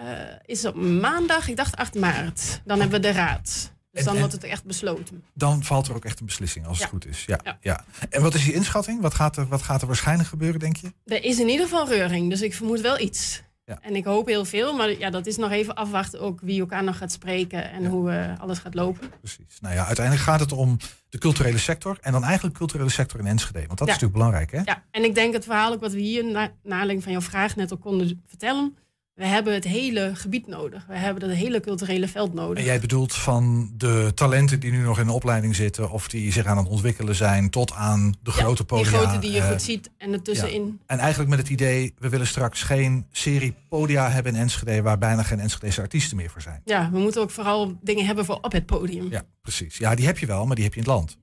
Eh, 0.03 0.35
is 0.45 0.65
op 0.65 0.75
maandag, 0.75 1.47
ik 1.47 1.55
dacht 1.55 1.75
8 1.75 1.95
maart. 1.95 2.61
Dan 2.65 2.79
hebben 2.79 3.01
we 3.01 3.07
de 3.07 3.13
raad. 3.13 3.43
Dus 3.91 3.99
En- 4.01 4.03
dan 4.05 4.13
en- 4.13 4.19
wordt 4.19 4.33
het 4.33 4.43
echt 4.43 4.65
besloten. 4.65 5.23
Dan 5.33 5.63
valt 5.63 5.87
er 5.87 5.95
ook 5.95 6.05
echt 6.05 6.19
een 6.19 6.25
beslissing 6.25 6.67
als 6.67 6.79
het 6.79 6.87
goed 6.89 7.07
is. 7.07 7.23
Ja, 7.25 7.39
ja. 7.43 7.57
Ja. 7.61 7.85
En 8.09 8.21
wat 8.21 8.33
is 8.33 8.43
die 8.43 8.53
inschatting? 8.53 9.01
Wat 9.01 9.13
gaat, 9.13 9.37
er, 9.37 9.47
wat 9.47 9.61
gaat 9.61 9.81
er 9.81 9.87
waarschijnlijk 9.87 10.29
gebeuren, 10.29 10.59
denk 10.59 10.75
je? 10.77 10.93
Er 11.05 11.23
is 11.23 11.39
in 11.39 11.47
ieder 11.49 11.65
geval 11.65 11.87
reuring, 11.87 12.29
dus 12.29 12.41
ik 12.41 12.53
vermoed 12.53 12.81
wel 12.81 12.99
iets. 12.99 13.41
Ja. 13.65 13.77
En 13.81 13.95
ik 13.95 14.05
hoop 14.05 14.27
heel 14.27 14.45
veel, 14.45 14.73
maar 14.75 14.97
ja, 14.99 15.09
dat 15.09 15.25
is 15.25 15.37
nog 15.37 15.51
even 15.51 15.75
afwachten 15.75 16.19
ook 16.21 16.39
wie 16.41 16.59
elkaar 16.59 16.83
nog 16.83 16.97
gaat 16.97 17.11
spreken 17.11 17.71
en 17.71 17.85
hoe 17.85 18.11
eh, 18.11 18.39
alles 18.39 18.59
gaat 18.59 18.73
lopen. 18.73 19.09
Precies. 19.19 19.59
Nou 19.61 19.75
ja, 19.75 19.85
uiteindelijk 19.85 20.25
gaat 20.25 20.39
het 20.39 20.51
om 20.51 20.77
de 21.09 21.17
culturele 21.17 21.57
sector. 21.57 21.97
En 22.01 22.11
dan 22.11 22.23
eigenlijk 22.23 22.53
de 22.53 22.59
culturele 22.59 22.89
sector 22.89 23.19
in 23.19 23.25
Enschede. 23.27 23.67
Want 23.67 23.79
dat 23.79 23.87
Ja. 23.87 23.93
is 23.93 23.99
natuurlijk 24.01 24.13
belangrijk, 24.13 24.51
hè? 24.51 24.71
Ja, 24.71 24.83
en 24.91 25.03
ik 25.03 25.15
denk 25.15 25.33
het 25.33 25.43
verhaal 25.43 25.73
ook 25.73 25.79
wat 25.81 25.91
we 25.91 25.99
hier 25.99 26.23
na, 26.25 26.31
naar 26.31 26.51
aanleiding 26.63 27.03
van 27.03 27.11
jouw 27.11 27.21
vraag 27.21 27.55
net 27.55 27.71
al 27.71 27.77
konden 27.77 28.23
vertellen. 28.27 28.77
We 29.13 29.25
hebben 29.25 29.53
het 29.53 29.63
hele 29.63 30.11
gebied 30.15 30.47
nodig. 30.47 30.85
We 30.87 30.95
hebben 30.95 31.29
het 31.29 31.37
hele 31.37 31.59
culturele 31.59 32.07
veld 32.07 32.33
nodig. 32.33 32.57
En 32.57 32.63
jij 32.63 32.79
bedoelt 32.79 33.13
van 33.13 33.71
de 33.77 34.11
talenten 34.15 34.59
die 34.59 34.71
nu 34.71 34.83
nog 34.83 34.99
in 34.99 35.05
de 35.05 35.11
opleiding 35.11 35.55
zitten... 35.55 35.89
of 35.91 36.07
die 36.07 36.31
zich 36.31 36.45
aan 36.45 36.57
het 36.57 36.67
ontwikkelen 36.67 37.15
zijn... 37.15 37.49
tot 37.49 37.73
aan 37.73 38.15
de 38.21 38.31
Ja, 38.35 38.41
grote 38.41 38.63
podia. 38.65 38.89
Die 38.89 38.99
grote 38.99 39.19
die 39.19 39.31
je 39.31 39.39
eh, 39.39 39.49
goed 39.49 39.61
ziet 39.61 39.89
en 39.97 40.13
ertussenin. 40.13 40.79
En 40.85 40.99
eigenlijk 40.99 41.29
met 41.29 41.39
het 41.39 41.49
idee... 41.49 41.93
we 41.97 42.09
willen 42.09 42.27
straks 42.27 42.63
geen 42.63 43.05
serie 43.11 43.55
podia 43.69 44.09
hebben 44.09 44.35
in 44.35 44.41
Enschede... 44.41 44.81
waar 44.81 44.97
bijna 44.97 45.23
geen 45.23 45.39
Enschedese 45.39 45.81
artiesten 45.81 46.17
meer 46.17 46.29
voor 46.29 46.41
zijn. 46.41 46.61
Ja, 46.65 46.89
we 46.91 46.99
moeten 46.99 47.21
ook 47.21 47.31
vooral 47.31 47.77
dingen 47.81 48.05
hebben 48.05 48.25
voor 48.25 48.39
op 48.41 48.51
het 48.51 48.65
podium. 48.65 49.03
Ja, 49.03 49.11
Ja, 49.11 49.23
precies. 49.41 49.77
Ja, 49.77 49.95
die 49.95 50.05
heb 50.05 50.17
je 50.17 50.25
wel, 50.25 50.45
maar 50.45 50.55
die 50.55 50.63
heb 50.63 50.73
je 50.73 50.79
in 50.79 50.85
het 50.85 50.95
land. 50.95 51.17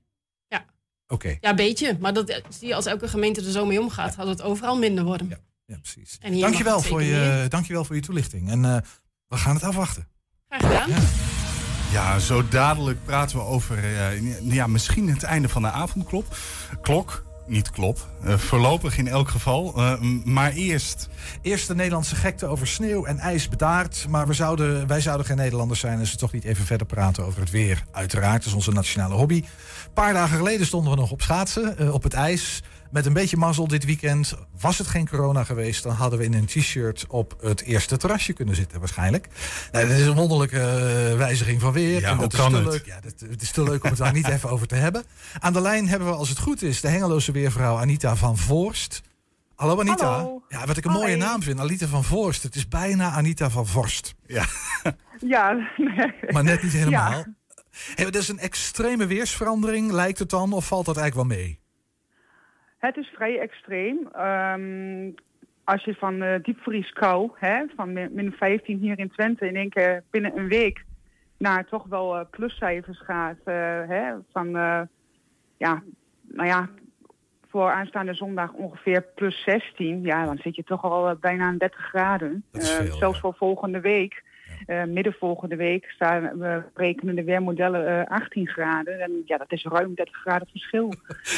Ja. 0.47 0.65
Oké, 1.07 1.37
een 1.41 1.55
beetje. 1.55 1.97
Maar 1.99 2.13
dat 2.13 2.41
zie 2.49 2.67
je 2.67 2.75
als 2.75 2.85
elke 2.85 3.07
gemeente 3.07 3.45
er 3.45 3.51
zo 3.51 3.65
mee 3.65 3.81
omgaat, 3.81 4.15
gaat 4.15 4.27
het 4.27 4.41
overal 4.41 4.77
minder 4.77 5.03
worden. 5.03 5.39
Ja. 5.71 5.77
precies. 5.77 6.39
Dankjewel 6.41 6.81
voor, 6.81 7.03
je, 7.03 7.45
dankjewel 7.47 7.85
voor 7.85 7.95
je 7.95 8.01
toelichting. 8.01 8.49
En 8.49 8.65
eh, 8.65 8.77
we 9.27 9.37
gaan 9.37 9.55
het 9.55 9.63
afwachten. 9.63 10.07
Graag 10.49 10.61
gedaan. 10.61 10.89
Ja. 10.89 10.97
Ja, 11.91 12.19
zo 12.19 12.47
dadelijk 12.47 13.05
praten 13.05 13.37
we 13.37 13.43
over 13.43 13.77
uh, 13.83 14.53
ja, 14.53 14.67
misschien 14.67 15.09
het 15.09 15.23
einde 15.23 15.49
van 15.49 15.61
de 15.61 15.71
avondklok. 15.71 16.25
Klok, 16.81 17.25
niet 17.47 17.69
klop. 17.69 18.07
Uh, 18.25 18.37
voorlopig 18.37 18.97
in 18.97 19.07
elk 19.07 19.29
geval. 19.29 19.73
Uh, 19.77 19.99
maar 20.23 20.51
eerst. 20.51 21.09
Eerst 21.41 21.67
de 21.67 21.75
Nederlandse 21.75 22.15
gekte 22.15 22.45
over 22.45 22.67
sneeuw 22.67 23.05
en 23.05 23.19
ijs 23.19 23.49
bedaard. 23.49 24.05
Maar 24.09 24.27
we 24.27 24.33
zouden, 24.33 24.87
wij 24.87 25.01
zouden 25.01 25.25
geen 25.25 25.37
Nederlanders 25.37 25.79
zijn 25.79 25.99
als 25.99 26.11
we 26.11 26.17
toch 26.17 26.31
niet 26.31 26.43
even 26.43 26.65
verder 26.65 26.87
praten 26.87 27.25
over 27.25 27.39
het 27.39 27.49
weer. 27.49 27.83
Uiteraard, 27.91 28.37
dat 28.37 28.45
is 28.45 28.53
onze 28.53 28.71
nationale 28.71 29.15
hobby. 29.15 29.43
Een 29.85 29.93
paar 29.93 30.13
dagen 30.13 30.37
geleden 30.37 30.65
stonden 30.65 30.91
we 30.91 30.99
nog 30.99 31.11
op 31.11 31.21
schaatsen, 31.21 31.75
uh, 31.79 31.93
op 31.93 32.03
het 32.03 32.13
ijs. 32.13 32.61
Met 32.91 33.05
een 33.05 33.13
beetje 33.13 33.37
mazzel 33.37 33.67
dit 33.67 33.85
weekend. 33.85 34.35
Was 34.59 34.77
het 34.77 34.87
geen 34.87 35.09
corona 35.09 35.43
geweest, 35.43 35.83
dan 35.83 35.91
hadden 35.91 36.19
we 36.19 36.25
in 36.25 36.33
een 36.33 36.45
t-shirt 36.45 37.05
op 37.07 37.37
het 37.41 37.61
eerste 37.61 37.97
terrasje 37.97 38.33
kunnen 38.33 38.55
zitten, 38.55 38.79
waarschijnlijk. 38.79 39.27
Nou, 39.71 39.87
dat 39.87 39.97
is 39.97 40.05
een 40.05 40.15
wonderlijke 40.15 40.57
uh, 41.11 41.17
wijziging 41.17 41.61
van 41.61 41.71
weer. 41.71 42.01
Ja, 42.01 42.09
en 42.09 42.17
dat 42.17 42.33
is 42.33 42.39
te 42.39 42.63
leuk. 42.63 42.85
Ja, 42.85 42.99
dat, 42.99 43.13
het 43.29 43.41
is 43.41 43.51
te 43.51 43.63
leuk 43.63 43.83
om 43.83 43.89
het 43.89 43.99
daar 43.99 44.13
niet 44.13 44.27
even 44.27 44.49
over 44.49 44.67
te 44.67 44.75
hebben. 44.75 45.03
Aan 45.39 45.53
de 45.53 45.61
lijn 45.61 45.87
hebben 45.87 46.07
we, 46.07 46.13
als 46.13 46.29
het 46.29 46.39
goed 46.39 46.61
is, 46.61 46.81
de 46.81 46.87
hengeloze 46.87 47.31
weervrouw 47.31 47.77
Anita 47.77 48.15
van 48.15 48.37
Voorst. 48.37 49.01
Hallo 49.55 49.79
Anita. 49.79 50.11
Hallo. 50.11 50.43
Ja, 50.47 50.65
wat 50.65 50.77
ik 50.77 50.85
een 50.85 50.91
mooie 50.91 51.15
naam 51.15 51.43
vind, 51.43 51.59
Anita 51.59 51.87
van 51.87 52.03
Voorst. 52.03 52.43
Het 52.43 52.55
is 52.55 52.67
bijna 52.67 53.11
Anita 53.11 53.49
van 53.49 53.67
Vorst. 53.67 54.15
Ja. 54.25 54.45
Ja. 55.27 55.51
Nee. 55.77 56.13
Maar 56.31 56.43
net 56.43 56.63
niet 56.63 56.71
helemaal. 56.71 57.11
Ja. 57.11 57.25
Hey, 57.95 58.05
dat 58.05 58.15
is 58.15 58.27
een 58.27 58.39
extreme 58.39 59.05
weersverandering, 59.05 59.91
lijkt 59.91 60.19
het 60.19 60.29
dan, 60.29 60.53
of 60.53 60.65
valt 60.65 60.85
dat 60.85 60.97
eigenlijk 60.97 61.29
wel 61.29 61.37
mee? 61.37 61.60
Het 62.81 62.97
is 62.97 63.07
vrij 63.07 63.39
extreem. 63.39 63.97
Um, 64.19 65.15
als 65.63 65.83
je 65.83 65.95
van 65.95 66.23
uh, 66.23 66.35
diepvrieskou, 66.41 67.31
hè, 67.35 67.63
van 67.75 67.93
min 67.93 68.33
15 68.37 68.77
hier 68.77 68.99
in 68.99 69.09
Twente, 69.09 69.47
in 69.47 69.55
één 69.55 69.69
keer 69.69 70.03
binnen 70.09 70.37
een 70.37 70.47
week 70.47 70.85
naar 71.37 71.65
toch 71.65 71.85
wel 71.85 72.19
uh, 72.19 72.25
pluscijfers 72.29 72.99
gaat. 72.99 73.37
Uh, 73.45 73.53
hè, 73.87 74.13
van, 74.31 74.49
ja, 75.57 75.83
nou 76.21 76.47
ja, 76.47 76.69
voor 77.47 77.71
aanstaande 77.71 78.13
zondag 78.13 78.53
ongeveer 78.53 79.05
plus 79.15 79.43
16. 79.43 80.01
Ja, 80.01 80.25
dan 80.25 80.37
zit 80.37 80.55
je 80.55 80.63
toch 80.63 80.83
al 80.83 81.15
bijna 81.15 81.45
aan 81.45 81.57
30 81.57 81.79
graden. 81.79 82.43
Veel, 82.51 82.93
zelfs 82.93 83.19
voor 83.19 83.33
volgende 83.33 83.79
week. 83.79 84.23
Uh, 84.67 84.83
midden 84.83 85.13
volgende 85.13 85.55
week 85.55 85.85
staan 85.85 86.21
we 86.21 86.63
rekenen 86.73 87.15
de 87.15 87.23
weermodellen 87.23 87.99
uh, 87.99 88.17
18 88.17 88.47
graden. 88.47 88.99
En 88.99 89.21
ja, 89.25 89.37
dat 89.37 89.51
is 89.51 89.63
ruim 89.63 89.95
30 89.95 90.15
graden 90.15 90.47
verschil. 90.47 90.89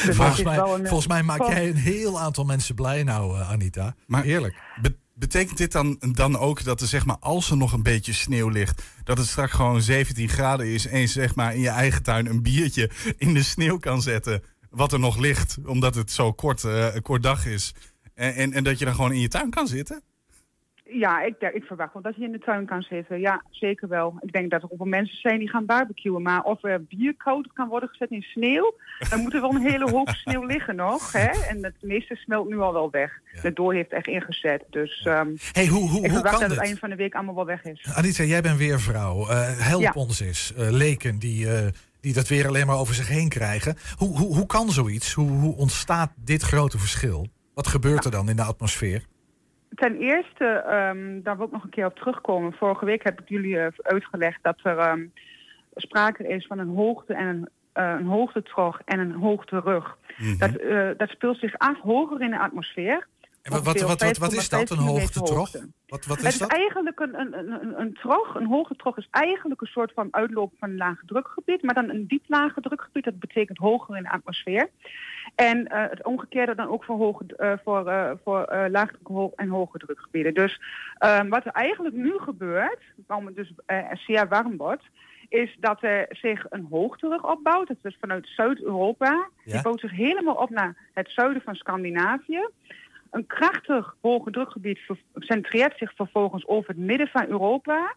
Dus 0.06 0.16
volgens, 0.16 0.42
mij, 0.42 0.58
een, 0.58 0.86
volgens 0.86 1.06
mij 1.06 1.22
maak 1.22 1.46
jij 1.46 1.68
een 1.68 1.76
heel 1.76 2.20
aantal 2.20 2.44
mensen 2.44 2.74
blij 2.74 3.02
nou, 3.02 3.38
uh, 3.38 3.50
Anita. 3.50 3.94
Maar 4.06 4.24
eerlijk. 4.24 4.54
Be 4.82 4.94
betekent 5.16 5.58
dit 5.58 5.72
dan, 5.72 6.00
dan 6.12 6.38
ook 6.38 6.64
dat 6.64 6.80
er 6.80 6.86
zeg 6.86 7.06
maar, 7.06 7.16
als 7.20 7.50
er 7.50 7.56
nog 7.56 7.72
een 7.72 7.82
beetje 7.82 8.12
sneeuw 8.12 8.48
ligt, 8.48 8.82
dat 9.04 9.18
het 9.18 9.26
straks 9.26 9.52
gewoon 9.52 9.80
17 9.80 10.28
graden 10.28 10.66
is 10.66 10.86
en 10.86 11.00
je 11.00 11.06
zeg 11.06 11.34
maar 11.34 11.54
in 11.54 11.60
je 11.60 11.68
eigen 11.68 12.02
tuin 12.02 12.26
een 12.26 12.42
biertje 12.42 12.90
in 13.18 13.34
de 13.34 13.42
sneeuw 13.42 13.78
kan 13.78 14.02
zetten, 14.02 14.42
wat 14.70 14.92
er 14.92 14.98
nog 14.98 15.18
ligt, 15.18 15.58
omdat 15.66 15.94
het 15.94 16.10
zo 16.10 16.32
kort, 16.32 16.62
een 16.62 17.02
kort 17.02 17.22
dag 17.22 17.46
is. 17.46 17.74
En, 18.14 18.34
en, 18.34 18.52
en 18.52 18.64
dat 18.64 18.78
je 18.78 18.84
dan 18.84 18.94
gewoon 18.94 19.12
in 19.12 19.20
je 19.20 19.28
tuin 19.28 19.50
kan 19.50 19.66
zitten? 19.66 20.02
Ja, 20.90 21.22
ik, 21.22 21.34
ik 21.52 21.64
verwacht 21.64 21.92
wel 21.92 22.02
dat 22.02 22.16
je 22.16 22.24
in 22.24 22.32
de 22.32 22.38
tuin 22.38 22.66
kan 22.66 22.82
zitten. 22.82 23.20
Ja, 23.20 23.42
zeker 23.50 23.88
wel. 23.88 24.14
Ik 24.20 24.32
denk 24.32 24.50
dat 24.50 24.62
er 24.62 24.68
ook 24.70 24.78
wel 24.78 24.86
mensen 24.86 25.18
zijn 25.18 25.38
die 25.38 25.48
gaan 25.48 25.66
barbecuen. 25.66 26.22
Maar 26.22 26.42
of 26.42 26.64
er 26.64 26.84
bier 26.84 27.14
koud 27.16 27.52
kan 27.52 27.68
worden 27.68 27.88
gezet 27.88 28.10
in 28.10 28.22
sneeuw, 28.22 28.74
dan 29.10 29.20
moet 29.20 29.34
er 29.34 29.40
wel 29.40 29.54
een 29.54 29.66
hele 29.70 29.90
hoop 29.90 30.08
sneeuw 30.24 30.44
liggen 30.46 30.76
nog. 30.76 31.12
Hè? 31.12 31.28
En 31.48 31.64
het 31.64 31.74
meeste 31.80 32.14
smelt 32.14 32.48
nu 32.48 32.58
al 32.58 32.72
wel 32.72 32.90
weg. 32.90 33.20
Ja. 33.34 33.40
De 33.40 33.52
door 33.52 33.74
heeft 33.74 33.92
echt 33.92 34.06
ingezet. 34.06 34.64
Dus 34.70 35.04
um, 35.08 35.36
hey, 35.52 35.66
hoe, 35.66 35.88
hoe, 35.90 36.04
ik 36.04 36.10
hoe 36.10 36.22
kan 36.22 36.40
dat 36.40 36.50
het 36.50 36.58
einde 36.58 36.78
van 36.78 36.90
de 36.90 36.96
week 36.96 37.14
allemaal 37.14 37.34
wel 37.34 37.46
weg 37.46 37.64
is. 37.64 37.90
Anita, 37.94 38.22
jij 38.24 38.40
bent 38.42 38.58
weer 38.58 38.80
vrouw. 38.80 39.30
Uh, 39.30 39.58
help 39.58 39.82
Ja. 39.82 39.92
ons 39.94 40.20
eens. 40.20 40.52
Uh, 40.58 40.70
leken 40.70 41.18
die, 41.18 41.46
uh, 41.46 41.58
die 42.00 42.12
dat 42.12 42.28
weer 42.28 42.46
alleen 42.46 42.66
maar 42.66 42.78
over 42.78 42.94
zich 42.94 43.08
heen 43.08 43.28
krijgen. 43.28 43.76
Hoe, 43.96 44.18
hoe, 44.18 44.34
hoe 44.34 44.46
kan 44.46 44.70
zoiets? 44.70 45.12
Hoe, 45.12 45.30
hoe 45.30 45.56
ontstaat 45.56 46.12
dit 46.16 46.42
grote 46.42 46.78
verschil? 46.78 47.26
Wat 47.54 47.66
gebeurt 47.66 48.04
er 48.04 48.10
dan 48.10 48.28
in 48.28 48.36
de 48.36 48.42
atmosfeer? 48.42 49.04
Ten 49.74 49.96
eerste, 49.96 50.64
um, 50.90 51.22
daar 51.22 51.36
wil 51.36 51.46
ik 51.46 51.52
nog 51.52 51.64
een 51.64 51.70
keer 51.70 51.86
op 51.86 51.96
terugkomen. 51.96 52.52
Vorige 52.52 52.84
week 52.84 53.04
heb 53.04 53.20
ik 53.20 53.28
jullie 53.28 53.54
uh, 53.54 53.66
uitgelegd 53.82 54.38
dat 54.42 54.58
er 54.62 54.90
um, 54.90 55.12
sprake 55.74 56.28
is 56.28 56.46
van 56.46 56.58
een 56.58 56.74
hoogte 56.74 57.14
en 57.14 57.26
een, 57.26 57.48
uh, 57.74 57.94
een 57.98 58.06
hoogtetrog 58.06 58.80
en 58.84 58.98
een 58.98 59.12
hoogterug. 59.12 59.96
Mhm. 60.16 60.22
Mm 60.22 60.28
-hmm. 60.28 60.38
dat, 60.38 60.60
uh, 60.60 60.90
dat 60.96 61.08
speelt 61.08 61.38
zich 61.38 61.58
af 61.58 61.80
hoger 61.80 62.20
in 62.20 62.30
de 62.30 62.38
atmosfeer. 62.38 63.06
En 63.42 63.52
wat, 63.52 63.64
wat, 63.64 63.80
wat, 63.80 64.00
wat, 64.00 64.18
wat 64.18 64.32
is 64.32 64.48
dat, 64.48 64.70
een 64.70 64.78
hoogtetrog? 64.78 65.50
Wat, 65.86 66.06
wat 66.06 66.18
is 66.18 66.24
het 66.24 66.38
dat? 66.38 66.52
is 66.52 66.58
eigenlijk 66.58 67.00
een, 67.00 67.20
een, 67.20 67.38
een, 67.38 67.80
een 67.80 67.92
trog, 67.92 68.34
een 68.34 68.46
hoge 68.46 68.76
trog 68.76 68.96
is 68.96 69.08
eigenlijk 69.10 69.60
een 69.60 69.66
soort 69.66 69.92
van 69.92 70.08
uitloop 70.10 70.52
van 70.58 70.70
een 70.70 70.76
lage 70.76 71.06
drukgebied, 71.06 71.62
maar 71.62 71.74
dan 71.74 71.88
een 71.88 72.06
diep 72.06 72.24
lage 72.26 72.60
drukgebied, 72.60 73.04
dat 73.04 73.18
betekent 73.18 73.58
hoger 73.58 73.96
in 73.96 74.02
de 74.02 74.10
atmosfeer. 74.10 74.70
En 75.34 75.58
uh, 75.58 75.66
het 75.90 76.04
omgekeerde 76.04 76.54
dan 76.54 76.68
ook 76.68 76.84
voor, 76.84 76.96
hoge, 76.96 77.24
uh, 77.38 77.52
voor, 77.64 77.86
uh, 77.86 78.10
voor 78.24 78.48
uh, 78.52 78.64
laagdruk 78.68 79.32
en 79.36 79.48
hoge 79.48 79.78
drukgebieden. 79.78 80.34
Dus 80.34 80.60
um, 81.04 81.28
wat 81.28 81.44
er 81.44 81.52
eigenlijk 81.52 81.94
nu 81.94 82.18
gebeurt, 82.18 82.80
waarom 83.06 83.26
het 83.26 83.36
dus 83.36 83.52
zeer 84.06 84.28
warm 84.28 84.56
wordt, 84.56 84.84
is 85.28 85.56
dat 85.60 85.82
er 85.82 86.06
zich 86.10 86.46
een 86.50 86.66
hoogterug 86.70 87.30
opbouwt. 87.30 87.68
Dat 87.68 87.76
is 87.82 87.96
vanuit 88.00 88.28
Zuid-Europa. 88.28 89.28
Ja? 89.44 89.52
Die 89.52 89.62
bouwt 89.62 89.80
zich 89.80 89.90
helemaal 89.90 90.34
op 90.34 90.50
naar 90.50 90.76
het 90.92 91.10
zuiden 91.10 91.42
van 91.42 91.54
Scandinavië. 91.54 92.48
Een 93.10 93.26
krachtig 93.26 93.96
hoge 94.00 94.30
drukgebied 94.30 94.78
centreert 95.14 95.78
zich 95.78 95.92
vervolgens 95.94 96.46
over 96.46 96.68
het 96.68 96.78
midden 96.78 97.08
van 97.08 97.26
Europa. 97.26 97.94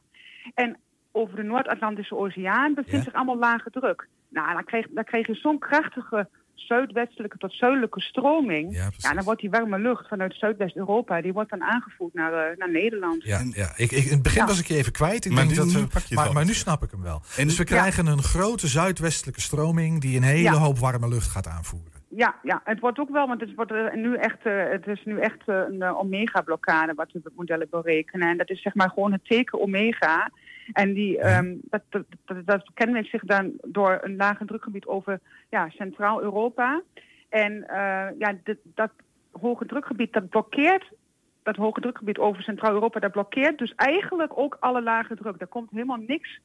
En 0.54 0.78
over 1.12 1.36
de 1.36 1.44
Noord-Atlantische 1.44 2.16
Oceaan 2.16 2.74
bevindt 2.74 2.92
Ja. 2.98 3.04
zich 3.04 3.14
allemaal 3.14 3.38
lage 3.38 3.70
druk. 3.70 4.08
Nou, 4.30 4.54
dan 4.54 4.64
krijg, 4.64 4.88
dan 4.90 5.04
krijg 5.04 5.28
je 5.28 5.34
zo'n 5.36 5.60
krachtige 5.60 6.28
zuidwestelijke 6.60 7.38
tot 7.38 7.54
zuidelijke 7.54 8.02
stroming. 8.02 8.76
Ja, 8.76 9.14
dan 9.14 9.24
wordt 9.24 9.42
die 9.42 9.50
warme 9.50 9.80
lucht 9.80 10.08
vanuit 10.08 10.34
Zuidwest-Europa, 10.36 11.22
die 11.22 11.34
wordt 11.34 11.50
dan 11.50 11.64
aangevoerd 11.64 12.14
naar, 12.14 12.32
uh, 12.52 12.58
naar 12.58 12.72
Nederland. 12.72 13.24
Ja, 13.24 13.42
ja. 13.52 13.72
Ik, 13.76 13.92
ik, 13.92 14.04
in 14.06 14.12
het 14.12 14.22
begin 14.24 14.42
Ja. 14.42 14.48
was 14.48 14.60
ik 14.60 14.66
je 14.68 14.76
even 14.76 14.92
kwijt. 14.92 15.26
Ik 15.26 15.32
Maar 15.32 15.40
denk 15.48 15.50
nu- 15.50 15.64
dat 15.74 15.90
we, 16.10 16.32
maar, 16.34 16.46
nu 16.46 16.54
snap 16.54 16.84
ik 16.84 16.92
hem 16.92 17.02
wel. 17.02 17.22
En- 17.38 17.48
dus 17.48 17.58
we 17.58 17.64
krijgen 17.64 18.06
een 18.08 18.24
grote 18.24 18.68
zuidwestelijke 18.68 19.42
stroming 19.42 20.02
die 20.02 20.18
een 20.18 20.24
hele 20.24 20.42
Ja. 20.42 20.54
hoop 20.54 20.78
warme 20.78 21.08
lucht 21.08 21.28
gaat 21.28 21.48
aanvoeren. 21.48 21.92
Ja, 22.10 22.36
ja, 22.44 22.62
het 22.64 22.80
wordt 22.80 23.00
ook 23.00 23.10
wel, 23.10 23.28
want 23.28 23.42
het, 23.42 23.56
wordt 23.56 23.72
eh, 23.72 23.94
nu 23.94 24.16
echt, 24.16 24.38
eh, 24.44 24.54
het 24.70 24.88
is 24.88 25.02
nu 25.06 25.20
echt 25.20 25.40
eh, 25.46 25.56
een 25.70 25.82
eh, 25.82 26.00
omega-blokkade 26.00 26.94
wat 26.94 27.12
we 27.12 27.20
met 27.24 27.34
modellen 27.36 27.68
berekenen. 27.70 28.30
En 28.30 28.38
dat 28.38 28.50
is 28.50 28.62
zeg 28.62 28.76
maar 28.76 28.90
gewoon 28.90 29.12
het 29.12 29.26
teken 29.26 29.62
omega. 29.62 30.30
En 30.74 30.94
die, 30.94 31.18
ehm, 31.20 31.56
dat, 31.62 31.82
dat, 31.90 32.04
dat, 32.26 32.46
dat 32.46 32.70
kenmerkt 32.74 33.10
zich 33.10 33.24
dan 33.24 33.52
door 33.62 34.00
een 34.02 34.16
lage 34.16 34.46
drukgebied 34.46 34.86
over 34.86 35.20
ja, 35.50 35.70
Centraal-Europa. 35.70 36.82
En 37.30 37.68
eh, 37.68 38.20
ja, 38.20 38.38
dit, 38.44 38.58
dat 38.64 38.92
hoge 39.32 39.66
drukgebied 39.66 40.14
dat 40.14 40.30
blokkeert, 40.30 40.92
dat 41.44 41.56
hoge 41.56 41.82
drukgebied 41.82 42.18
over 42.18 42.42
Centraal-Europa, 42.44 43.00
dat 43.00 43.12
blokkeert 43.12 43.58
dus 43.58 43.74
eigenlijk 43.76 44.38
ook 44.38 44.58
alle 44.60 44.84
lage 44.84 45.16
druk. 45.16 45.42
Er 45.42 45.48
komt 45.48 45.72
helemaal 45.72 46.04
niks 46.08 46.40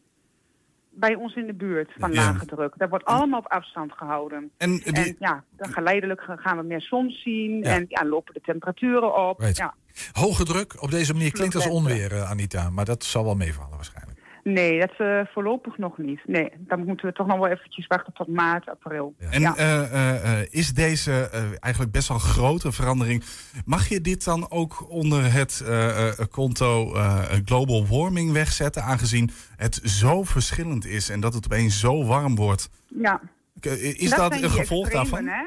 bij 0.95 1.15
ons 1.15 1.35
in 1.35 1.47
de 1.47 1.55
buurt 1.55 1.91
van 1.99 2.13
Ja. 2.13 2.21
lage 2.23 2.47
druk. 2.47 2.75
Dat 2.77 2.89
wordt 2.89 3.05
allemaal 3.05 3.39
op 3.39 3.47
afstand 3.47 3.93
gehouden. 3.93 4.51
En 4.57 4.71
die, 4.71 4.93
En 4.93 5.17
ja, 5.19 5.45
dan 5.57 5.73
geleidelijk 5.73 6.23
gaan 6.37 6.57
we 6.57 6.63
meer 6.63 6.81
zon 6.81 7.11
zien 7.11 7.59
Ja. 7.59 7.75
en 7.75 7.85
ja, 7.89 8.05
lopen 8.05 8.35
de 8.35 8.41
temperaturen 8.41 9.29
op. 9.29 9.39
Right. 9.41 9.57
Ja. 9.57 9.75
Hoge 10.13 10.45
druk 10.45 10.83
op 10.83 10.91
deze 10.91 11.13
manier 11.13 11.33
klinkt 11.33 11.55
als 11.55 11.69
onweer, 11.69 12.13
eh, 12.13 12.31
Anita. 12.31 12.71
Maar 12.71 12.85
dat 12.85 13.05
zal 13.05 13.25
wel 13.25 13.35
meevallen 13.35 13.77
waarschijnlijk. 13.77 14.12
Nee, 14.45 14.79
dat 14.81 14.93
uh, 14.99 15.21
voorlopig 15.33 15.79
nog 15.79 15.99
niet. 15.99 16.21
Nee, 16.27 16.51
dan 16.59 16.85
moeten 16.85 17.07
we 17.07 17.13
toch 17.13 17.27
nog 17.27 17.39
wel 17.39 17.49
eventjes 17.49 17.87
wachten 17.87 18.13
tot 18.13 18.27
maart, 18.29 18.69
april. 18.69 19.15
Ja. 19.19 19.31
En 19.31 19.41
Ja. 19.41 19.57
eh, 19.57 19.83
eh, 19.83 20.41
eh, 20.41 20.47
is 20.51 20.75
deze 20.75 21.13
eh, 21.33 21.43
eigenlijk 21.61 21.93
best 21.93 22.09
wel 22.09 22.19
grote 22.19 22.73
verandering. 22.73 23.25
Mag 23.65 23.89
je 23.89 24.01
dit 24.01 24.25
dan 24.25 24.51
ook 24.51 24.91
onder 24.91 25.33
het 25.33 25.63
eh, 25.67 26.09
eh, 26.09 26.27
konto 26.31 26.95
eh, 26.95 27.23
global 27.45 27.87
warming 27.87 28.33
wegzetten, 28.33 28.83
aangezien 28.83 29.31
het 29.57 29.75
zo 29.75 30.23
verschillend 30.23 30.87
is 30.87 31.09
en 31.09 31.21
dat 31.21 31.35
het 31.35 31.45
opeens 31.45 31.81
zo 31.81 32.05
warm 32.05 32.35
wordt? 32.35 32.71
Ja. 32.87 33.21
Is 33.61 34.11
dat, 34.11 34.33
zijn 34.33 34.45
een 34.45 34.51
gevolg 34.51 34.85
extremen, 34.87 35.11
daarvan? 35.11 35.27
Hè? 35.27 35.47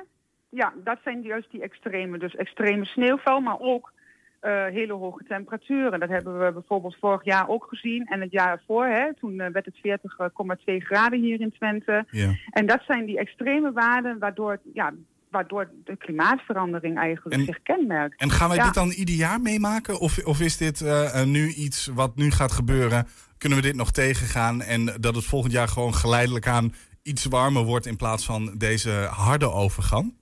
Ja, 0.50 0.74
dat 0.84 0.98
zijn 1.04 1.22
juist 1.22 1.52
die 1.52 1.62
extreme. 1.62 2.18
Dus 2.18 2.36
extreme 2.36 2.86
sneeuwval, 2.86 3.40
maar 3.40 3.60
ook 3.60 3.92
uh, 4.46 4.66
hele 4.66 4.94
hoge 4.94 5.24
temperaturen. 5.28 6.00
Dat 6.00 6.10
hebben 6.10 6.46
we 6.46 6.52
bijvoorbeeld 6.52 6.98
vorig 7.00 7.24
jaar 7.24 7.48
ook 7.48 7.66
gezien. 7.70 8.06
En 8.06 8.22
het 8.22 8.32
jaar 8.32 8.52
ervoor, 8.52 8.86
hè, 8.86 9.14
toen 9.14 9.34
uh, 9.34 9.48
werd 9.48 9.66
het 9.66 10.00
40,2 10.58 10.76
graden 10.78 11.20
hier 11.22 11.42
in 11.42 11.52
Twente. 11.52 12.06
Ja. 12.10 12.36
En 12.50 12.66
dat 12.66 12.82
zijn 12.88 13.06
die 13.06 13.18
extreme 13.20 13.72
waarden 13.72 14.20
waardoor, 14.20 14.60
ja, 14.74 14.94
waardoor 15.30 15.70
de 15.84 15.98
klimaatverandering 15.98 16.98
eigenlijk 16.98 17.36
En- 17.36 17.46
zich 17.46 17.62
kenmerkt. 17.64 18.22
En 18.22 18.30
gaan 18.30 18.48
wij 18.48 18.58
Ja. 18.58 18.64
dit 18.64 18.74
dan 18.74 18.90
ieder 18.90 19.16
jaar 19.16 19.42
meemaken? 19.42 20.00
Of, 20.00 20.26
of 20.26 20.40
is 20.42 20.58
dit 20.58 20.82
eh, 20.82 21.22
eh, 21.22 21.28
nu 21.28 21.48
iets 21.48 21.88
wat 21.88 22.16
nu 22.16 22.32
gaat 22.32 22.52
gebeuren? 22.52 23.08
Kunnen 23.38 23.58
we 23.58 23.64
dit 23.64 23.76
nog 23.76 23.92
tegengaan 23.92 24.62
en 24.62 24.86
dat 25.00 25.16
het 25.16 25.26
volgend 25.26 25.54
jaar 25.54 25.68
gewoon 25.68 25.94
geleidelijk 25.94 26.48
aan 26.48 26.74
iets 27.04 27.26
warmer 27.26 27.64
wordt 27.64 27.86
in 27.86 27.96
plaats 27.96 28.26
van 28.26 28.56
deze 28.58 28.92
harde 29.12 29.52
overgang? 29.52 30.14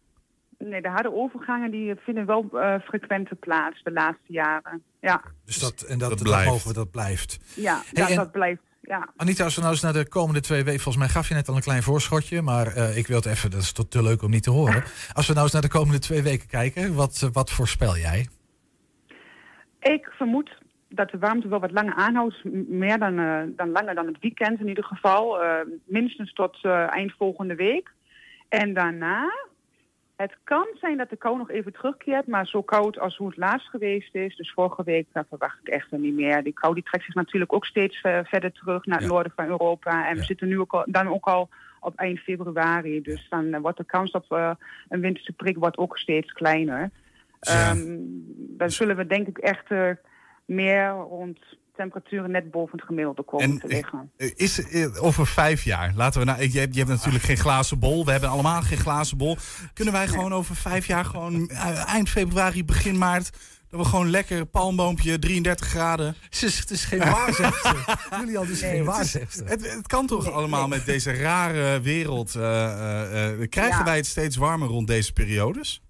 Nee, 0.69 0.81
de 0.81 0.89
harde 0.89 1.13
overgangen 1.13 1.71
die 1.71 1.95
vinden 1.95 2.25
wel 2.25 2.49
uh, 2.53 2.75
frequenter 2.79 3.35
plaats 3.35 3.83
de 3.83 3.91
laatste 3.91 4.33
jaren. 4.33 4.83
Ja, 4.99 5.21
Dus 5.45 5.59
dat, 5.59 5.81
en 5.81 5.97
dat, 5.99 6.09
Dat 6.09 6.17
dat, 6.19 6.27
blijft. 6.27 6.73
dat 6.75 6.91
blijft. 6.91 7.39
ja 7.55 7.73
Hey, 7.75 7.83
dat, 7.93 8.09
en- 8.09 8.15
dat 8.15 8.31
blijft. 8.31 8.61
Ja. 8.81 9.09
Anita, 9.15 9.43
als 9.43 9.55
we 9.55 9.61
nou 9.61 9.73
eens 9.73 9.81
naar 9.81 9.93
de 9.93 10.07
komende 10.07 10.39
twee 10.41 10.63
weken... 10.63 10.79
Volgens 10.81 11.03
mij 11.05 11.13
gaf 11.13 11.27
je 11.27 11.33
net 11.33 11.47
al 11.47 11.55
een 11.55 11.61
klein 11.61 11.83
voorschotje, 11.83 12.41
maar 12.41 12.67
eh, 12.67 12.97
ik 12.97 13.07
wil 13.07 13.15
het 13.15 13.25
even... 13.25 13.51
Dat 13.51 13.61
is 13.61 13.71
tot 13.71 13.91
te 13.91 14.03
leuk 14.03 14.21
om 14.21 14.29
niet 14.29 14.43
te 14.43 14.49
horen. 14.51 14.83
Als 15.13 15.27
we 15.27 15.31
nou 15.33 15.43
eens 15.43 15.53
naar 15.53 15.61
de 15.61 15.67
komende 15.67 15.99
twee 15.99 16.21
weken 16.23 16.47
kijken, 16.47 16.93
wat, 16.95 17.21
eh, 17.23 17.29
wat 17.33 17.51
voorspel 17.51 17.97
jij? 17.97 18.27
Ik 19.79 20.09
vermoed 20.17 20.57
dat 20.89 21.09
de 21.09 21.17
warmte 21.17 21.47
wel 21.47 21.59
wat 21.59 21.71
langer 21.71 21.93
aanhoudt. 21.93 22.43
Meer 22.67 22.99
dan, 22.99 23.19
eh, 23.19 23.41
dan 23.55 23.71
langer 23.71 23.95
dan 23.95 24.07
het 24.07 24.19
weekend 24.19 24.59
in 24.59 24.67
ieder 24.67 24.83
geval. 24.83 25.37
Minstens 25.85 26.33
tot 26.33 26.57
eh, 26.61 26.93
eind 26.93 27.13
volgende 27.17 27.55
week. 27.55 27.91
En 28.49 28.73
daarna, 28.73 29.31
het 30.23 30.37
kan 30.43 30.67
zijn 30.79 30.97
dat 30.97 31.09
de 31.09 31.15
kou 31.15 31.37
nog 31.37 31.49
even 31.51 31.73
terugkeert. 31.73 32.27
Maar 32.27 32.47
zo 32.47 32.61
koud 32.61 32.99
als 32.99 33.17
hoe 33.17 33.27
het 33.27 33.37
laatst 33.37 33.67
geweest 33.69 34.15
is. 34.15 34.35
Dus 34.35 34.51
vorige 34.51 34.83
week, 34.83 35.07
daar 35.11 35.25
verwacht 35.29 35.57
ik 35.61 35.67
echt 35.67 35.91
niet 35.91 36.13
meer. 36.13 36.43
Die 36.43 36.53
kou 36.53 36.73
die 36.73 36.83
trekt 36.83 37.05
zich 37.05 37.15
natuurlijk 37.15 37.53
ook 37.53 37.65
steeds 37.65 37.97
ver- 37.97 38.25
verder 38.25 38.51
terug 38.51 38.85
naar 38.85 38.97
het 38.97 39.07
Ja. 39.07 39.13
noorden 39.13 39.31
van 39.35 39.45
Europa. 39.47 40.07
En 40.07 40.13
Ja. 40.13 40.19
we 40.19 40.25
zitten 40.25 40.47
nu 40.47 40.59
ook 40.59 40.71
al, 40.73 40.83
dan 40.87 41.07
ook 41.07 41.25
al 41.25 41.49
op 41.79 41.95
eind 41.95 42.19
februari. 42.19 43.01
Dus 43.01 43.27
dan 43.29 43.53
eh, 43.53 43.61
wordt 43.61 43.77
de 43.77 43.83
kans 43.85 44.11
op 44.11 44.25
eh, 44.31 44.51
een 44.89 44.99
winterse 45.01 45.31
prik 45.33 45.57
wordt 45.57 45.77
ook 45.77 45.97
steeds 45.97 46.31
kleiner. 46.31 46.89
Ehm, 47.39 47.95
dan 48.37 48.69
zullen 48.71 48.95
we 48.95 49.07
denk 49.07 49.27
ik 49.27 49.37
echt 49.37 49.71
eh, 49.71 49.89
meer 50.45 50.89
rond 50.89 51.39
temperaturen 51.75 52.31
net 52.31 52.51
boven 52.51 52.77
het 52.77 52.85
gemiddelde 52.87 53.23
komen 53.23 53.45
En 53.45 53.57
te 53.59 53.67
liggen. 53.67 54.11
eh, 54.17 54.31
is 54.35 54.63
eh, 54.69 55.03
over 55.03 55.27
vijf 55.27 55.63
jaar, 55.63 55.93
laten 55.95 56.19
we 56.19 56.25
nou, 56.25 56.41
je, 56.51 56.59
hebt, 56.59 56.73
je 56.73 56.79
hebt 56.79 56.91
natuurlijk 56.91 57.23
geen 57.23 57.37
glazen 57.37 57.79
bol, 57.79 58.05
we 58.05 58.11
hebben 58.11 58.29
allemaal 58.29 58.61
geen 58.61 58.77
glazen 58.77 59.17
bol. 59.17 59.37
Kunnen 59.73 59.93
wij 59.93 60.07
gewoon 60.07 60.33
over 60.33 60.55
vijf 60.55 60.87
jaar, 60.87 61.05
gewoon 61.05 61.49
eh, 61.49 61.93
eind 61.93 62.09
februari, 62.09 62.65
begin 62.65 62.97
maart, 62.97 63.29
dat 63.69 63.79
we 63.81 63.87
gewoon 63.87 64.09
lekker 64.09 64.45
palmboompje, 64.45 65.19
33 65.19 65.67
graden. 65.67 66.15
Het 66.29 66.43
is, 66.43 66.59
het 66.59 66.71
is 66.71 66.85
geen 66.85 66.99
waarzegster. 66.99 67.99
Jullie 68.19 68.37
al, 68.37 68.43
het 68.43 68.51
is 68.51 68.61
Nee, 68.61 68.71
geen 68.71 68.83
waarzegster. 68.85 69.47
Het, 69.47 69.73
het 69.75 69.87
kan 69.87 70.07
toch 70.07 70.31
allemaal 70.31 70.67
met 70.67 70.85
deze 70.85 71.11
rare 71.13 71.79
wereld. 71.81 72.35
eh, 72.35 72.65
eh, 72.65 73.41
eh, 73.41 73.49
krijgen 73.49 73.77
Ja. 73.77 73.83
wij 73.83 73.95
het 73.95 74.05
steeds 74.05 74.35
warmer 74.35 74.67
rond 74.67 74.87
deze 74.87 75.13
periodes? 75.13 75.82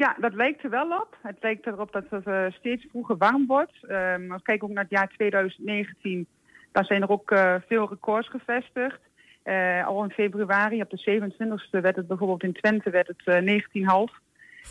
Ja, 0.00 0.16
dat 0.18 0.34
lijkt 0.34 0.64
er 0.64 0.70
wel 0.70 0.90
op. 0.90 1.16
Het 1.22 1.36
lijkt 1.40 1.66
erop 1.66 1.92
dat 1.92 2.04
het 2.10 2.26
eh, 2.26 2.44
steeds 2.50 2.86
vroeger 2.90 3.16
warm 3.16 3.46
wordt. 3.46 3.84
Ehm, 3.84 4.30
als 4.30 4.42
we 4.42 4.42
kijken 4.42 4.68
ook 4.68 4.74
naar 4.74 4.82
het 4.82 4.92
jaar 4.92 5.08
2019, 5.08 6.26
dan 6.72 6.84
zijn 6.84 7.02
er 7.02 7.10
ook 7.10 7.30
eh, 7.30 7.54
veel 7.66 7.88
records 7.88 8.28
gevestigd. 8.28 9.00
Eh, 9.42 9.86
al 9.86 10.04
in 10.04 10.10
februari, 10.10 10.82
op 10.82 10.90
de 10.90 10.96
27e, 10.96 11.80
werd 11.80 11.96
het 11.96 12.06
bijvoorbeeld 12.06 12.42
in 12.42 12.52
Twente 12.52 12.90
werd 12.90 13.06
het 13.06 13.22
eh 13.24 13.42
19,5. 13.42 14.20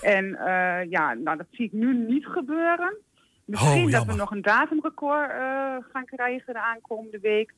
En 0.01 0.25
ja, 0.89 1.13
nou, 1.13 1.37
dat 1.37 1.47
zie 1.51 1.65
ik 1.65 1.71
nu 1.71 1.93
niet 1.93 2.25
gebeuren. 2.25 2.97
Misschien 3.45 3.85
Oh, 3.85 3.91
dat 3.91 4.05
we 4.05 4.15
nog 4.15 4.31
een 4.31 4.41
datumrecord 4.41 5.31
gaan 5.91 6.05
krijgen 6.05 6.53
de 6.53 6.61
aankomende 6.61 7.19
week. 7.19 7.53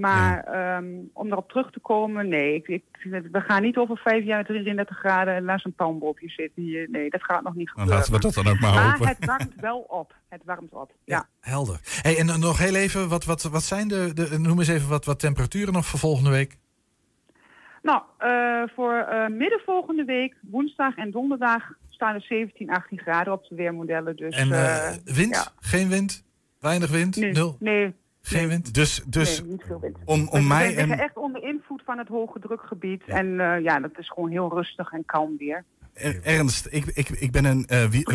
Maar 0.00 0.44
ehm, 0.44 0.86
om 1.12 1.30
erop 1.32 1.48
terug 1.48 1.70
te 1.70 1.80
komen, 1.80 2.28
nee. 2.28 2.54
Ik, 2.54 2.68
ik, 2.68 2.84
we 3.32 3.40
gaan 3.40 3.62
niet 3.62 3.76
over 3.76 3.96
vijf 3.96 4.24
jaar 4.24 4.44
33 4.44 4.98
graden 4.98 5.34
en 5.34 5.44
naast 5.44 5.64
een 5.64 5.72
palmboompje 5.72 6.28
zitten 6.28 6.62
hier. 6.62 6.88
Nee, 6.90 7.10
dat 7.10 7.24
gaat 7.24 7.42
nog 7.42 7.54
niet 7.54 7.66
Dan 7.66 7.74
gebeuren. 7.74 7.96
laten 7.96 8.12
we 8.12 8.20
dat 8.20 8.34
dan 8.34 8.46
ook 8.46 8.60
maar 8.60 8.74
maar 8.74 8.90
hopen. 8.92 9.08
het 9.08 9.24
warmt 9.24 9.54
wel 9.60 9.78
op. 9.78 10.14
Het 10.28 10.42
warmt 10.44 10.72
op, 10.72 10.92
ja. 11.04 11.16
Ja, 11.16 11.50
helder. 11.50 11.80
Hey, 12.02 12.18
en 12.18 12.26
dan 12.26 12.40
nog 12.40 12.58
heel 12.58 12.74
even, 12.74 13.08
wat, 13.08 13.24
wat, 13.24 13.42
wat 13.42 13.62
zijn 13.62 13.88
de, 13.88 14.10
de, 14.14 14.38
noem 14.38 14.58
eens 14.58 14.68
even 14.68 14.88
wat, 14.88 15.04
wat 15.04 15.20
temperaturen 15.20 15.72
nog 15.72 15.86
voor 15.86 15.98
volgende 15.98 16.30
week? 16.30 16.56
Nou, 17.82 18.02
eh, 18.18 18.62
voor 18.74 18.92
eh, 18.94 19.28
midden 19.28 19.60
volgende 19.64 20.04
week, 20.04 20.34
woensdag 20.40 20.96
en 20.96 21.10
donderdag, 21.10 21.62
staan 21.88 22.14
er 22.14 22.20
17, 22.22 22.70
18 22.70 22.98
graden 22.98 23.32
op 23.32 23.46
de 23.48 23.54
weermodellen. 23.54 24.16
Dus, 24.16 24.36
En 24.36 24.52
eh, 24.52 24.88
eh, 24.88 24.94
wind? 25.04 25.34
ja. 25.34 25.46
Geen 25.60 25.88
wind? 25.88 26.24
Weinig 26.60 26.90
wind? 26.90 27.16
nee, 27.16 27.32
Nul? 27.32 27.56
nee, 27.60 27.94
Geen 28.36 28.48
wind? 28.48 28.74
Dus, 28.74 29.02
dus 29.06 29.40
nee, 29.40 29.50
niet 29.50 29.62
veel 29.66 29.80
wind. 29.80 29.96
om, 30.04 30.24
We 30.24 30.30
om 30.30 30.46
mij 30.46 30.66
liggen 30.66 30.90
en 30.90 30.98
echt 30.98 31.16
onder 31.16 31.42
invloed 31.42 31.82
van 31.84 31.98
het 31.98 32.08
hoge 32.08 32.40
drukgebied. 32.40 33.02
En 33.06 33.40
eh, 33.40 33.62
ja, 33.62 33.80
dat 33.80 33.98
is 33.98 34.08
gewoon 34.08 34.30
heel 34.30 34.54
rustig 34.54 34.92
en 34.92 35.04
kalm 35.04 35.36
weer. 35.36 35.64
Er- 36.00 36.20
Ernst, 36.22 36.66
ik, 36.70 36.84
ik, 36.94 37.08
ik, 37.08 37.30
ben 37.30 37.44
een, 37.44 37.66
eh, 37.66 37.84
wie- 37.84 38.06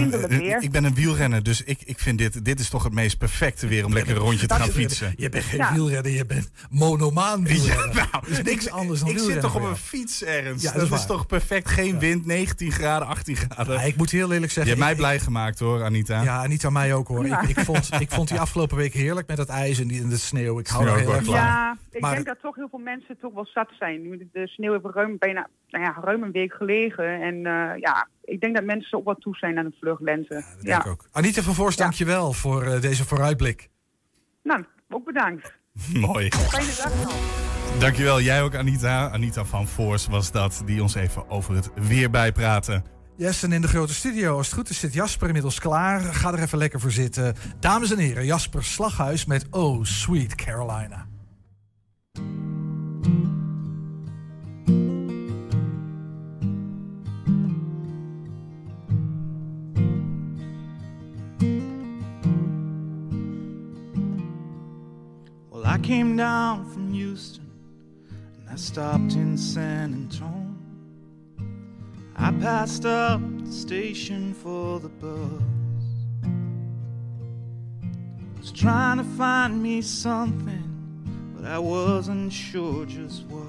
ik 0.60 0.72
ben 0.72 0.84
een 0.84 0.94
wielrenner, 0.96 1.44
dus 1.44 1.64
ik, 1.64 1.80
ik 1.86 2.00
vind 2.00 2.18
dit, 2.18 2.46
dit 2.46 2.60
is 2.60 2.70
toch 2.70 2.84
het 2.84 2.94
meest 2.94 3.18
perfecte 3.18 3.68
weer 3.68 3.86
om 3.86 3.94
lekker 3.94 4.16
een 4.16 4.22
rondje 4.22 4.48
te 4.48 4.54
gaan 4.54 4.68
fietsen. 4.70 5.14
Je 5.18 5.30
bent 5.30 5.44
geen 5.44 5.60
Ja. 5.60 5.74
wielrenner, 5.74 6.12
je 6.12 6.26
bent 6.26 6.50
monomaan 6.70 7.44
wielrenner. 7.46 7.96
Ja, 7.96 8.08
Er 8.26 8.30
is 8.32 8.42
niks 8.42 8.66
ik, 8.66 8.72
anders 8.72 9.00
dan 9.00 9.10
ik 9.10 9.20
zit 9.20 9.42
toch 9.42 9.56
op 9.56 9.64
een 9.64 9.76
fiets 9.76 10.24
ergens. 10.24 10.62
Ja, 10.62 10.72
dat 10.72 10.90
dat 10.90 11.00
is 11.00 11.06
toch 11.06 11.26
perfect. 11.26 11.70
Geen 11.70 12.00
wind, 12.00 12.26
19 12.26 12.72
graden, 12.72 13.08
18 13.08 13.36
graden. 13.36 13.74
Ja, 13.74 13.82
ik 13.82 13.96
moet 13.96 14.12
heel 14.12 14.32
eerlijk 14.32 14.52
Je 14.54 14.60
zeggen... 14.62 14.68
hebt 14.72 14.80
mij 14.84 14.92
ik- 14.92 14.98
blij 14.98 15.20
gemaakt 15.20 15.60
hoor, 15.60 15.84
Anita. 15.84 16.22
Ja, 16.24 16.48
niet 16.48 16.66
aan 16.66 16.74
mij 16.74 16.94
ook 16.94 17.08
hoor. 17.08 17.26
Ja. 17.28 17.42
Ik, 17.42 17.50
ik, 17.58 17.60
vond, 17.60 17.90
ik 18.00 18.12
vond 18.12 18.28
die 18.28 18.40
afgelopen 18.40 18.78
week 18.78 18.94
heerlijk 18.94 19.28
met 19.28 19.38
het 19.38 19.50
ijs 19.50 19.80
en, 19.80 19.88
die, 19.88 20.02
en 20.02 20.10
de 20.10 20.18
sneeuw. 20.18 20.60
Ik 20.60 20.68
hou 20.68 20.88
er 20.88 20.98
heel 20.98 21.14
erg 21.14 21.26
van. 21.26 21.34
Ja, 21.34 21.78
ik 21.92 22.02
Maar- 22.02 22.14
denk 22.14 22.26
dat 22.26 22.38
toch 22.42 22.56
heel 22.56 22.68
veel 22.70 22.80
mensen 22.80 23.18
toch 23.22 23.34
wel 23.34 23.46
zat 23.54 23.70
zijn. 23.80 24.02
Nu 24.02 24.18
de- 24.18 24.28
de 24.34 24.48
sneeuw 24.48 24.72
heeft 24.72 24.96
ruim, 24.96 25.16
bijna, 25.20 25.48
nou 25.80 25.88
ja, 25.88 26.02
ruim 26.02 26.24
een 26.24 26.32
week 26.32 26.54
gelegen. 26.54 27.22
En 27.22 27.36
eh, 27.36 27.80
ja, 27.80 28.08
ik 28.24 28.42
denk 28.42 28.56
dat 28.56 28.64
mensen 28.66 28.98
ook 28.98 29.06
wel 29.06 29.16
toe 29.16 29.36
zijn 29.36 29.58
aan 29.58 29.66
een 29.66 29.76
vluchtlente. 29.80 30.34
Dat 30.34 30.44
Ja, 30.62 30.72
denk 30.72 30.84
ik 30.84 30.92
ook. 30.92 31.08
Anita 31.12 31.42
van 31.42 31.54
Voorst, 31.54 31.78
Ja. 31.78 31.84
dankjewel 31.84 32.34
voor 32.34 32.64
eh, 32.64 32.82
deze 32.82 33.06
vooruitblik. 33.06 33.70
Nou, 34.44 34.66
ook 34.90 35.06
bedankt. 35.06 35.54
Mooi. 35.94 36.30
Fijne 36.30 36.74
dag 36.84 37.04
nog. 37.04 37.14
Dankjewel. 37.80 38.22
Jij 38.22 38.42
ook 38.42 38.56
Anita. 38.56 39.10
Anita 39.10 39.46
van 39.46 39.68
Voors 39.68 40.08
was 40.08 40.32
dat, 40.32 40.62
die 40.66 40.82
ons 40.82 40.96
even 40.96 41.30
over 41.30 41.56
het 41.56 41.72
weer 41.88 42.10
bijpraten. 42.10 42.84
Yes, 43.18 43.44
en 43.44 43.52
in 43.52 43.62
de 43.62 43.68
grote 43.68 43.94
studio, 43.94 44.38
als 44.38 44.46
het 44.46 44.56
goed 44.56 44.70
is, 44.70 44.80
zit 44.80 44.94
Jasper 44.94 45.28
inmiddels 45.28 45.60
klaar. 45.60 46.00
Ga 46.02 46.32
er 46.34 46.40
even 46.40 46.58
lekker 46.58 46.80
voor 46.80 46.92
zitten. 46.92 47.36
Dames 47.60 47.92
en 47.92 47.98
heren, 47.98 48.26
Jasper 48.26 48.64
Slaghuis 48.64 49.26
met 49.26 49.48
Oh 49.52 49.84
Sweet 49.84 50.36
Carolina. 50.36 51.08
I 65.76 65.78
came 65.80 66.16
down 66.16 66.64
from 66.72 66.94
Houston 66.94 67.52
and 68.40 68.50
I 68.50 68.56
stopped 68.56 69.16
in 69.16 69.38
San 69.38 69.94
Antonio. 69.94 70.56
I 72.16 72.32
passed 72.32 72.86
up 72.86 73.20
the 73.44 73.52
station 73.52 74.34
for 74.36 74.80
the 74.80 74.88
bus. 74.88 75.42
Was 78.38 78.54
trying 78.54 79.00
to 79.00 79.04
find 79.04 79.62
me 79.62 79.82
something, 79.82 80.64
but 81.36 81.44
I 81.44 81.60
wasn't 81.60 82.32
sure 82.32 82.86
just 82.86 83.26
what. 83.26 83.44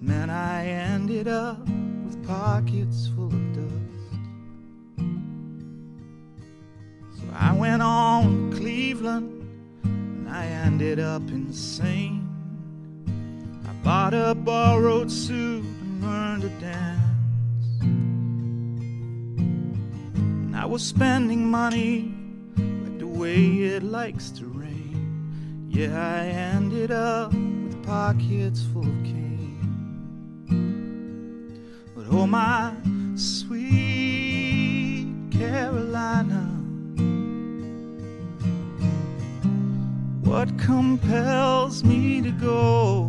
And 0.00 0.10
then 0.10 0.30
I 0.30 0.66
ended 0.66 1.28
up 1.28 1.60
with 1.60 2.26
pockets 2.26 3.06
full 3.14 3.26
of 3.26 3.54
dust. 3.54 3.72
So 7.20 7.24
I 7.36 7.52
went 7.52 7.82
on 7.82 8.50
to 8.50 8.56
Cleveland 8.56 9.30
and 9.30 9.45
I 10.36 10.44
ended 10.66 11.00
up 11.00 11.22
insane. 11.30 12.28
I 13.66 13.72
bought 13.82 14.12
a 14.12 14.34
borrowed 14.34 15.10
suit 15.10 15.64
and 15.64 16.02
learned 16.02 16.42
to 16.42 16.50
dance. 16.60 17.80
And 20.14 20.54
I 20.54 20.66
was 20.66 20.82
spending 20.84 21.50
money 21.50 22.14
like 22.58 22.98
the 22.98 23.06
way 23.06 23.38
it 23.72 23.82
likes 23.82 24.30
to 24.32 24.44
rain. 24.44 25.68
Yeah, 25.70 25.96
I 25.96 26.26
ended 26.26 26.90
up 26.90 27.32
with 27.32 27.82
pockets 27.86 28.62
full 28.74 28.82
of 28.82 29.04
cane. 29.04 29.56
But 31.96 32.08
oh, 32.10 32.26
my 32.26 32.74
sweet 33.14 35.06
Carolina. 35.30 35.85
What 40.36 40.52
compels 40.58 41.82
me 41.82 42.20
to 42.20 42.30
go? 42.30 43.04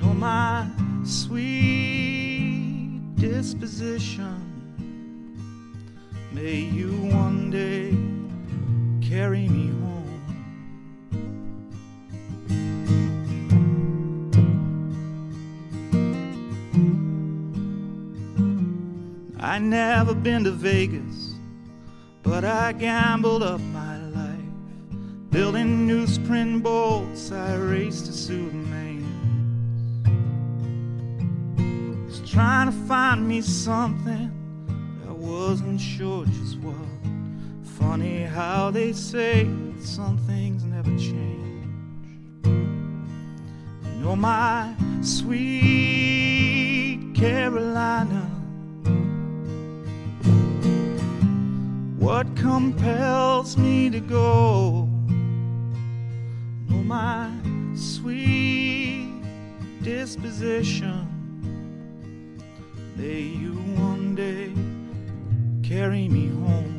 Know 0.00 0.12
my 0.12 0.66
sweet 1.04 2.98
disposition. 3.14 4.42
May 6.32 6.56
you 6.56 6.90
one 6.90 7.52
day 7.52 7.96
carry 9.08 9.48
me 9.48 9.68
home. 9.68 10.20
I 19.38 19.60
never 19.60 20.14
been 20.14 20.42
to 20.42 20.50
Vegas, 20.50 21.34
but 22.24 22.44
I 22.44 22.72
gambled 22.72 23.44
up. 23.44 23.60
Building 25.38 25.86
newsprint 25.86 26.64
bolts, 26.64 27.30
I 27.30 27.54
raced 27.54 28.06
to 28.06 28.12
Superman. 28.12 29.04
Was 32.08 32.28
trying 32.28 32.66
to 32.66 32.76
find 32.88 33.28
me 33.28 33.40
something, 33.40 34.32
I 35.08 35.12
wasn't 35.12 35.80
sure 35.80 36.24
just 36.24 36.58
what. 36.58 36.74
Funny 37.78 38.24
how 38.24 38.72
they 38.72 38.92
say 38.92 39.44
that 39.44 39.84
some 39.84 40.18
things 40.26 40.64
never 40.64 40.90
change. 40.98 41.68
Oh, 44.04 44.16
my 44.16 44.74
sweet 45.02 46.34
Carolina. 47.14 48.28
What 51.96 52.26
compels 52.34 53.56
me 53.56 53.88
to 53.90 54.00
go? 54.00 54.97
My 56.88 57.30
sweet 57.74 59.12
disposition. 59.82 61.04
May 62.96 63.20
you 63.20 63.52
one 63.76 64.14
day 64.14 64.54
carry 65.62 66.08
me 66.08 66.28
home. 66.28 66.77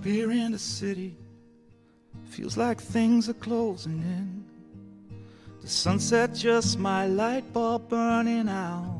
Up 0.00 0.06
here 0.06 0.30
in 0.30 0.52
the 0.52 0.58
city, 0.58 1.14
feels 2.30 2.56
like 2.56 2.80
things 2.80 3.28
are 3.28 3.34
closing 3.34 4.00
in. 4.00 4.46
The 5.60 5.68
sunset 5.68 6.34
just 6.34 6.78
my 6.78 7.06
light 7.06 7.52
bulb 7.52 7.90
burning 7.90 8.48
out. 8.48 8.98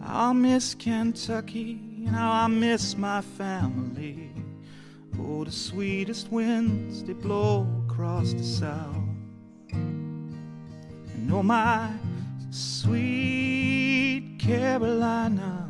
I'll 0.00 0.32
miss 0.32 0.76
Kentucky, 0.76 1.72
and 2.06 2.10
how 2.10 2.30
I 2.30 2.46
miss 2.46 2.96
my 2.96 3.20
family. 3.20 4.30
Oh, 5.18 5.42
the 5.42 5.50
sweetest 5.50 6.30
winds 6.30 7.02
they 7.02 7.14
blow 7.14 7.66
across 7.88 8.32
the 8.32 8.44
south. 8.44 8.94
And 9.72 11.32
oh, 11.32 11.42
my 11.42 11.90
sweet 12.52 14.36
Carolina. 14.38 15.61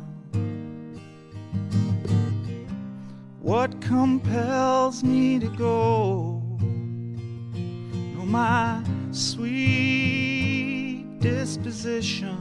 What 3.43 3.81
compels 3.81 5.03
me 5.03 5.37
to 5.37 5.47
go? 5.49 6.41
No, 6.61 8.25
my 8.25 8.81
sweet 9.11 11.03
disposition. 11.19 12.39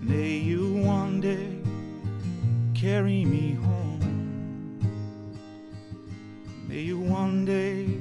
May 0.00 0.36
you 0.36 0.72
one 0.72 1.20
day 1.20 1.58
carry 2.80 3.24
me 3.24 3.54
home. 3.54 4.78
May 6.68 6.82
you 6.82 7.00
one 7.00 7.44
day 7.44 8.00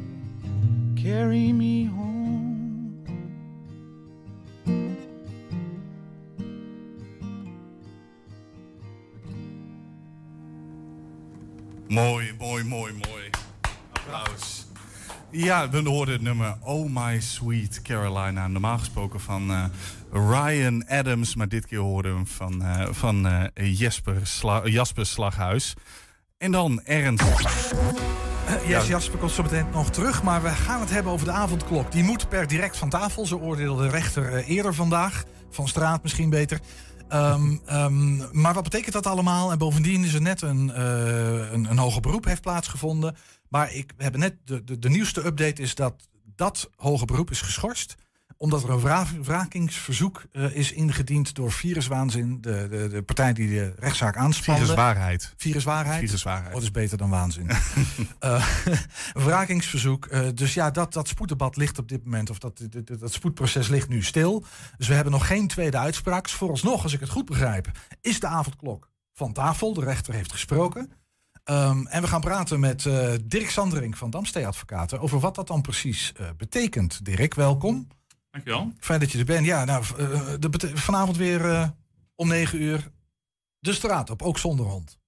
carry 1.01 1.51
me 1.51 1.85
home. 1.85 1.96
Mooi, 12.67 12.93
mooi. 12.93 13.29
Applaus. 13.91 14.65
Ja, 15.31 15.69
we 15.69 15.89
hoorden 15.89 16.13
het 16.13 16.23
nummer 16.23 16.57
Oh 16.63 16.89
My 16.89 17.19
Sweet 17.19 17.81
Carolina. 17.81 18.47
Normaal 18.47 18.77
gesproken 18.77 19.19
van 19.19 19.51
eh, 19.51 19.63
Ryan 20.11 20.87
Adams, 20.87 21.35
maar 21.35 21.47
dit 21.47 21.65
keer 21.65 21.79
hoorden 21.79 22.11
we 22.11 22.17
hem 22.17 22.27
van, 22.27 22.63
eh, 22.63 22.87
van 22.91 23.49
Jesper, 23.53 24.15
Sla 24.23 24.67
Jasper 24.67 25.05
Slaghuis. 25.05 25.73
En 26.37 26.51
dan 26.51 26.81
Ernst. 26.83 27.23
Uh, 27.23 28.67
yes, 28.67 28.87
Jasper 28.87 29.19
komt 29.19 29.31
zo 29.31 29.43
meteen 29.43 29.65
nog 29.71 29.89
terug, 29.89 30.23
maar 30.23 30.41
we 30.43 30.49
gaan 30.49 30.79
het 30.79 30.89
hebben 30.89 31.11
over 31.11 31.25
de 31.25 31.31
avondklok. 31.31 31.91
Die 31.91 32.03
moet 32.03 32.29
per 32.29 32.47
direct 32.47 32.77
van 32.77 32.89
tafel, 32.89 33.25
zo 33.25 33.37
oordeelde 33.37 33.83
de 33.83 33.89
rechter 33.89 34.43
eerder 34.43 34.73
vandaag. 34.73 35.23
Van 35.49 35.67
straat 35.67 36.03
misschien 36.03 36.29
beter. 36.29 36.59
Um, 37.13 37.61
um, 37.71 38.23
maar 38.31 38.53
wat 38.53 38.63
betekent 38.63 38.93
dat 38.93 39.05
allemaal? 39.05 39.51
En 39.51 39.57
bovendien 39.57 40.03
is 40.03 40.13
er 40.13 40.21
net 40.21 40.41
een, 40.41 40.67
uh, 40.67 41.51
een, 41.51 41.69
een 41.69 41.77
hoger 41.77 42.01
beroep 42.01 42.25
heeft 42.25 42.41
plaatsgevonden. 42.41 43.15
Maar 43.49 43.73
ik, 43.73 43.93
hebben 43.97 44.19
net 44.19 44.35
de, 44.45 44.63
de, 44.63 44.79
de 44.79 44.89
nieuwste 44.89 45.25
update 45.25 45.61
is 45.61 45.75
dat 45.75 46.07
dat 46.35 46.69
hoger 46.75 47.05
beroep 47.05 47.31
is 47.31 47.41
geschorst 47.41 47.95
omdat 48.37 48.63
er 48.63 48.69
een 48.69 49.23
wrakingsverzoek 49.23 50.25
uh, 50.31 50.55
is 50.55 50.71
ingediend 50.71 51.35
door 51.35 51.51
Viruswaanzin, 51.51 52.41
de, 52.41 52.67
de, 52.69 52.87
de 52.87 53.01
partij 53.01 53.33
die 53.33 53.49
de 53.49 53.73
rechtszaak 53.79 54.17
aanspande. 54.17 54.61
Viruswaarheid. 54.61 55.33
Viruswaarheid. 55.37 55.99
Viruswaarheid. 55.99 56.53
Wat 56.53 56.61
is 56.61 56.71
beter 56.71 56.97
dan 56.97 57.09
waanzin? 57.09 57.49
uh, 58.25 58.47
wrakingsverzoek. 59.13 60.07
Uh, 60.11 60.27
dus 60.33 60.53
ja, 60.53 60.71
dat, 60.71 60.93
dat 60.93 61.07
spoeddebat 61.07 61.55
ligt 61.55 61.79
op 61.79 61.89
dit 61.89 62.03
moment, 62.03 62.29
of 62.29 62.39
dat, 62.39 62.61
dat, 62.69 62.99
dat 62.99 63.13
spoedproces 63.13 63.67
ligt 63.67 63.89
nu 63.89 64.03
stil. 64.03 64.45
Dus 64.77 64.87
we 64.87 64.93
hebben 64.93 65.13
nog 65.13 65.27
geen 65.27 65.47
tweede 65.47 65.77
uitspraak. 65.77 66.23
Dus 66.23 66.33
vooralsnog, 66.33 66.83
als 66.83 66.93
ik 66.93 66.99
het 66.99 67.09
goed 67.09 67.25
begrijp, 67.25 67.71
is 68.01 68.19
de 68.19 68.27
avondklok 68.27 68.89
van 69.13 69.33
tafel. 69.33 69.73
De 69.73 69.83
rechter 69.83 70.13
heeft 70.13 70.31
gesproken. 70.31 70.91
Um, 71.49 71.87
en 71.87 72.01
we 72.01 72.07
gaan 72.07 72.21
praten 72.21 72.59
met 72.59 72.85
uh, 72.85 73.09
Dirk 73.23 73.49
Sandering 73.49 73.97
van 73.97 74.09
Damstee 74.09 74.47
Advocaten 74.47 74.99
over 74.99 75.19
wat 75.19 75.35
dat 75.35 75.47
dan 75.47 75.61
precies 75.61 76.13
uh, 76.19 76.27
betekent. 76.37 77.05
Dirk, 77.05 77.33
welkom. 77.33 77.87
Dankjewel. 78.43 78.73
Fijn 78.79 78.99
dat 78.99 79.11
je 79.11 79.17
er 79.19 79.25
bent. 79.25 79.45
Ja, 79.45 79.65
nou, 79.65 79.83
uh, 79.99 80.33
de, 80.39 80.71
vanavond 80.73 81.17
weer 81.17 81.73
om 82.15 82.27
negen 82.27 82.61
uur 82.61 82.91
de 83.59 83.73
straat 83.73 84.09
op, 84.09 84.21
ook 84.21 84.37
zonder 84.37 84.65
hond. 84.65 84.99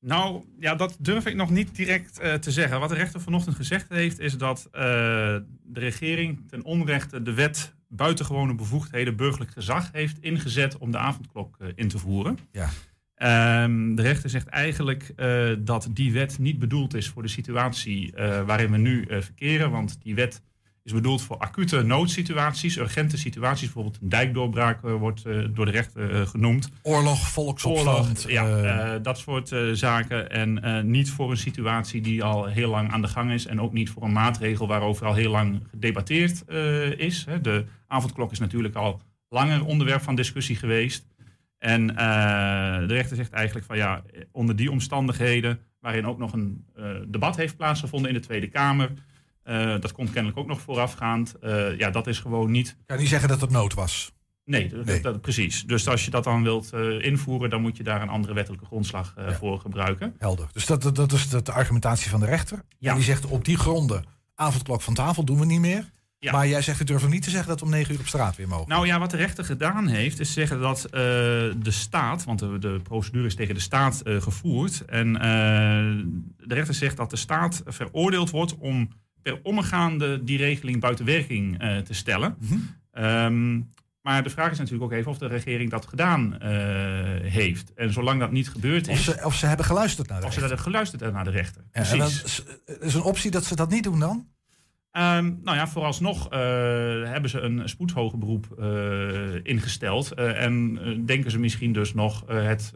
Nou, 0.00 0.44
ja, 0.58 0.74
dat 0.74 0.96
durf 0.98 1.26
ik 1.26 1.34
nog 1.34 1.50
niet 1.50 1.74
direct 1.74 2.14
te 2.14 2.50
zeggen. 2.50 2.80
Wat 2.80 2.88
de 2.88 2.94
rechter 2.94 3.20
vanochtend 3.20 3.56
gezegd 3.56 3.88
heeft, 3.88 4.18
is 4.18 4.38
dat 4.38 4.68
de 4.72 5.44
regering 5.72 6.48
ten 6.48 6.64
onrechte 6.64 7.22
de 7.22 7.34
wet 7.34 7.74
buitengewone 7.88 8.54
bevoegdheden 8.54 9.16
burgerlijk 9.16 9.50
gezag 9.50 9.92
heeft 9.92 10.18
ingezet 10.20 10.78
om 10.78 10.90
de 10.90 10.98
avondklok 10.98 11.56
in 11.74 11.88
te 11.88 11.98
voeren. 11.98 12.38
Ja. 12.52 12.70
Um, 13.62 13.94
de 13.94 14.02
rechter 14.02 14.30
zegt 14.30 14.46
eigenlijk 14.46 15.12
uh, 15.16 15.56
dat 15.58 15.88
die 15.90 16.12
wet 16.12 16.38
niet 16.38 16.58
bedoeld 16.58 16.94
is 16.94 17.08
voor 17.08 17.22
de 17.22 17.28
situatie 17.28 18.12
uh, 18.16 18.42
waarin 18.42 18.70
we 18.70 18.76
nu 18.76 19.06
uh, 19.08 19.20
verkeren. 19.20 19.70
Want 19.70 19.98
die 20.02 20.14
wet 20.14 20.42
is 20.90 20.96
bedoeld 20.96 21.22
voor 21.22 21.38
acute 21.38 21.82
noodsituaties, 21.82 22.76
urgente 22.76 23.18
situaties. 23.18 23.64
Bijvoorbeeld 23.64 23.98
een 24.02 24.08
dijkdoorbraak 24.08 24.80
wordt 24.80 25.22
door 25.54 25.64
de 25.64 25.70
rechter 25.70 26.26
genoemd. 26.26 26.70
Oorlog, 26.82 27.28
volksopstand. 27.28 28.26
Oorlog, 28.26 28.30
ja, 28.30 28.98
dat 28.98 29.18
soort 29.18 29.54
zaken. 29.72 30.30
En 30.30 30.90
niet 30.90 31.10
voor 31.10 31.30
een 31.30 31.36
situatie 31.36 32.00
die 32.00 32.24
al 32.24 32.46
heel 32.46 32.70
lang 32.70 32.92
aan 32.92 33.02
de 33.02 33.08
gang 33.08 33.32
is. 33.32 33.46
En 33.46 33.60
ook 33.60 33.72
niet 33.72 33.90
voor 33.90 34.02
een 34.02 34.12
maatregel 34.12 34.66
waarover 34.66 35.06
al 35.06 35.14
heel 35.14 35.30
lang 35.30 35.62
gedebatteerd 35.70 36.48
is. 36.98 37.26
De 37.42 37.64
avondklok 37.86 38.32
is 38.32 38.38
natuurlijk 38.38 38.74
al 38.74 39.00
langer 39.28 39.64
onderwerp 39.64 40.02
van 40.02 40.14
discussie 40.14 40.56
geweest. 40.56 41.06
En 41.58 41.86
de 41.86 42.94
rechter 42.94 43.16
zegt 43.16 43.32
eigenlijk 43.32 43.66
van 43.66 43.76
ja, 43.76 44.02
onder 44.32 44.56
die 44.56 44.70
omstandigheden, 44.70 45.58
waarin 45.80 46.06
ook 46.06 46.18
nog 46.18 46.32
een 46.32 46.64
debat 47.08 47.36
heeft 47.36 47.56
plaatsgevonden 47.56 48.10
in 48.10 48.16
de 48.16 48.26
Tweede 48.26 48.48
Kamer, 48.48 48.90
uh, 49.50 49.80
dat 49.80 49.92
komt 49.92 50.10
kennelijk 50.10 50.38
ook 50.38 50.46
nog 50.46 50.60
voorafgaand, 50.60 51.34
ja, 51.76 51.90
dat 51.90 52.06
is 52.06 52.18
gewoon 52.18 52.50
niet. 52.50 52.76
Kan 52.86 52.96
je 52.96 53.02
niet 53.02 53.10
zeggen 53.10 53.28
dat 53.28 53.40
het 53.40 53.50
nood 53.50 53.74
was? 53.74 54.12
Nee, 54.44 54.68
dat, 54.68 54.84
nee. 54.84 55.00
Dat, 55.00 55.20
precies. 55.20 55.64
Dus 55.66 55.88
als 55.88 56.04
je 56.04 56.10
dat 56.10 56.24
dan 56.24 56.42
wilt 56.42 56.72
invoeren, 56.98 57.50
dan 57.50 57.60
moet 57.60 57.76
je 57.76 57.82
daar 57.82 58.02
een 58.02 58.08
andere 58.08 58.34
wettelijke 58.34 58.66
grondslag 58.66 59.14
ja. 59.16 59.32
voor 59.32 59.60
gebruiken. 59.60 60.14
Helder. 60.18 60.48
Dus 60.52 60.66
dat, 60.66 60.94
dat, 60.94 61.12
is 61.12 61.28
de 61.28 61.52
argumentatie 61.52 62.10
van 62.10 62.20
de 62.20 62.26
rechter. 62.26 62.64
Ja. 62.78 62.90
En 62.90 62.96
die 62.96 63.04
zegt 63.04 63.26
op 63.26 63.44
die 63.44 63.56
gronden, 63.56 64.04
avondklok 64.34 64.80
van 64.80 64.94
tafel 64.94 65.24
doen 65.24 65.38
we 65.38 65.46
niet 65.46 65.60
meer. 65.60 65.90
Ja. 66.20 66.32
Maar 66.32 66.48
jij 66.48 66.62
zegt, 66.62 66.80
ik 66.80 66.86
durf 66.86 67.08
niet 67.08 67.22
te 67.22 67.30
zeggen 67.30 67.48
dat 67.48 67.60
we 67.60 67.64
om 67.64 67.70
negen 67.70 67.94
uur 67.94 68.00
op 68.00 68.06
straat 68.06 68.36
weer 68.36 68.48
mogen. 68.48 68.68
Nou 68.68 68.86
ja, 68.86 68.98
wat 68.98 69.10
de 69.10 69.16
rechter 69.16 69.44
gedaan 69.44 69.86
heeft, 69.86 70.20
is 70.20 70.32
zeggen 70.32 70.60
dat 70.60 70.84
uh, 70.84 70.90
de 70.90 71.70
staat, 71.70 72.24
want 72.24 72.38
de, 72.38 72.58
de, 72.58 72.80
procedure 72.82 73.26
is 73.26 73.34
tegen 73.34 73.54
de 73.54 73.60
staat 73.60 74.02
uh, 74.04 74.20
gevoerd. 74.22 74.84
En 74.84 75.08
uh, 75.08 75.20
de 76.46 76.54
rechter 76.54 76.74
zegt 76.74 76.96
dat 76.96 77.10
de 77.10 77.16
staat 77.16 77.62
veroordeeld 77.66 78.30
wordt 78.30 78.56
om 78.58 78.90
per 79.22 79.40
omgaande 79.42 80.24
die 80.24 80.38
regeling 80.38 80.80
buiten 80.80 81.04
werking 81.04 81.58
te 81.58 81.94
stellen. 81.94 82.36
Mhm. 82.38 82.58
Um, 83.04 83.72
maar 84.02 84.22
de 84.22 84.30
vraag 84.30 84.50
is 84.50 84.58
natuurlijk 84.58 84.84
ook 84.84 84.98
even 84.98 85.10
of 85.10 85.18
de 85.18 85.26
regering 85.26 85.70
dat 85.70 85.86
gedaan 85.86 86.42
heeft. 87.22 87.72
En 87.74 87.92
zolang 87.92 88.20
dat 88.20 88.30
niet 88.30 88.48
gebeurd 88.48 88.88
is. 88.88 88.98
Of 88.98 89.04
ze, 89.04 89.24
of 89.24 89.34
ze 89.34 89.46
hebben 89.46 89.66
geluisterd 89.66 90.08
naar 90.08 90.20
de 90.20 90.26
of 90.26 90.34
rechter. 90.34 90.48
Of 90.48 90.48
ze 90.48 90.54
hebben 90.54 90.72
geluisterd 90.72 91.12
naar 91.12 91.24
de 91.24 91.30
rechter. 91.30 91.62
Ja, 91.72 91.82
Precies. 91.82 92.44
Dan, 92.66 92.78
is 92.80 92.94
een 92.94 93.02
optie 93.02 93.30
dat 93.30 93.44
ze 93.44 93.56
dat 93.56 93.70
niet 93.70 93.82
doen 93.82 93.98
dan? 93.98 94.28
Um, 94.92 95.40
nou 95.42 95.56
ja, 95.56 95.68
vooralsnog 95.68 96.24
uh, 96.24 96.38
hebben 97.10 97.30
ze 97.30 97.40
een 97.40 97.68
spoedhoger 97.68 98.18
beroep 98.18 98.56
uh, 98.58 99.34
ingesteld. 99.42 100.12
Uh, 100.18 100.42
en 100.42 100.78
denken 101.06 101.30
ze 101.30 101.38
misschien 101.38 101.72
dus 101.72 101.94
nog 101.94 102.24
het 102.26 102.72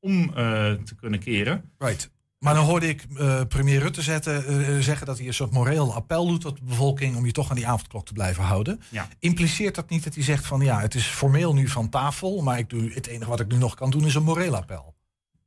om 0.00 0.32
eh, 0.34 0.72
te 0.72 0.94
kunnen 0.94 1.20
keren. 1.20 1.64
Right. 1.78 2.10
Maar 2.40 2.54
dan 2.54 2.64
hoorde 2.64 2.88
ik 2.88 3.06
eh, 3.16 3.40
premier 3.48 3.78
Rutte 3.78 4.02
zetten, 4.02 4.46
eh, 4.46 4.78
zeggen 4.78 5.06
dat 5.06 5.18
hij 5.18 5.26
een 5.26 5.34
soort 5.34 5.50
moreel 5.50 5.94
appel 5.94 6.26
doet 6.26 6.40
tot 6.40 6.56
de 6.56 6.64
bevolking 6.64 7.16
om 7.16 7.26
je 7.26 7.32
toch 7.32 7.50
aan 7.50 7.56
die 7.56 7.66
avondklok 7.66 8.06
te 8.06 8.12
blijven 8.12 8.44
houden. 8.44 8.80
Ja. 8.88 9.08
Impliceert 9.18 9.74
dat 9.74 9.90
niet 9.90 10.04
dat 10.04 10.14
hij 10.14 10.22
zegt 10.22 10.46
van 10.46 10.60
ja, 10.60 10.80
het 10.80 10.94
is 10.94 11.06
formeel 11.06 11.54
nu 11.54 11.68
van 11.68 11.88
tafel, 11.88 12.42
maar 12.42 12.58
ik 12.58 12.70
doe, 12.70 12.90
het 12.92 13.06
enige 13.06 13.30
wat 13.30 13.40
ik 13.40 13.48
nu 13.48 13.56
nog 13.56 13.74
kan 13.74 13.90
doen 13.90 14.04
is 14.04 14.14
een 14.14 14.22
moreel 14.22 14.56
appel? 14.56 14.94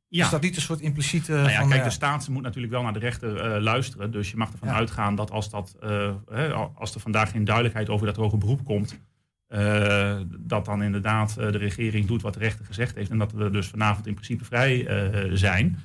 Ja. 0.08 0.24
Is 0.24 0.30
dat 0.30 0.40
niet 0.40 0.56
een 0.56 0.62
soort 0.62 0.80
impliciete... 0.80 1.32
Nou 1.32 1.48
ja, 1.50 1.58
van, 1.58 1.68
kijk, 1.68 1.80
ja, 1.80 1.86
de 1.86 1.94
staat 1.94 2.28
moet 2.28 2.42
natuurlijk 2.42 2.72
wel 2.72 2.82
naar 2.82 2.92
de 2.92 2.98
rechter 2.98 3.36
eh, 3.40 3.62
luisteren. 3.62 4.10
Dus 4.10 4.30
je 4.30 4.36
mag 4.36 4.52
ervan 4.52 4.68
Ja. 4.68 4.74
uitgaan 4.74 5.14
dat 5.14 5.30
als, 5.30 5.50
dat, 5.50 5.76
eh, 5.82 6.10
hè, 6.30 6.52
als 6.52 6.94
er 6.94 7.00
vandaag 7.00 7.30
geen 7.30 7.44
duidelijkheid 7.44 7.88
over 7.88 8.06
dat 8.06 8.16
hoge 8.16 8.36
beroep 8.36 8.64
komt, 8.64 8.98
eh, 9.46 10.16
dat 10.38 10.64
dan 10.64 10.82
inderdaad 10.82 11.36
eh, 11.36 11.52
de 11.52 11.58
regering 11.58 12.06
doet 12.06 12.22
wat 12.22 12.32
de 12.34 12.38
rechter 12.40 12.64
gezegd 12.64 12.94
heeft. 12.94 13.10
En 13.10 13.18
dat 13.18 13.32
we 13.32 13.50
dus 13.50 13.66
vanavond 13.66 14.06
in 14.06 14.14
principe 14.14 14.44
vrij 14.44 14.86
eh, 14.86 15.30
zijn. 15.32 15.78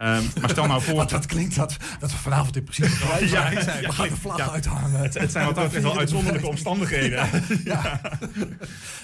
Ehm, 0.00 0.22
maar 0.40 0.50
stel 0.50 0.66
nou 0.66 0.82
voor. 0.82 0.94
Want 0.94 1.10
dat 1.10 1.26
klinkt 1.26 1.54
dat, 1.54 1.76
dat 1.98 2.10
we 2.10 2.16
vanavond 2.16 2.56
in 2.56 2.64
principe 2.64 2.88
zijn. 3.06 3.28
Ja, 3.28 3.48
we 3.48 3.80
ja, 3.82 3.90
gaan 3.90 4.08
de 4.08 4.16
vlag 4.16 4.36
ja. 4.36 4.50
uithangen. 4.50 5.00
Het, 5.00 5.14
het 5.18 5.32
zijn 5.32 5.46
wat 5.46 5.54
dat 5.72 5.72
wel 5.72 5.98
uitzonderlijke 5.98 6.46
omstandigheden. 6.46 7.28
Ja. 7.64 8.00
We 8.32 8.56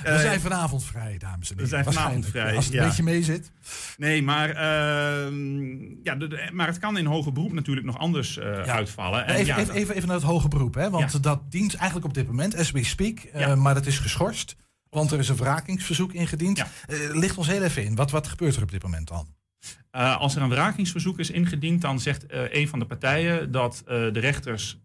Eh, 0.03 0.21
zijn 0.21 0.41
vanavond 0.41 0.85
vrij, 0.85 1.19
dames 1.19 1.51
en 1.51 1.57
heren. 1.59 1.63
We 1.63 1.67
zijn 1.67 1.85
vanavond 1.85 2.27
vrij, 2.27 2.57
Als 2.57 2.65
het 2.65 2.75
een 2.75 2.85
beetje 2.87 3.03
mee 3.03 3.23
zit. 3.23 3.51
Nee, 3.97 4.23
maar, 4.23 4.49
ehm, 4.51 5.79
ja, 6.03 6.15
de- 6.15 6.29
de- 6.29 6.51
maar 6.53 6.67
het 6.67 6.79
kan 6.79 6.99
in 6.99 7.07
hoger 7.07 7.33
beroep 7.33 7.53
natuurlijk 7.53 7.87
nog 7.87 7.99
anders 7.99 8.39
eh, 8.39 8.61
uitvallen. 8.61 9.27
En 9.27 9.35
Even, 9.35 9.47
ja, 9.47 9.59
even, 9.59 9.75
even, 9.75 9.95
even 9.95 10.09
naar 10.09 10.17
het 10.17 10.27
hoge 10.27 10.49
beroep, 10.49 10.75
hè? 10.75 10.91
want 10.91 11.23
dat 11.23 11.51
dient 11.51 11.75
eigenlijk 11.75 12.07
op 12.07 12.15
dit 12.15 12.27
moment, 12.27 12.57
as 12.57 12.71
we 12.71 12.85
speak, 12.85 13.19
eh, 13.19 13.55
maar 13.55 13.75
dat 13.75 13.87
is 13.87 13.99
geschorst. 13.99 14.57
Want 14.91 15.11
er 15.11 15.19
is 15.19 15.29
een 15.29 15.37
wrakingsverzoek 15.37 16.13
ingediend. 16.13 16.63
Licht 17.13 17.37
ons 17.39 17.47
heel 17.47 17.63
even 17.63 17.85
in. 17.85 17.95
Wat, 17.95 18.11
wat 18.11 18.27
gebeurt 18.29 18.57
er 18.57 18.63
op 18.63 18.71
dit 18.71 18.83
moment 18.83 19.09
dan? 19.09 19.35
Eh, 19.97 20.17
als 20.17 20.37
er 20.37 20.43
een 20.43 20.49
wrakingsverzoek 20.49 21.19
is 21.19 21.31
ingediend, 21.31 21.81
dan 21.81 22.01
zegt 22.01 22.27
eh, 22.27 22.41
een 22.51 22.69
van 22.69 22.79
de 22.79 22.85
partijen 22.85 23.51
dat 23.51 23.83
eh, 23.87 23.95
de 24.13 24.21
rechters 24.21 24.85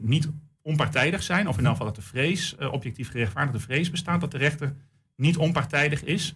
niet 0.00 0.28
onpartijdig 0.62 1.22
zijn. 1.22 1.48
Of 1.48 1.52
in 1.52 1.58
ieder 1.58 1.70
geval 1.70 1.86
dat 1.86 1.94
de 1.94 2.02
vrees, 2.02 2.56
objectief 2.56 3.10
gerechtvaardigde 3.10 3.60
vrees 3.60 3.90
bestaat, 3.90 4.20
dat 4.20 4.30
de 4.30 4.38
rechter 4.38 4.74
niet 5.16 5.36
onpartijdig 5.36 6.04
is. 6.04 6.34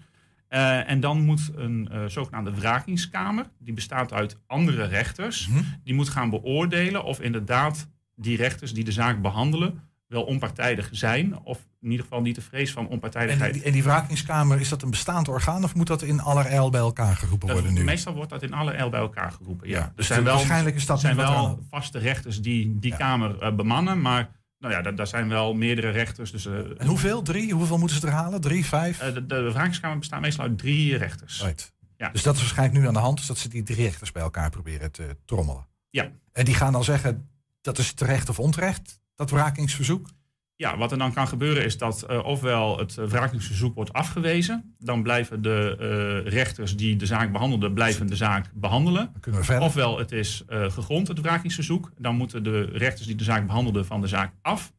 En 0.48 1.00
dan 1.00 1.20
moet 1.20 1.50
een 1.54 1.88
zogenaamde 2.06 2.54
wrakingskamer, 2.54 3.46
die 3.58 3.74
bestaat 3.74 4.12
uit 4.12 4.36
andere 4.46 4.84
rechters, 4.84 5.48
Mhm. 5.48 5.62
die 5.84 5.94
moet 5.94 6.08
gaan 6.08 6.30
beoordelen 6.30 7.04
of 7.04 7.20
inderdaad 7.20 7.88
die 8.16 8.36
rechters 8.36 8.74
die 8.74 8.84
de 8.84 8.92
zaak 8.92 9.22
behandelen 9.22 9.80
wel 10.14 10.22
onpartijdig 10.24 10.88
zijn. 10.92 11.38
Of 11.42 11.58
in 11.80 11.90
ieder 11.90 12.04
geval 12.06 12.20
niet 12.20 12.34
de 12.34 12.40
vrees 12.40 12.72
van 12.72 12.84
En 12.84 12.90
onpartijdigheid 12.90 13.54
die, 13.54 13.62
en 13.62 13.72
die 13.72 13.82
wrakingskamer, 13.82 14.60
is 14.60 14.68
dat 14.68 14.82
een 14.82 14.90
bestaand 14.90 15.28
orgaan 15.28 15.64
of 15.64 15.74
moet 15.74 15.86
dat 15.86 16.02
in 16.02 16.20
allerijl 16.20 16.70
bij 16.70 16.80
elkaar 16.80 17.16
geroepen 17.16 17.52
worden 17.52 17.74
nu? 17.74 17.84
Meestal 17.84 18.14
wordt 18.14 18.30
dat 18.30 18.42
in 18.42 18.52
alle 18.52 18.82
L 18.82 18.88
bij 18.88 19.00
elkaar 19.00 19.32
geroepen. 19.32 19.68
Ja. 19.68 19.78
Ja, 19.78 19.84
er 19.84 19.92
dus 19.96 20.06
zijn 20.06 20.24
wel, 20.24 20.34
waarschijnlijk 20.34 20.76
is 20.76 20.86
dat 20.86 21.00
zijn 21.00 21.16
wel 21.16 21.58
vaste 21.70 21.98
rechters 21.98 22.40
die 22.42 22.78
die 22.78 22.90
Ja. 22.90 22.96
kamer 22.96 23.42
eh, 23.42 23.54
bemannen. 23.54 24.00
Maar 24.00 24.30
nou 24.58 24.74
ja, 24.74 24.82
daar, 24.82 24.94
daar 24.94 25.06
zijn 25.06 25.28
wel 25.28 25.54
meerdere 25.54 25.90
rechters. 25.90 26.30
Dus, 26.30 26.46
eh, 26.46 26.54
En 26.78 26.86
hoeveel? 26.86 27.22
Drie? 27.22 27.52
Hoeveel 27.52 27.78
moeten 27.78 28.00
ze 28.00 28.06
er 28.06 28.12
halen? 28.12 28.40
Drie, 28.40 28.64
vijf? 28.64 29.00
eh, 29.00 29.14
de, 29.14 29.26
de 29.26 29.50
wrakingskamer 29.52 29.98
bestaat 29.98 30.20
meestal 30.20 30.44
uit 30.44 30.58
drie 30.58 30.96
rechters. 30.96 31.42
Right. 31.42 31.72
Ja. 31.96 32.08
Dus 32.10 32.22
dat 32.22 32.34
is 32.34 32.40
waarschijnlijk 32.40 32.78
nu 32.78 32.86
aan 32.86 32.92
de 32.94 32.98
hand, 33.00 33.16
dus 33.16 33.26
dat 33.26 33.38
ze 33.38 33.48
die 33.48 33.62
drie 33.62 33.84
rechters 33.84 34.12
bij 34.12 34.22
elkaar 34.22 34.50
proberen 34.50 34.92
te 34.92 35.16
trommelen. 35.24 35.66
Ja. 35.90 36.10
En 36.32 36.44
die 36.44 36.54
gaan 36.54 36.72
dan 36.72 36.84
zeggen, 36.84 37.28
dat 37.60 37.78
is 37.78 37.92
terecht 37.92 38.28
of 38.28 38.38
onterecht, 38.38 39.00
dat 39.14 39.30
wrakingsverzoek? 39.30 40.08
Ja, 40.56 40.76
wat 40.76 40.92
er 40.92 40.98
dan 40.98 41.12
kan 41.12 41.28
gebeuren 41.28 41.64
is 41.64 41.78
dat 41.78 42.02
eh, 42.02 42.24
ofwel 42.24 42.78
het 42.78 42.96
uh, 42.96 43.06
wrakingsverzoek 43.06 43.74
wordt 43.74 43.92
afgewezen. 43.92 44.74
Dan 44.78 45.02
blijven 45.02 45.42
de 45.42 45.76
eh, 46.24 46.32
rechters 46.32 46.76
die 46.76 46.96
de 46.96 47.06
zaak 47.06 47.32
behandelden, 47.32 47.74
blijven 47.74 48.06
de 48.06 48.16
zaak 48.16 48.50
behandelen. 48.54 49.10
Dan 49.12 49.20
kunnen 49.20 49.40
we 49.40 49.46
verder. 49.46 49.64
Ofwel 49.64 49.98
het 49.98 50.12
is 50.12 50.42
eh, 50.46 50.70
gegrond, 50.70 51.08
het 51.08 51.20
wrakingsverzoek. 51.20 51.92
Dan 51.98 52.16
moeten 52.16 52.42
de 52.44 52.62
rechters 52.62 53.06
die 53.06 53.16
de 53.16 53.24
zaak 53.24 53.46
behandelden 53.46 53.86
van 53.86 54.00
de 54.00 54.06
zaak 54.06 54.32
af. 54.42 54.72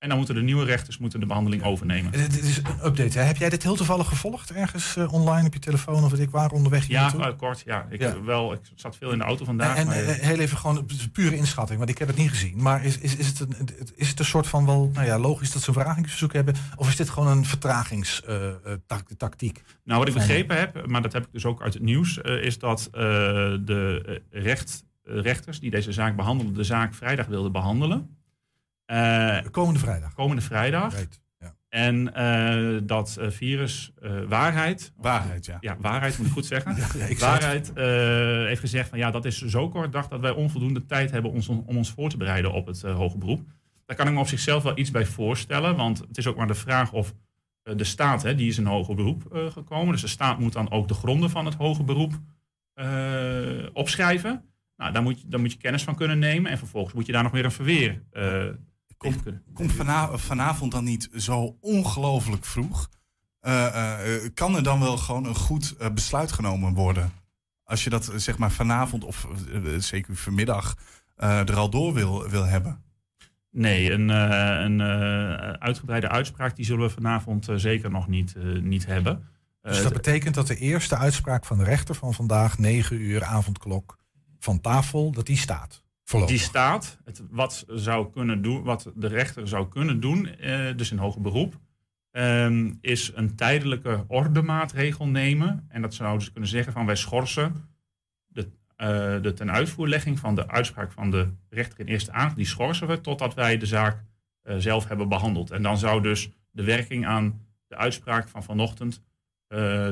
En 0.00 0.08
dan 0.08 0.16
moeten 0.16 0.34
de 0.34 0.42
nieuwe 0.42 0.64
rechters 0.64 0.98
moeten 0.98 1.20
de 1.20 1.26
behandeling 1.26 1.62
overnemen. 1.62 2.12
Eh, 2.12 2.20
Dit 2.20 2.42
is 2.42 2.56
een 2.56 2.86
update. 2.86 3.18
Hè? 3.18 3.24
Heb 3.24 3.36
jij 3.36 3.48
dit 3.48 3.62
heel 3.62 3.76
toevallig 3.76 4.08
gevolgd 4.08 4.52
ergens 4.52 4.96
eh, 4.96 5.12
online 5.12 5.46
op 5.46 5.52
je 5.52 5.58
telefoon 5.58 6.04
of 6.04 6.10
weet 6.10 6.20
ik 6.20 6.30
waar 6.30 6.50
onderweg 6.50 6.86
Ja, 6.86 7.12
eh, 7.14 7.26
kort. 7.36 7.62
Ja. 7.64 7.86
Ik, 7.90 8.00
Ja. 8.00 8.22
Wel, 8.22 8.52
ik 8.52 8.60
zat 8.74 8.96
veel 8.96 9.10
in 9.10 9.18
de 9.18 9.24
auto 9.24 9.44
vandaag. 9.44 9.76
En, 9.76 9.88
en 9.88 10.06
eh, 10.06 10.14
heel 10.26 10.38
even 10.38 10.58
gewoon 10.58 10.86
pure 11.12 11.36
inschatting, 11.36 11.78
want 11.78 11.90
ik 11.90 11.98
heb 11.98 12.08
het 12.08 12.16
niet 12.16 12.30
gezien. 12.30 12.54
Maar 12.62 12.84
is, 12.84 12.98
is, 12.98 13.16
is, 13.16 13.26
het, 13.26 13.40
een, 13.40 13.68
is 13.94 14.08
het 14.08 14.18
een 14.18 14.24
soort 14.24 14.46
van 14.46 14.66
wel, 14.66 14.90
nou 14.94 15.06
ja, 15.06 15.18
logisch 15.18 15.52
dat 15.52 15.62
ze 15.62 15.68
een 15.68 15.74
wrakingsverzoek 15.74 16.32
hebben? 16.32 16.54
Of 16.76 16.88
is 16.88 16.96
dit 16.96 17.10
gewoon 17.10 17.28
een 17.36 17.44
vertragingstactiek? 17.44 19.62
nou, 19.84 19.98
wat 19.98 20.08
ik 20.08 20.14
begrepen 20.14 20.58
heb, 20.58 20.86
maar 20.86 21.02
dat 21.02 21.12
heb 21.12 21.22
ik 21.26 21.32
dus 21.32 21.44
ook 21.44 21.62
uit 21.62 21.74
het 21.74 21.82
nieuws, 21.82 22.20
eh, 22.20 22.42
is 22.44 22.58
dat 22.58 22.88
eh, 22.92 23.00
de 23.64 24.22
eh, 24.30 24.42
recht, 24.42 24.84
eh, 25.02 25.20
rechters 25.20 25.60
die 25.60 25.70
deze 25.70 25.92
zaak 25.92 26.16
behandelden, 26.16 26.54
de 26.54 26.64
zaak 26.64 26.94
vrijdag 26.94 27.26
wilden 27.26 27.52
behandelen. 27.52 28.18
Eh, 28.90 29.38
Komende 29.50 29.80
vrijdag. 29.80 30.14
komende 30.14 30.42
vrijdag. 30.42 30.94
Right. 30.96 31.20
Ja. 31.38 31.54
En 31.68 32.14
eh, 32.14 32.80
dat 32.82 33.16
eh, 33.20 33.30
virus 33.30 33.92
waarheid. 34.28 34.92
Waarheid, 34.96 35.46
ja. 35.46 35.56
Ja, 35.60 35.76
waarheid 35.80 36.18
moet 36.18 36.26
ik 36.26 36.32
goed 36.32 36.46
zeggen. 36.46 36.76
Ja, 36.76 37.06
ja, 37.06 37.16
waarheid 37.18 37.72
heeft 38.46 38.60
gezegd 38.60 38.88
van 38.88 38.98
ja, 38.98 39.10
dat 39.10 39.24
is 39.24 39.38
zo 39.38 39.68
kort 39.68 39.92
dag 39.92 40.08
dat 40.08 40.20
wij 40.20 40.30
onvoldoende 40.30 40.86
tijd 40.86 41.10
hebben 41.10 41.30
ons, 41.30 41.48
om 41.48 41.62
ons 41.66 41.90
voor 41.90 42.10
te 42.10 42.16
bereiden 42.16 42.52
op 42.52 42.66
het 42.66 42.82
hoge 42.82 43.18
beroep. 43.18 43.42
Daar 43.86 43.96
kan 43.96 44.06
ik 44.06 44.12
me 44.12 44.18
op 44.20 44.28
zichzelf 44.28 44.62
wel 44.62 44.78
iets 44.78 44.90
bij 44.90 45.06
voorstellen, 45.06 45.76
want 45.76 45.98
het 45.98 46.18
is 46.18 46.26
ook 46.26 46.36
maar 46.36 46.46
de 46.46 46.54
vraag 46.54 46.92
of 46.92 47.14
de 47.62 47.84
staat, 47.84 48.22
hè, 48.22 48.34
die 48.34 48.48
is 48.48 48.58
in 48.58 48.66
hoger 48.66 48.94
beroep 48.94 49.22
gekomen, 49.52 49.92
dus 49.92 50.00
de 50.00 50.08
staat 50.08 50.38
moet 50.38 50.52
dan 50.52 50.70
ook 50.70 50.88
de 50.88 50.94
gronden 50.94 51.30
van 51.30 51.44
het 51.44 51.54
hoge 51.54 51.84
beroep 51.84 52.12
opschrijven. 53.72 54.44
Nou, 54.76 54.92
daar 54.92 55.02
moet, 55.02 55.20
je, 55.20 55.28
daar 55.28 55.40
moet 55.40 55.52
je 55.52 55.58
kennis 55.58 55.82
van 55.82 55.94
kunnen 55.94 56.18
nemen 56.18 56.50
en 56.50 56.58
vervolgens 56.58 56.94
moet 56.94 57.06
je 57.06 57.12
daar 57.12 57.22
nog 57.22 57.32
weer 57.32 57.44
een 57.44 57.52
verweer 57.52 58.02
eh 58.10 58.44
Komt 59.54 59.72
vana- 59.72 60.16
vanavond 60.18 60.72
dan 60.72 60.84
niet 60.84 61.08
zo 61.16 61.56
ongelooflijk 61.60 62.44
vroeg? 62.44 62.88
Eh, 63.40 63.66
eh, 63.66 64.14
eh, 64.24 64.30
kan 64.34 64.56
er 64.56 64.62
dan 64.62 64.80
wel 64.80 64.96
gewoon 64.96 65.24
een 65.24 65.34
goed 65.34 65.76
besluit 65.94 66.32
genomen 66.32 66.74
worden? 66.74 67.12
Als 67.64 67.84
je 67.84 67.90
dat 67.90 68.12
zeg 68.16 68.38
maar 68.38 68.50
vanavond 68.50 69.04
of 69.04 69.26
zeker 69.78 70.16
vanmiddag 70.16 70.76
eh, 71.16 71.38
er 71.38 71.56
al 71.56 71.70
door 71.70 71.94
wil, 71.94 72.28
wil 72.28 72.44
hebben. 72.44 72.82
Nee, 73.50 73.92
een, 73.92 74.10
eh, 74.10 74.60
een 74.64 74.80
eh, 74.80 75.50
uitgebreide 75.52 76.08
uitspraak 76.08 76.56
die 76.56 76.64
zullen 76.64 76.86
we 76.86 76.94
vanavond 76.94 77.48
zeker 77.54 77.90
nog 77.90 78.08
niet, 78.08 78.34
eh, 78.36 78.44
niet 78.62 78.86
hebben. 78.86 79.28
Dus 79.62 79.82
dat 79.82 79.92
betekent 79.92 80.34
dat 80.34 80.46
de 80.46 80.56
eerste 80.56 80.96
uitspraak 80.96 81.44
van 81.44 81.58
de 81.58 81.64
rechter 81.64 81.94
van 81.94 82.14
vandaag, 82.14 82.58
9 82.58 83.00
uur 83.00 83.24
avondklok, 83.24 83.98
van 84.38 84.60
tafel, 84.60 85.10
dat 85.12 85.26
die 85.26 85.36
staat. 85.36 85.82
Voorlopig. 86.10 86.36
Die 86.36 86.44
staat, 86.44 86.98
het, 87.04 87.22
wat, 87.30 87.64
zou 87.68 88.10
kunnen 88.10 88.42
doen, 88.42 88.62
wat 88.62 88.92
de 88.94 89.06
rechter 89.06 89.48
zou 89.48 89.68
kunnen 89.68 90.00
doen, 90.00 90.26
eh, 90.26 90.76
dus 90.76 90.90
in 90.90 90.98
hoger 90.98 91.20
beroep, 91.20 91.58
ehm, 92.10 92.72
is 92.80 93.12
een 93.14 93.34
tijdelijke 93.36 94.04
ordemaatregel 94.08 95.06
nemen. 95.06 95.66
En 95.68 95.82
dat 95.82 95.94
zou 95.94 96.18
dus 96.18 96.32
kunnen 96.32 96.50
zeggen 96.50 96.72
van 96.72 96.86
wij 96.86 96.96
schorsen 96.96 97.54
de, 98.26 98.48
eh, 98.76 98.86
de 99.22 99.32
tenuitvoerlegging 99.32 100.18
van 100.18 100.34
de 100.34 100.48
uitspraak 100.48 100.92
van 100.92 101.10
de 101.10 101.28
rechter 101.48 101.80
in 101.80 101.86
eerste 101.86 102.12
aandacht, 102.12 102.36
die 102.36 102.46
schorsen 102.46 102.86
we 102.86 103.00
totdat 103.00 103.34
wij 103.34 103.58
de 103.58 103.66
zaak 103.66 104.04
eh, 104.42 104.56
zelf 104.58 104.88
hebben 104.88 105.08
behandeld. 105.08 105.50
En 105.50 105.62
dan 105.62 105.78
zou 105.78 106.02
dus 106.02 106.30
de 106.50 106.64
werking 106.64 107.06
aan 107.06 107.46
de 107.66 107.76
uitspraak 107.76 108.28
van 108.28 108.42
vanochtend 108.42 109.02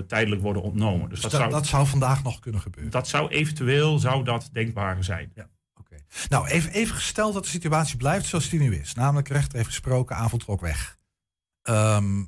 tijdelijk 0.06 0.42
worden 0.42 0.62
ontnomen. 0.62 1.08
Dus 1.08 1.20
Dus 1.20 1.20
dat, 1.20 1.30
dat, 1.30 1.40
zou, 1.40 1.52
dat 1.52 1.66
zou 1.66 1.86
vandaag 1.86 2.22
nog 2.22 2.38
kunnen 2.38 2.60
gebeuren. 2.60 2.90
dat 2.90 3.08
zou 3.08 3.28
eventueel 3.28 3.98
zou 3.98 4.24
dat 4.24 4.48
denkbaar 4.52 5.04
zijn. 5.04 5.32
Nou, 6.28 6.46
even, 6.46 6.72
even 6.72 6.94
gesteld 6.94 7.34
dat 7.34 7.42
de 7.42 7.48
situatie 7.48 7.96
blijft 7.96 8.26
zoals 8.26 8.48
die 8.48 8.60
nu 8.60 8.76
is. 8.76 8.94
Namelijk, 8.94 9.28
rechter 9.28 9.56
heeft 9.56 9.68
gesproken, 9.68 10.16
avondklok 10.16 10.60
weg. 10.60 10.98
Ehm, 11.62 12.24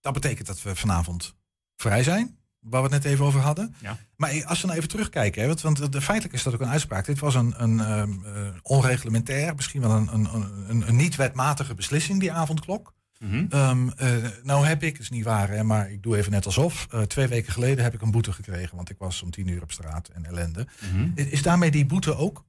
dat 0.00 0.12
betekent 0.12 0.46
dat 0.46 0.62
we 0.62 0.76
vanavond 0.76 1.34
vrij 1.76 2.02
zijn, 2.02 2.38
waar 2.60 2.82
we 2.82 2.94
het 2.94 3.02
net 3.02 3.12
even 3.12 3.24
over 3.24 3.40
hadden. 3.40 3.74
Ja. 3.80 3.98
Maar 4.16 4.44
als 4.44 4.60
we 4.60 4.66
nou 4.66 4.78
even 4.78 4.90
terugkijken, 4.90 5.42
hè, 5.42 5.48
want, 5.48 5.60
want 5.60 5.92
de, 5.92 6.00
feitelijk 6.00 6.34
is 6.34 6.42
dat 6.42 6.54
ook 6.54 6.60
een 6.60 6.68
uitspraak. 6.68 7.04
Dit 7.04 7.18
was 7.18 7.34
een, 7.34 7.62
een 7.62 7.80
ehm, 7.80 8.24
eh, 8.24 8.48
onreglementair, 8.62 9.54
misschien 9.54 9.80
wel 9.80 9.90
een, 9.90 10.14
een, 10.14 10.34
een, 10.68 10.88
een 10.88 10.96
niet 10.96 11.16
wetmatige 11.16 11.74
beslissing, 11.74 12.20
die 12.20 12.32
avondklok. 12.32 12.94
Mhm. 13.24 13.46
Ehm, 13.48 13.88
eh, 13.88 14.28
nou 14.42 14.66
heb 14.66 14.82
ik, 14.82 14.92
het 14.92 15.02
is 15.02 15.10
niet 15.10 15.24
waar, 15.24 15.48
hè, 15.48 15.62
maar 15.62 15.90
ik 15.90 16.02
doe 16.02 16.16
even 16.16 16.32
net 16.32 16.46
alsof. 16.46 16.86
eh, 16.90 17.02
twee 17.02 17.26
weken 17.26 17.52
geleden 17.52 17.84
heb 17.84 17.94
ik 17.94 18.00
een 18.02 18.10
boete 18.10 18.32
gekregen, 18.32 18.76
want 18.76 18.90
ik 18.90 18.98
was 18.98 19.22
om 19.22 19.30
tien 19.30 19.48
uur 19.48 19.62
op 19.62 19.72
straat 19.72 20.08
en 20.08 20.24
ellende. 20.24 20.66
Mhm. 20.92 21.10
Is 21.14 21.26
is 21.26 21.42
daarmee 21.42 21.70
die 21.70 21.86
boete 21.86 22.16
ook 22.16 22.44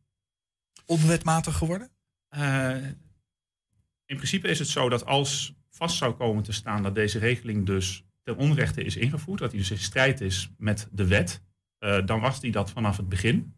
onwetmatig 0.85 1.57
geworden? 1.57 1.89
Eh, 2.29 2.75
in 4.05 4.15
principe 4.15 4.47
is 4.47 4.59
het 4.59 4.67
zo 4.67 4.89
dat 4.89 5.05
als 5.05 5.55
vast 5.69 5.97
zou 5.97 6.13
komen 6.13 6.43
te 6.43 6.51
staan 6.51 6.83
dat 6.83 6.95
deze 6.95 7.19
regeling 7.19 7.65
dus 7.65 8.05
ten 8.23 8.37
onrechte 8.37 8.83
is 8.83 8.95
ingevoerd, 8.95 9.39
dat 9.39 9.51
die 9.51 9.59
dus 9.59 9.71
in 9.71 9.77
strijd 9.77 10.21
is 10.21 10.51
met 10.57 10.87
de 10.91 11.07
wet, 11.07 11.41
dan 12.05 12.19
was 12.19 12.39
die 12.39 12.51
dat 12.51 12.71
vanaf 12.71 12.97
het 12.97 13.09
begin. 13.09 13.53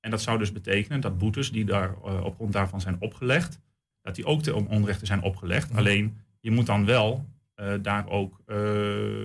En 0.00 0.10
dat 0.10 0.22
zou 0.22 0.38
dus 0.38 0.52
betekenen 0.52 1.00
dat 1.00 1.18
boetes 1.18 1.52
die 1.52 1.64
daar 1.64 1.96
op 2.00 2.34
grond 2.34 2.52
daarvan 2.52 2.80
zijn 2.80 2.96
opgelegd, 3.00 3.58
dat 4.02 4.14
die 4.14 4.24
ook 4.24 4.42
ten 4.42 4.66
onrechte 4.66 5.06
zijn 5.06 5.22
opgelegd. 5.22 5.68
Mhm. 5.68 5.78
Alleen 5.78 6.18
je 6.40 6.50
moet 6.50 6.66
dan 6.66 6.84
wel 6.86 7.26
eh, 7.54 7.74
daar 7.82 8.08
ook 8.08 8.40
eh, 8.46 9.22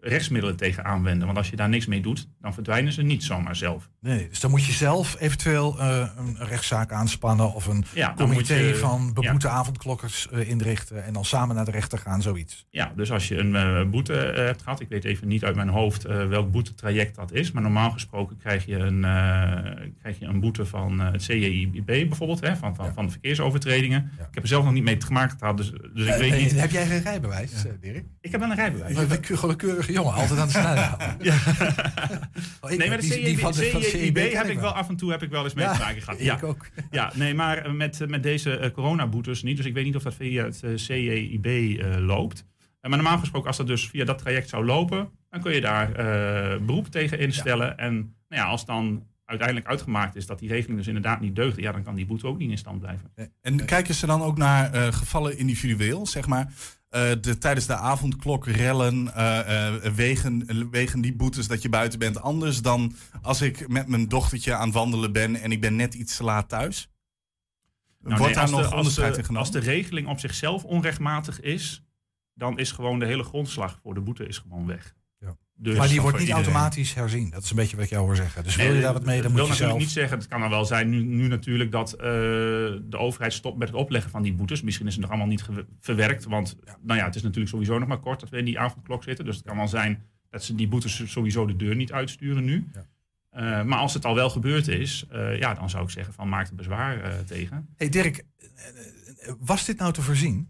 rechtsmiddelen 0.00 0.56
tegen 0.56 0.84
aanwenden. 0.84 1.26
Want 1.26 1.38
als 1.38 1.50
je 1.50 1.56
daar 1.56 1.68
niks 1.68 1.86
mee 1.86 2.00
doet, 2.00 2.28
dan 2.40 2.54
verdwijnen 2.54 2.92
ze 2.92 3.02
niet 3.02 3.24
zomaar 3.24 3.56
zelf. 3.56 3.88
Nee, 4.00 4.28
dus 4.28 4.40
dan 4.40 4.50
moet 4.50 4.64
je 4.64 4.72
zelf 4.72 5.16
eventueel 5.18 5.78
eh, 5.78 6.08
een 6.16 6.36
rechtszaak 6.38 6.92
aanspannen 6.92 7.52
of 7.54 7.66
een 7.66 7.84
Ja, 7.94 8.14
comité 8.16 8.54
je- 8.54 8.76
van 8.76 9.12
beboete 9.14 9.46
ja. 9.46 9.52
avondklokkers 9.52 10.28
eh, 10.30 10.48
inrichten 10.48 11.04
en 11.04 11.12
dan 11.12 11.24
samen 11.24 11.56
naar 11.56 11.64
de 11.64 11.70
rechter 11.70 11.98
gaan, 11.98 12.22
zoiets. 12.22 12.66
Ja, 12.70 12.92
dus 12.96 13.12
als 13.12 13.28
je 13.28 13.38
een 13.38 13.56
eh, 13.56 13.84
boete 13.90 14.12
hebt 14.36 14.62
gehad, 14.62 14.80
ik 14.80 14.88
weet 14.88 15.04
even 15.04 15.28
niet 15.28 15.44
uit 15.44 15.54
mijn 15.56 15.68
hoofd 15.68 16.02
welk 16.02 16.50
boetetraject 16.50 17.14
dat 17.16 17.32
is, 17.32 17.52
maar 17.52 17.62
normaal 17.62 17.90
gesproken 17.90 18.36
krijg 18.36 18.64
je 18.66 18.76
een, 18.76 19.00
krijg 20.00 20.18
je 20.18 20.26
een 20.26 20.40
boete 20.40 20.66
van 20.66 20.98
het 21.00 21.22
CJIB 21.26 21.84
bijvoorbeeld, 21.84 22.40
hè, 22.40 22.56
van, 22.56 22.74
van, 22.74 22.92
van 22.94 23.04
de 23.04 23.10
verkeersovertredingen. 23.10 24.10
Ik 24.18 24.24
heb 24.34 24.42
er 24.42 24.48
zelf 24.48 24.64
nog 24.64 24.72
niet 24.72 24.84
mee 24.84 24.96
te 24.96 25.12
maken 25.12 25.38
gehad, 25.38 25.56
dus, 25.56 25.70
dus 25.94 26.06
ik 26.06 26.14
weet 26.14 26.40
niet. 26.40 26.60
Heb 26.60 26.70
jij 26.70 26.86
geen 26.86 27.02
rijbewijs, 27.02 27.52
Dirk? 27.80 28.04
Ik 28.20 28.30
heb 28.30 28.40
wel 28.40 28.50
een 28.50 28.56
rijbewijs. 28.56 28.94
Maar 28.96 29.08
we- 29.08 29.18
Gewoon 29.22 29.56
jongen, 29.92 30.12
altijd 30.12 30.40
aan 30.40 30.46
de 30.46 30.52
snelheid. 30.52 30.96
Ja. 31.22 31.34
Oh, 32.60 32.70
ik 32.70 32.78
nee, 32.78 32.88
maar 32.88 33.00
de 33.00 34.10
ken 34.12 34.36
heb 34.36 34.46
ik 34.48 34.58
wel. 34.58 34.72
af 34.72 34.88
en 34.88 34.96
toe 34.96 35.10
heb 35.10 35.22
ik 35.22 35.30
wel 35.30 35.44
eens 35.44 35.54
mee 35.54 35.64
Ja, 35.64 35.72
te 35.72 35.78
maken 35.78 36.02
gehad. 36.02 36.20
ik 36.38 36.44
ook. 36.44 36.66
Ja, 36.90 37.12
nee, 37.14 37.34
maar 37.34 37.58
eh, 37.58 37.72
met, 37.72 38.08
met 38.08 38.22
deze 38.22 38.56
eh, 38.56 38.70
coronaboetes 38.70 39.42
niet. 39.42 39.56
Dus 39.56 39.66
ik 39.66 39.74
weet 39.74 39.84
niet 39.84 39.96
of 39.96 40.02
dat 40.02 40.14
via 40.14 40.44
het 40.44 40.62
eh, 40.62 40.70
CJIB 40.74 41.46
eh, 41.46 41.96
loopt. 41.98 42.44
Eh, 42.80 42.90
maar 42.90 42.98
normaal 42.98 43.18
gesproken, 43.18 43.48
als 43.48 43.56
dat 43.56 43.66
dus 43.66 43.88
via 43.88 44.04
dat 44.04 44.18
traject 44.18 44.48
zou 44.48 44.64
lopen, 44.64 45.08
dan 45.30 45.40
kun 45.40 45.52
je 45.54 45.60
daar 45.60 45.92
eh, 45.94 46.60
beroep 46.60 46.86
tegen 46.86 47.18
instellen. 47.18 47.78
En 47.78 47.94
nou 48.28 48.42
ja, 48.42 48.44
als 48.44 48.64
dan 48.64 49.06
uiteindelijk 49.24 49.68
uitgemaakt 49.68 50.16
is 50.16 50.26
dat 50.26 50.38
die 50.38 50.48
regeling 50.48 50.78
dus 50.78 50.86
inderdaad 50.86 51.20
niet 51.20 51.36
deugde, 51.36 51.62
ja, 51.62 51.72
dan 51.72 51.82
kan 51.82 51.94
die 51.94 52.06
boete 52.06 52.26
ook 52.26 52.38
niet 52.38 52.50
in 52.50 52.58
stand 52.58 52.80
blijven. 52.80 53.10
En 53.40 53.64
kijken 53.64 53.94
ze 53.94 54.06
dan 54.06 54.22
ook 54.22 54.36
naar 54.36 54.72
eh, 54.72 54.92
gevallen 54.92 55.38
individueel, 55.38 56.06
zeg 56.06 56.26
maar? 56.26 56.52
Eh, 56.90 57.10
de, 57.20 57.38
tijdens 57.38 57.66
de 57.66 57.74
avondklok 57.76 58.46
rellen, 58.46 59.14
eh, 59.14 59.66
eh, 59.66 59.82
wegen, 59.94 60.70
wegen 60.70 61.00
die 61.00 61.14
boetes 61.16 61.48
dat 61.48 61.62
je 61.62 61.68
buiten 61.68 61.98
bent 61.98 62.20
anders 62.20 62.62
dan 62.62 62.94
als 63.22 63.40
ik 63.42 63.68
met 63.68 63.86
mijn 63.88 64.08
dochtertje 64.08 64.54
aan 64.54 64.64
het 64.66 64.74
wandelen 64.74 65.12
ben 65.12 65.36
en 65.36 65.52
ik 65.52 65.60
ben 65.60 65.76
net 65.76 65.94
iets 65.94 66.16
te 66.16 66.24
laat 66.24 66.48
thuis? 66.48 66.90
Nou, 68.02 68.16
Wordt 68.18 68.34
nee, 68.34 68.44
daar 68.44 68.50
nog 68.50 68.68
de- 68.70 68.76
onderscheid 68.76 69.12
de- 69.12 69.18
in 69.18 69.24
genomen? 69.24 69.46
Als 69.52 69.64
de 69.64 69.70
regeling 69.70 70.08
op 70.08 70.18
zichzelf 70.20 70.64
onrechtmatig 70.64 71.40
is, 71.40 71.82
dan 72.34 72.58
is 72.58 72.72
gewoon 72.72 72.98
de 72.98 73.06
hele 73.06 73.22
grondslag 73.24 73.78
voor 73.82 73.94
de 73.94 74.00
boete 74.00 74.26
is 74.26 74.38
gewoon 74.38 74.66
weg. 74.66 74.94
Dus 75.62 75.76
maar 75.76 75.88
die 75.88 76.00
wordt 76.00 76.18
niet 76.18 76.26
iedereen. 76.26 76.44
automatisch 76.44 76.94
herzien. 76.94 77.30
Dat 77.30 77.42
is 77.42 77.50
een 77.50 77.56
beetje 77.56 77.76
wat 77.76 77.84
ik 77.84 77.90
jou 77.90 78.04
hoor 78.04 78.16
zeggen. 78.16 78.44
Dus 78.44 78.56
Nee, 78.56 78.66
wil 78.66 78.76
je 78.76 78.82
daar 78.82 78.92
wat 78.92 79.04
mee, 79.04 79.22
dan 79.22 79.22
dat 79.22 79.30
moet 79.30 79.40
wil 79.40 79.44
je 79.44 79.50
natuurlijk 79.50 79.78
zelf... 79.78 79.82
niet 79.82 79.98
zeggen. 79.98 80.18
Het 80.18 80.28
kan 80.28 80.40
dan 80.40 80.50
wel 80.50 80.64
zijn 80.64 80.88
nu, 80.88 81.02
nu 81.02 81.26
natuurlijk 81.26 81.70
dat 81.70 81.92
eh, 81.92 82.00
de 82.82 82.96
overheid 82.96 83.32
stopt 83.32 83.58
met 83.58 83.68
het 83.68 83.76
opleggen 83.76 84.10
van 84.10 84.22
die 84.22 84.32
boetes. 84.32 84.62
Misschien 84.62 84.86
is 84.86 84.92
het 84.92 85.00
nog 85.00 85.10
allemaal 85.10 85.28
niet 85.28 85.44
verwerkt. 85.80 86.24
Want 86.24 86.56
nou 86.80 86.98
ja, 86.98 87.04
het 87.04 87.14
is 87.14 87.22
natuurlijk 87.22 87.50
sowieso 87.50 87.78
nog 87.78 87.88
maar 87.88 87.98
kort 87.98 88.20
dat 88.20 88.28
we 88.28 88.38
in 88.38 88.44
die 88.44 88.58
avondklok 88.58 89.02
zitten. 89.02 89.24
Dus 89.24 89.36
het 89.36 89.44
kan 89.44 89.56
wel 89.56 89.68
zijn 89.68 90.02
dat 90.30 90.44
ze 90.44 90.54
die 90.54 90.68
boetes 90.68 91.12
sowieso 91.12 91.46
de 91.46 91.56
deur 91.56 91.76
niet 91.76 91.92
uitsturen 91.92 92.44
nu. 92.44 92.70
Eh, 93.30 93.62
maar 93.62 93.78
als 93.78 93.94
het 93.94 94.04
al 94.04 94.14
wel 94.14 94.30
gebeurd 94.30 94.68
is, 94.68 95.04
eh, 95.10 95.38
ja, 95.38 95.54
dan 95.54 95.70
zou 95.70 95.84
ik 95.84 95.90
zeggen 95.90 96.14
van 96.14 96.28
maak 96.28 96.48
er 96.48 96.54
bezwaar 96.54 97.24
tegen. 97.24 97.68
Hey 97.76 97.88
Dirk, 97.88 98.24
was 99.38 99.64
dit 99.64 99.78
nou 99.78 99.92
te 99.92 100.02
voorzien? 100.02 100.48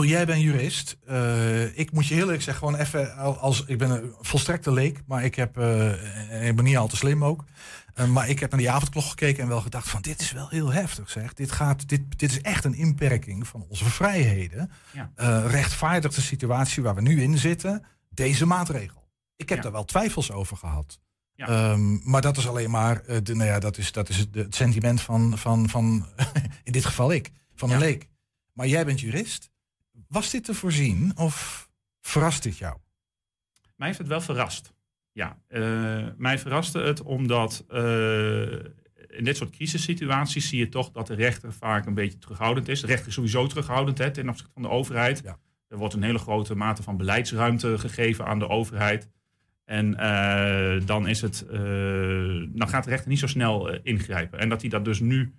Jij 0.00 0.26
bent 0.26 0.42
jurist. 0.42 0.96
Eh, 1.06 1.78
ik 1.78 1.92
moet 1.92 2.06
je 2.06 2.14
heel 2.14 2.22
eerlijk 2.24 2.42
zeggen, 2.42 2.66
gewoon 2.68 2.80
even 2.80 3.16
al- 3.16 3.38
als 3.38 3.64
ik 3.66 3.78
ben 3.78 3.90
een 3.90 4.12
volstrekte 4.20 4.72
leek, 4.72 5.02
maar 5.06 5.24
ik 5.24 5.34
heb, 5.34 5.58
eh, 5.58 6.48
ik 6.48 6.56
ben 6.56 6.64
niet 6.64 6.76
al 6.76 6.88
te 6.88 6.96
slim 6.96 7.24
ook. 7.24 7.44
Eh, 7.94 8.06
maar 8.06 8.28
ik 8.28 8.38
heb 8.38 8.50
naar 8.50 8.60
die 8.60 8.70
avondklok 8.70 9.04
gekeken 9.04 9.42
en 9.42 9.48
wel 9.48 9.60
gedacht 9.60 9.88
van 9.90 10.02
dit 10.02 10.20
is 10.20 10.32
wel 10.32 10.48
heel 10.48 10.72
heftig 10.72 11.10
zeg. 11.10 11.34
Dit, 11.34 11.52
gaat, 11.52 11.88
dit, 11.88 12.02
dit 12.18 12.30
is 12.30 12.40
echt 12.40 12.64
een 12.64 12.74
inperking 12.74 13.46
van 13.46 13.66
onze 13.68 13.84
vrijheden. 13.84 14.70
Ja. 14.92 15.40
Rechtvaardigt 15.46 16.14
de 16.14 16.20
situatie 16.20 16.82
waar 16.82 16.94
we 16.94 17.02
nu 17.02 17.22
in 17.22 17.38
zitten, 17.38 17.84
deze 18.10 18.46
maatregel. 18.46 19.00
Ik 19.36 19.48
heb 19.48 19.56
Ja. 19.58 19.62
daar 19.64 19.72
wel 19.72 19.84
twijfels 19.84 20.30
over 20.32 20.56
gehad. 20.56 21.00
Ja. 21.34 21.46
Ehm, 21.46 22.10
maar 22.10 22.20
dat 22.20 22.36
is 22.36 22.48
alleen 22.48 22.70
maar, 22.70 23.02
de, 23.22 23.34
nou 23.34 23.48
ja, 23.48 23.58
dat 23.58 23.78
is, 23.78 23.92
dat 23.92 24.08
is 24.08 24.16
het, 24.18 24.34
het 24.34 24.54
sentiment 24.54 25.00
van, 25.00 25.38
van, 25.38 25.68
van 25.68 26.06
in 26.64 26.72
dit 26.72 26.84
geval 26.84 27.12
ik, 27.12 27.30
van 27.54 27.70
een 27.70 27.78
leek. 27.78 28.08
Maar 28.52 28.66
jij 28.66 28.84
bent 28.84 29.00
jurist. 29.00 29.50
Was 30.12 30.30
dit 30.30 30.44
te 30.44 30.54
voorzien 30.54 31.12
of 31.16 31.68
verrast 32.00 32.42
dit 32.42 32.58
jou? 32.58 32.76
Mij 33.76 33.86
heeft 33.86 33.98
het 33.98 34.08
wel 34.08 34.20
verrast. 34.20 34.72
Ja, 35.12 35.38
eh, 35.46 36.06
mij 36.16 36.38
verraste 36.38 36.78
het 36.78 37.02
omdat 37.02 37.64
eh, 37.68 38.52
in 39.08 39.24
dit 39.24 39.36
soort 39.36 39.50
crisissituaties 39.50 40.48
zie 40.48 40.58
je 40.58 40.68
toch 40.68 40.90
dat 40.90 41.06
de 41.06 41.14
rechter 41.14 41.52
vaak 41.52 41.86
een 41.86 41.94
beetje 41.94 42.18
terughoudend 42.18 42.68
is. 42.68 42.80
De 42.80 42.86
rechter 42.86 43.08
is 43.08 43.14
sowieso 43.14 43.46
terughoudend 43.46 43.98
hè, 43.98 44.10
ten 44.10 44.28
opzichte 44.28 44.52
van 44.52 44.62
de 44.62 44.68
overheid. 44.68 45.24
Er 45.68 45.76
wordt 45.76 45.94
een 45.94 46.02
hele 46.02 46.18
grote 46.18 46.54
mate 46.54 46.82
van 46.82 46.96
beleidsruimte 46.96 47.78
gegeven 47.78 48.26
aan 48.26 48.38
de 48.38 48.48
overheid. 48.48 49.08
En 49.64 49.98
eh, 49.98 50.86
dan, 50.86 51.06
is 51.08 51.20
het, 51.20 51.44
dan 52.58 52.68
gaat 52.68 52.84
de 52.84 52.90
rechter 52.90 53.08
niet 53.08 53.18
zo 53.18 53.26
snel 53.26 53.74
ingrijpen. 53.82 54.38
En 54.38 54.48
dat 54.48 54.60
hij 54.60 54.70
dat 54.70 54.84
dus 54.84 55.00
nu 55.00 55.34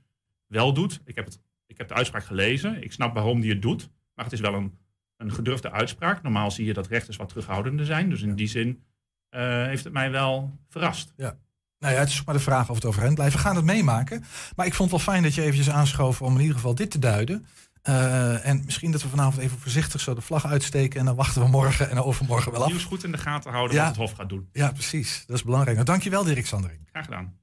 wel 0.47 0.74
doet. 0.74 1.01
Ik 1.05 1.15
heb, 1.15 1.26
het, 1.26 1.39
ik 1.65 1.78
heb 1.78 1.88
de 1.88 1.93
uitspraak 1.93 2.26
gelezen. 2.26 2.84
Ik 2.84 2.91
snap 2.91 3.13
waarom 3.13 3.39
hij 3.39 3.49
het 3.49 3.61
doet. 3.61 3.89
Maar 4.16 4.26
het 4.26 4.34
is 4.34 4.39
wel 4.39 4.53
een, 4.53 4.78
een 5.18 5.32
gedurfde 5.34 5.72
uitspraak. 5.72 6.22
Normaal 6.22 6.51
zie 6.51 6.66
je 6.66 6.74
dat 6.74 6.88
rechters 6.88 7.18
wat 7.18 7.28
terughoudender 7.30 7.86
zijn. 7.86 8.09
Dus 8.09 8.22
in 8.22 8.36
die 8.36 8.47
zin 8.47 8.84
eh, 9.30 9.41
heeft 9.66 9.84
het 9.84 9.93
mij 9.93 10.11
wel 10.11 10.59
verrast. 10.70 11.14
Ja. 11.18 11.38
Nou 11.80 11.93
ja, 11.93 11.99
het 11.99 12.09
is 12.09 12.24
maar 12.24 12.36
de 12.36 12.41
vraag 12.41 12.70
of 12.70 12.76
het 12.76 12.86
overeind 12.86 13.16
blijft. 13.16 13.34
We 13.36 13.39
gaan 13.41 13.55
het 13.55 13.66
meemaken. 13.66 14.24
Maar 14.55 14.66
ik 14.66 14.74
vond 14.74 14.91
het 14.91 15.03
wel 15.03 15.14
fijn 15.14 15.24
dat 15.24 15.34
je 15.34 15.41
eventjes 15.41 15.70
aanschoof 15.70 16.22
om 16.22 16.34
in 16.36 16.39
ieder 16.41 16.55
geval 16.55 16.76
dit 16.76 16.91
te 16.91 16.99
duiden. 16.99 17.45
Eh, 17.82 18.47
en 18.47 18.61
misschien 18.66 18.91
dat 18.91 19.01
we 19.01 19.07
vanavond 19.09 19.38
even 19.43 19.59
voorzichtig 19.59 20.01
zo 20.01 20.14
de 20.14 20.22
vlag 20.22 20.45
uitsteken. 20.45 20.99
En 20.99 21.05
dan 21.05 21.16
wachten 21.16 21.41
we 21.41 21.47
morgen 21.47 21.89
en 21.89 21.97
overmorgen 22.01 22.51
wel 22.51 22.61
af. 22.64 22.68
Nieuws 22.70 22.84
goed 22.84 23.03
in 23.03 23.11
de 23.11 23.18
gaten 23.18 23.51
houden 23.51 23.76
Ja. 23.76 23.82
wat 23.82 23.89
het 23.89 23.99
Hof 23.99 24.11
gaat 24.11 24.30
doen. 24.30 24.49
Ja, 24.51 24.72
precies. 24.72 25.24
Dat 25.28 25.36
is 25.38 25.43
belangrijk. 25.43 25.76
Nou, 25.76 25.88
dankjewel 25.89 26.24
Dirk 26.24 26.45
Sandering. 26.47 26.88
Graag 26.91 27.05
gedaan. 27.05 27.34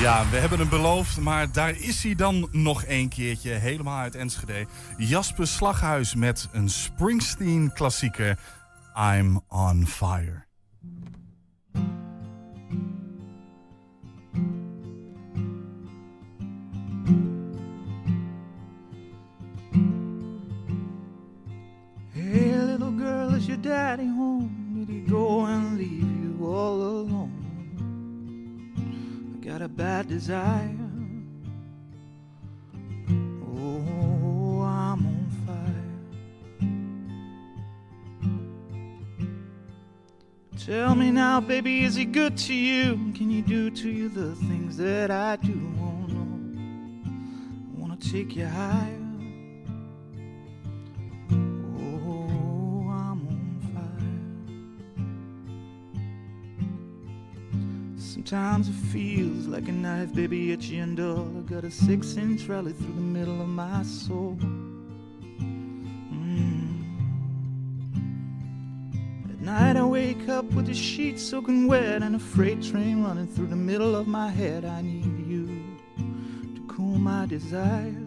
Ja, 0.00 0.28
we 0.30 0.36
hebben 0.36 0.58
hem 0.58 0.68
beloofd, 0.68 1.20
maar 1.20 1.52
daar 1.52 1.70
is 1.70 2.02
hij 2.02 2.14
dan 2.14 2.48
nog 2.52 2.84
een 2.86 3.08
keertje, 3.08 3.50
helemaal 3.50 3.98
uit 3.98 4.14
Enschede. 4.14 4.66
Jasper 4.96 5.46
Slaghuis 5.46 6.14
met 6.14 6.48
een 6.52 6.68
Springsteen-klassieker, 6.68 8.38
I'm 8.96 9.40
on 9.48 9.86
Fire. 9.86 10.44
Hey, 22.10 22.64
little 22.64 22.92
girl, 22.98 23.34
is 23.34 23.46
your 23.46 23.60
daddy 23.62 24.08
home? 24.08 24.48
Did 24.74 24.88
he 24.88 25.10
go 25.10 25.44
and 25.44 25.76
leave 25.76 26.06
you 26.22 26.46
all 26.46 26.82
alone? 26.82 27.15
Got 29.56 29.64
a 29.64 29.68
bad 29.68 30.06
desire. 30.06 30.76
Oh, 33.42 34.60
I'm 34.60 35.06
on 35.06 35.30
fire. 35.46 35.88
Tell 40.62 40.94
me 40.94 41.10
now, 41.10 41.40
baby, 41.40 41.84
is 41.84 41.94
he 41.94 42.04
good 42.04 42.36
to 42.36 42.52
you? 42.52 42.96
Can 43.14 43.30
he 43.30 43.40
do 43.40 43.70
to 43.70 43.88
you 43.88 44.10
the 44.10 44.34
things 44.34 44.76
that 44.76 45.10
I 45.10 45.36
do? 45.36 45.58
Oh, 45.80 46.04
no. 46.06 46.26
I 47.06 47.80
wanna 47.80 47.96
take 47.96 48.36
you 48.36 48.44
higher. 48.44 49.05
Sometimes 58.26 58.68
it 58.68 58.74
feels 58.90 59.46
like 59.46 59.68
a 59.68 59.72
knife, 59.72 60.12
baby, 60.12 60.50
itchy 60.50 60.78
and 60.78 60.96
dull. 60.96 61.28
I 61.38 61.42
got 61.42 61.62
a 61.62 61.70
six 61.70 62.16
inch 62.16 62.48
rally 62.48 62.72
through 62.72 62.94
the 62.94 63.00
middle 63.00 63.40
of 63.40 63.46
my 63.46 63.84
soul. 63.84 64.36
Mm. 66.10 66.82
At 69.30 69.40
night 69.40 69.76
I 69.76 69.84
wake 69.84 70.28
up 70.28 70.44
with 70.54 70.66
the 70.66 70.74
sheets 70.74 71.22
soaking 71.22 71.68
wet 71.68 72.02
and 72.02 72.16
a 72.16 72.18
freight 72.18 72.60
train 72.64 73.04
running 73.04 73.28
through 73.28 73.46
the 73.46 73.54
middle 73.54 73.94
of 73.94 74.08
my 74.08 74.28
head. 74.28 74.64
I 74.64 74.82
need 74.82 75.24
you 75.28 75.46
to 75.96 76.66
cool 76.66 76.98
my 76.98 77.26
desire. 77.26 78.05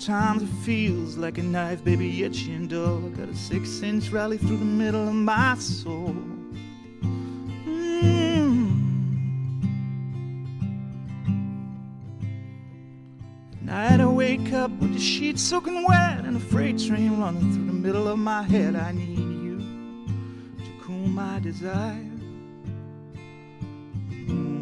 Sometimes 0.00 0.44
it 0.44 0.48
feels 0.64 1.18
like 1.18 1.36
a 1.36 1.42
knife, 1.42 1.84
baby, 1.84 2.24
itching. 2.24 2.72
I 2.72 3.08
got 3.18 3.28
a 3.28 3.36
six 3.36 3.82
inch 3.82 4.08
rally 4.08 4.38
through 4.38 4.56
the 4.56 4.64
middle 4.64 5.06
of 5.06 5.14
my 5.14 5.54
soul. 5.56 6.16
Mm. 7.66 8.70
Night 13.60 14.00
I 14.00 14.06
wake 14.06 14.54
up 14.54 14.70
with 14.70 14.94
the 14.94 14.98
sheets 14.98 15.42
soaking 15.42 15.84
wet 15.86 16.24
and 16.24 16.38
a 16.38 16.40
freight 16.40 16.78
train 16.78 17.20
running 17.20 17.52
through 17.52 17.66
the 17.66 17.72
middle 17.74 18.08
of 18.08 18.18
my 18.18 18.42
head. 18.42 18.76
I 18.76 18.92
need 18.92 19.18
you 19.18 19.58
to 20.64 20.70
cool 20.82 21.08
my 21.08 21.40
desire. 21.40 22.06
Oh, 24.30 24.59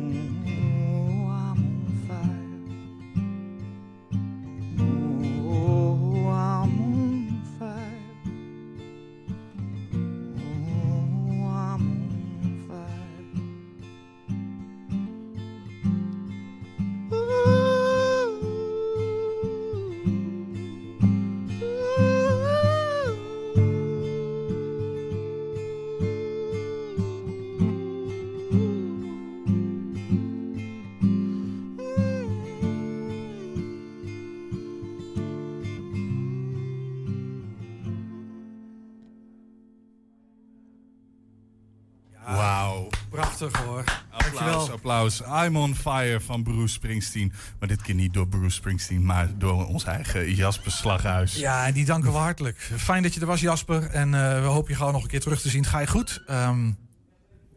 Applaus. 44.89 45.21
I'm 45.45 45.57
on 45.57 45.75
fire 45.75 46.21
van 46.21 46.43
Bruce 46.43 46.73
Springsteen. 46.73 47.33
Maar 47.59 47.69
dit 47.69 47.83
keer 47.83 47.95
niet 47.95 48.13
door 48.15 48.29
Bruce 48.29 48.55
Springsteen, 48.57 49.05
maar 49.05 49.29
door 49.39 49.67
ons 49.67 49.85
eigen 49.85 50.35
Jasper 50.35 50.71
Slaghuis. 50.73 51.35
Ja, 51.35 51.67
en 51.67 51.73
die 51.73 51.85
danken 51.85 52.13
we 52.13 52.19
hartelijk. 52.19 52.71
Fijn 52.77 53.03
dat 53.03 53.15
je 53.15 53.21
er 53.21 53.27
was, 53.27 53.41
Jasper. 53.41 53.83
En 53.91 54.15
eh, 54.15 54.41
we 54.41 54.47
hopen 54.47 54.71
je 54.71 54.77
gewoon 54.77 54.93
nog 54.93 55.03
een 55.03 55.09
keer 55.09 55.21
terug 55.21 55.41
te 55.41 55.49
zien. 55.49 55.65
Ga 55.65 55.79
je 55.81 55.87
goed? 55.87 56.23
Ehm, 56.27 56.71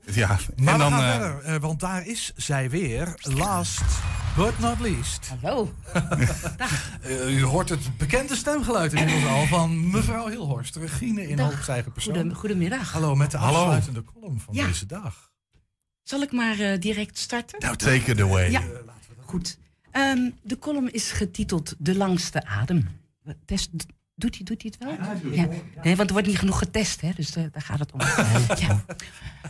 Ja, 0.06 0.38
maar 0.56 0.74
en 0.74 0.80
dan... 0.80 0.92
we 0.92 0.98
gaan 0.98 1.04
eh, 1.04 1.10
verder, 1.12 1.42
eh, 1.44 1.62
want 1.62 1.80
daar 1.80 2.06
is 2.08 2.32
zij 2.36 2.70
weer. 2.70 3.14
Last 3.22 3.82
but 4.36 4.60
not 4.60 4.80
least. 4.80 5.32
Hallo. 5.42 5.74
U 7.28 7.44
hoort 7.44 7.70
het 7.70 7.98
bekende 7.98 8.36
stemgeluid 8.36 8.94
inmiddels 8.94 9.26
al 9.32 9.46
van 9.46 9.90
mevrouw 9.92 10.28
Hilhorst. 10.28 10.76
Regine 10.76 11.28
in 11.28 11.36
Dag. 11.36 11.52
hoogsteigen 11.54 11.92
persoon. 11.92 12.14
Goedem- 12.16 12.34
goedemiddag. 12.36 12.92
Hallo, 12.92 13.16
met 13.16 13.32
de 13.32 13.38
Hallo. 13.38 13.58
afsluitende 13.60 14.04
column 14.04 14.40
van 14.40 14.54
Ja. 14.54 14.68
deze 14.68 14.86
dag. 14.86 15.30
Zal 16.12 16.22
ik 16.22 16.32
maar 16.32 16.60
eh, 16.60 16.80
direct 16.80 17.18
starten? 17.18 17.60
nou, 17.60 17.76
take 17.76 18.12
it 18.12 18.22
away. 18.22 18.52
Ja, 18.52 18.62
goed. 19.26 19.58
Ehm, 19.92 20.30
de 20.42 20.60
column 20.60 20.94
is 20.94 21.12
getiteld 21.12 21.76
De 21.78 21.96
langste 21.96 22.46
adem. 22.46 22.88
Test, 23.46 23.70
doet 24.16 24.36
hij 24.36 24.44
doet 24.44 24.62
hij 24.62 24.74
het 24.78 24.84
wel? 24.84 25.32
Ja. 25.32 25.48
Nee, 25.84 25.96
want 25.96 26.08
er 26.08 26.14
wordt 26.14 26.28
niet 26.28 26.38
genoeg 26.38 26.58
getest, 26.58 27.02
hè? 27.02 27.12
dus 27.16 27.36
eh, 27.36 27.44
daar 27.52 27.62
gaat 27.62 27.80
het 27.80 27.92
om. 27.92 28.00
ja. 28.68 28.86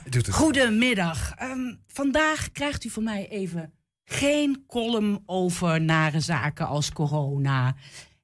Doet 0.10 0.26
het. 0.26 0.36
Goedemiddag. 0.36 1.34
Ehm, 1.36 1.74
vandaag 1.88 2.52
krijgt 2.52 2.84
u 2.86 2.90
van 2.90 3.04
mij 3.04 3.30
even 3.30 3.74
geen 4.06 4.64
column 4.68 5.24
over 5.26 5.82
nare 5.82 6.20
zaken 6.20 6.68
als 6.68 6.92
corona. 6.92 7.76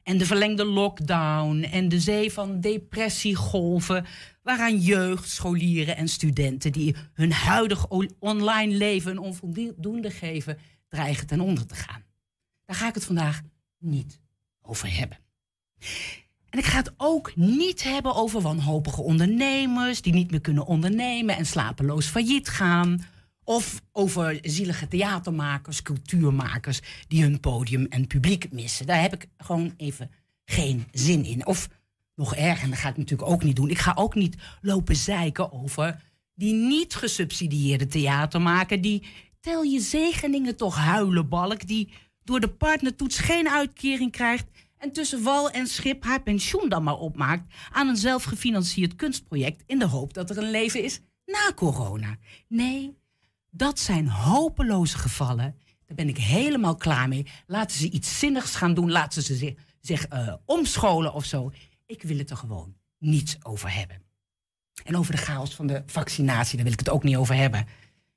En 0.07 0.17
de 0.17 0.25
verlengde 0.25 0.65
lockdown 0.65 1.63
en 1.63 1.89
de 1.89 1.99
zee 1.99 2.31
van 2.31 2.59
depressiegolven. 2.59 4.05
Waaraan 4.43 4.77
jeugd, 4.77 5.29
scholieren 5.29 5.97
en 5.97 6.07
studenten 6.07 6.71
die 6.71 6.95
hun 7.13 7.31
huidig 7.31 7.87
online 8.19 8.75
leven 8.75 9.11
een 9.11 9.17
onvoldoende 9.17 10.11
geven, 10.11 10.57
dreigen 10.87 11.27
ten 11.27 11.39
onder 11.39 11.65
te 11.65 11.75
gaan. 11.75 12.03
Daar 12.65 12.75
ga 12.75 12.87
ik 12.87 12.93
het 12.93 13.05
vandaag 13.05 13.41
niet 13.77 14.19
over 14.61 14.97
hebben. 14.97 15.17
En 16.49 16.59
ik 16.59 16.65
ga 16.65 16.77
het 16.77 16.93
ook 16.97 17.35
niet 17.35 17.83
hebben 17.83 18.15
over 18.15 18.41
wanhopige 18.41 19.01
ondernemers 19.01 20.01
die 20.01 20.13
niet 20.13 20.31
meer 20.31 20.41
kunnen 20.41 20.65
ondernemen 20.65 21.37
en 21.37 21.45
slapeloos 21.45 22.05
failliet 22.05 22.49
gaan. 22.49 23.05
Of 23.49 23.81
over 23.91 24.39
zielige 24.41 24.87
theatermakers, 24.87 25.81
cultuurmakers 25.81 26.79
die 27.07 27.21
hun 27.21 27.39
podium 27.39 27.85
en 27.85 28.07
publiek 28.07 28.51
missen. 28.51 28.85
Daar 28.85 29.01
heb 29.01 29.13
ik 29.13 29.27
gewoon 29.37 29.73
even 29.77 30.11
geen 30.45 30.87
zin 30.91 31.25
in. 31.25 31.45
Of 31.45 31.69
nog 32.15 32.35
erger, 32.35 32.63
en 32.63 32.69
dat 32.69 32.79
ga 32.79 32.89
ik 32.89 32.97
natuurlijk 32.97 33.29
ook 33.29 33.43
niet 33.43 33.55
doen. 33.55 33.69
Ik 33.69 33.77
ga 33.77 33.93
ook 33.95 34.15
niet 34.15 34.35
lopen 34.61 34.95
zeiken 34.95 35.51
over 35.51 36.03
die 36.35 36.53
niet 36.53 36.95
gesubsidieerde 36.95 37.87
theatermaker. 37.87 38.81
Die 38.81 39.03
tel 39.39 39.63
je 39.63 39.79
zegeningen 39.79 40.55
toch 40.55 40.75
huilenbalk. 40.75 41.67
Die 41.67 41.89
door 42.23 42.39
de 42.39 42.49
partnertoets 42.49 43.19
geen 43.19 43.49
uitkering 43.49 44.11
krijgt. 44.11 44.45
En 44.77 44.91
tussen 44.91 45.23
wal 45.23 45.51
en 45.51 45.67
schip 45.67 46.03
haar 46.03 46.21
pensioen 46.21 46.69
dan 46.69 46.83
maar 46.83 46.97
opmaakt 46.97 47.53
aan 47.71 47.87
een 47.87 47.97
zelfgefinancierd 47.97 48.95
kunstproject. 48.95 49.63
In 49.65 49.79
de 49.79 49.87
hoop 49.87 50.13
dat 50.13 50.29
er 50.29 50.37
een 50.37 50.51
leven 50.51 50.83
is 50.83 50.99
na 51.25 51.53
corona. 51.55 52.17
Nee, 52.47 52.96
dat 53.57 53.79
zijn 53.79 54.07
hopeloze 54.09 54.97
gevallen. 54.97 55.55
Daar 55.85 55.95
ben 55.95 56.09
ik 56.09 56.17
helemaal 56.17 56.75
klaar 56.75 57.07
mee. 57.07 57.25
Laten 57.47 57.77
ze 57.77 57.89
iets 57.89 58.19
zinnigs 58.19 58.55
gaan 58.55 58.73
doen. 58.73 58.91
Laten 58.91 59.23
ze 59.23 59.35
zich, 59.35 59.53
zich 59.81 60.07
eh, 60.07 60.33
omscholen 60.45 61.13
of 61.13 61.25
zo. 61.25 61.51
Ik 61.85 62.03
wil 62.03 62.17
het 62.17 62.29
er 62.29 62.37
gewoon 62.37 62.75
niet 62.97 63.37
over 63.41 63.73
hebben. 63.73 64.01
En 64.83 64.97
over 64.97 65.11
de 65.11 65.21
chaos 65.21 65.55
van 65.55 65.67
de 65.67 65.83
vaccinatie, 65.85 66.55
daar 66.55 66.63
wil 66.63 66.73
ik 66.73 66.79
het 66.79 66.89
ook 66.89 67.03
niet 67.03 67.15
over 67.15 67.35
hebben. 67.35 67.67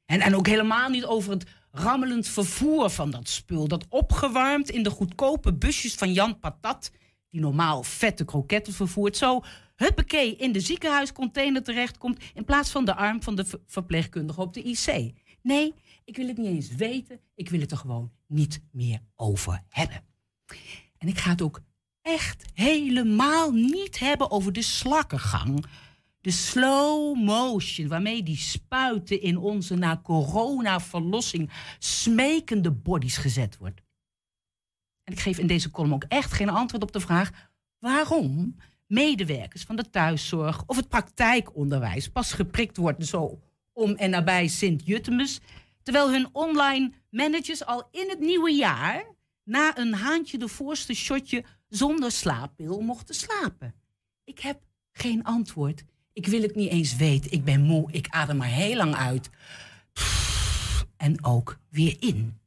En, 0.06 0.20
en 0.20 0.36
ook 0.36 0.46
helemaal 0.46 0.88
niet 0.88 1.04
over 1.04 1.30
het 1.32 1.46
rammelend 1.70 2.28
vervoer 2.28 2.90
van 2.90 3.10
dat 3.10 3.28
spul. 3.28 3.68
Dat 3.68 3.86
opgewarmd 3.88 4.70
in 4.70 4.82
de 4.82 4.90
goedkope 4.90 5.52
busjes 5.54 5.94
van 5.94 6.12
Jan 6.12 6.38
Patat, 6.38 6.90
die 7.30 7.40
normaal 7.40 7.82
vette 7.82 8.24
kroketten 8.24 8.72
vervoert, 8.72 9.16
zo 9.16 9.42
huppakee 9.76 10.36
in 10.36 10.52
de 10.52 10.60
ziekenhuiscontainer 10.60 11.62
terechtkomt. 11.62 12.22
in 12.34 12.44
plaats 12.44 12.70
van 12.70 12.84
de 12.84 12.94
arm 12.94 13.22
van 13.22 13.34
de 13.34 13.44
ver- 13.44 13.60
verpleegkundige 13.66 14.40
op 14.40 14.54
de 14.54 14.62
IC. 14.62 15.12
Nee, 15.42 15.74
ik 16.04 16.16
wil 16.16 16.26
het 16.26 16.36
niet 16.36 16.46
eens 16.46 16.74
weten. 16.74 17.20
Ik 17.34 17.50
wil 17.50 17.60
het 17.60 17.70
er 17.70 17.76
gewoon 17.76 18.12
niet 18.26 18.62
meer 18.72 19.00
over 19.16 19.62
hebben. 19.68 20.04
En 20.98 21.08
ik 21.08 21.18
ga 21.18 21.30
het 21.30 21.42
ook 21.42 21.60
echt 22.02 22.44
helemaal 22.54 23.52
niet 23.52 23.98
hebben 23.98 24.30
over 24.30 24.52
de 24.52 24.62
slakkengang. 24.62 25.64
De 26.20 26.30
slow 26.30 27.16
motion 27.24 27.88
waarmee 27.88 28.22
die 28.22 28.36
spuiten 28.36 29.22
in 29.22 29.36
onze 29.36 29.74
na 29.74 30.00
corona-verlossing 30.02 31.50
smekende 31.78 32.70
bodies 32.70 33.16
gezet 33.16 33.56
wordt. 33.56 33.82
En 35.04 35.12
ik 35.12 35.20
geef 35.20 35.38
in 35.38 35.46
deze 35.46 35.70
column 35.70 35.94
ook 35.94 36.04
echt 36.08 36.32
geen 36.32 36.48
antwoord 36.48 36.82
op 36.82 36.92
de 36.92 37.00
vraag 37.00 37.50
waarom 37.78 38.56
medewerkers 38.86 39.62
van 39.62 39.76
de 39.76 39.90
thuiszorg 39.90 40.62
of 40.66 40.76
het 40.76 40.88
praktijkonderwijs 40.88 42.08
pas 42.08 42.32
geprikt 42.32 42.76
worden 42.76 43.06
zo 43.06 43.40
om 43.80 43.94
en 43.94 44.10
nabij 44.10 44.48
Sint-Jutemus, 44.48 45.40
terwijl 45.82 46.10
hun 46.10 46.28
online 46.32 46.92
managers 47.10 47.64
al 47.64 47.88
in 47.90 48.08
het 48.08 48.20
nieuwe 48.20 48.50
jaar 48.50 49.04
na 49.44 49.78
een 49.78 49.94
haantje 49.94 50.38
de 50.38 50.48
voorste 50.48 50.94
shotje 50.94 51.44
zonder 51.68 52.12
slaappil 52.12 52.80
mochten 52.80 53.14
slapen. 53.14 53.74
Ik 54.24 54.38
heb 54.38 54.60
geen 54.92 55.24
antwoord. 55.24 55.84
Ik 56.12 56.26
wil 56.26 56.42
het 56.42 56.54
niet 56.54 56.70
eens 56.70 56.96
weten. 56.96 57.32
Ik 57.32 57.44
ben 57.44 57.60
moe. 57.60 57.92
Ik 57.92 58.08
adem 58.08 58.36
maar 58.36 58.48
heel 58.48 58.76
lang 58.76 58.94
uit. 58.94 59.30
En 60.96 61.24
ook 61.24 61.58
weer 61.68 61.96
in. 62.00 62.39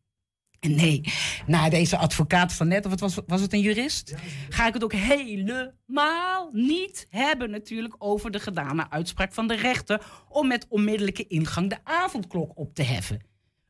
En 0.64 0.76
nee, 0.76 1.04
na 1.48 1.70
deze 1.70 1.98
advocaat 1.98 2.54
van 2.54 2.68
net, 2.68 2.86
of 2.86 2.92
het 2.92 3.00
was, 3.00 3.18
was 3.28 3.42
het 3.42 3.54
een 3.54 3.60
jurist? 3.60 4.14
Ga 4.50 4.68
ik 4.68 4.74
het 4.74 4.84
ook 4.84 4.94
helemaal 4.94 6.50
niet 6.52 7.08
hebben 7.10 7.50
natuurlijk 7.50 7.96
over 7.98 8.32
de 8.32 8.40
gedane 8.40 8.90
uitspraak 8.90 9.34
van 9.34 9.48
de 9.48 9.56
rechter 9.56 10.06
om 10.30 10.48
met 10.48 10.66
onmiddellijke 10.70 11.28
ingang 11.28 11.70
de 11.70 11.78
avondklok 11.84 12.58
op 12.58 12.76
te 12.76 12.84
heffen. 12.84 13.22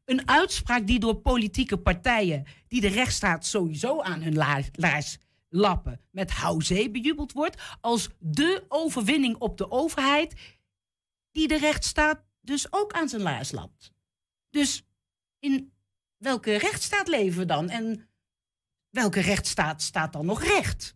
Een 0.05 0.29
uitspraak 0.29 0.87
die 0.87 0.99
door 0.99 1.15
politieke 1.15 1.77
partijen 1.77 2.45
die 2.67 2.81
de 2.81 2.87
rechtsstaat 2.87 3.45
sowieso 3.45 4.01
aan 4.01 4.21
hun 4.21 4.35
la- 4.35 4.61
laars 4.71 5.17
lappen 5.49 6.01
met 6.11 6.31
houzee 6.31 6.91
bejubeld 6.91 7.31
wordt 7.31 7.61
als 7.81 8.09
de 8.19 8.65
overwinning 8.67 9.35
op 9.35 9.57
de 9.57 9.71
overheid 9.71 10.33
die 11.31 11.47
de 11.47 11.57
rechtsstaat 11.57 12.23
dus 12.41 12.73
ook 12.73 12.91
aan 12.91 13.09
zijn 13.09 13.21
laars 13.21 13.51
lapt. 13.51 13.93
Dus 14.49 14.85
in 15.39 15.72
welke 16.23 16.57
rechtsstaat 16.57 17.07
leven 17.07 17.39
we 17.39 17.45
dan? 17.45 17.69
En 17.69 18.09
welke 18.89 19.19
rechtsstaat 19.19 19.81
staat 19.81 20.13
dan 20.13 20.25
nog 20.25 20.43
recht? 20.43 20.95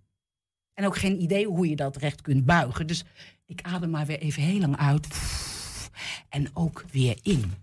En 0.73 0.85
ook 0.85 0.97
geen 0.97 1.21
idee 1.21 1.45
hoe 1.45 1.69
je 1.69 1.75
dat 1.75 1.95
recht 1.95 2.21
kunt 2.21 2.45
buigen. 2.45 2.87
Dus 2.87 3.03
ik 3.45 3.61
adem 3.61 3.89
maar 3.89 4.05
weer 4.05 4.19
even 4.19 4.41
heel 4.41 4.59
lang 4.59 4.77
uit. 4.77 5.07
En 6.29 6.55
ook 6.55 6.85
weer 6.91 7.19
in. 7.21 7.53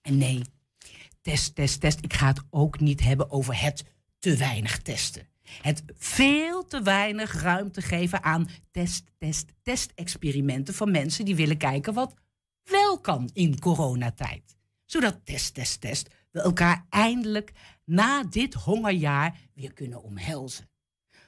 En 0.00 0.18
nee, 0.18 0.42
test, 1.20 1.54
test, 1.54 1.80
test. 1.80 1.98
Ik 2.04 2.12
ga 2.12 2.26
het 2.26 2.42
ook 2.50 2.80
niet 2.80 3.00
hebben 3.00 3.30
over 3.30 3.60
het 3.60 3.84
te 4.18 4.36
weinig 4.36 4.78
testen. 4.78 5.28
Het 5.62 5.82
veel 5.96 6.64
te 6.64 6.82
weinig 6.82 7.42
ruimte 7.42 7.82
geven 7.82 8.22
aan 8.22 8.48
test, 8.70 9.04
test, 9.18 9.52
test-experimenten 9.62 10.74
van 10.74 10.90
mensen 10.90 11.24
die 11.24 11.36
willen 11.36 11.56
kijken 11.56 11.94
wat 11.94 12.14
wel 12.62 13.00
kan 13.00 13.30
in 13.32 13.58
coronatijd. 13.58 14.56
Zodat 14.84 15.20
test, 15.24 15.54
test, 15.54 15.80
test 15.80 16.08
we 16.30 16.40
elkaar 16.40 16.86
eindelijk 16.88 17.52
na 17.84 18.22
dit 18.22 18.54
hongerjaar 18.54 19.38
weer 19.54 19.72
kunnen 19.72 20.02
omhelzen. 20.02 20.70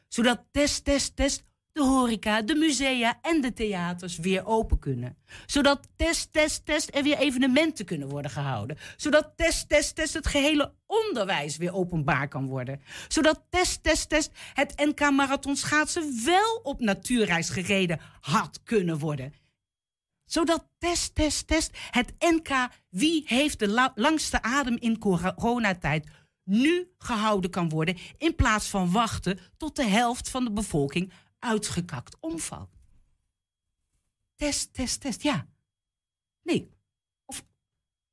Zodat 0.08 0.44
test, 0.50 0.84
test, 0.84 1.16
test 1.16 1.44
de 1.72 1.82
horeca, 1.82 2.42
de 2.42 2.54
musea 2.54 3.18
en 3.22 3.40
de 3.40 3.52
theaters 3.52 4.18
weer 4.18 4.46
open 4.46 4.78
kunnen. 4.78 5.16
Zodat 5.46 5.88
test, 5.96 6.32
test, 6.32 6.66
test 6.66 6.94
er 6.94 7.02
weer 7.02 7.18
evenementen 7.18 7.84
kunnen 7.84 8.08
worden 8.08 8.30
gehouden. 8.30 8.78
Zodat 8.96 9.32
test, 9.36 9.68
test, 9.68 9.94
test 9.94 10.14
het 10.14 10.26
gehele 10.26 10.74
onderwijs 10.86 11.56
weer 11.56 11.74
openbaar 11.74 12.28
kan 12.28 12.46
worden. 12.46 12.80
Zodat 13.08 13.46
test, 13.50 13.82
test, 13.82 14.08
test 14.08 14.30
het 14.54 14.72
NK 14.76 15.10
Marathon 15.10 15.56
schaatsen 15.56 16.24
wel 16.24 16.60
op 16.62 16.80
natuurreis 16.80 17.50
gereden 17.50 18.00
had 18.20 18.60
kunnen 18.62 18.98
worden. 18.98 19.32
Zodat 20.32 20.68
test, 20.78 21.14
test, 21.14 21.46
test 21.46 21.76
het 21.90 22.12
NK 22.18 22.68
wie 22.88 23.22
heeft 23.26 23.58
de 23.58 23.68
la- 23.68 23.92
langste 23.94 24.42
adem 24.42 24.76
in 24.76 24.98
coronatijd 24.98 26.06
nu 26.44 26.92
gehouden 26.98 27.50
kan 27.50 27.68
worden 27.68 27.96
in 28.18 28.34
plaats 28.34 28.68
van 28.68 28.92
wachten 28.92 29.38
tot 29.56 29.76
de 29.76 29.84
helft 29.84 30.28
van 30.28 30.44
de 30.44 30.52
bevolking 30.52 31.12
uitgekakt 31.38 32.16
omvalt. 32.20 32.70
Test, 34.36 34.74
test, 34.74 35.00
test, 35.00 35.22
ja. 35.22 35.46
Nee. 36.42 36.70
Of 37.24 37.44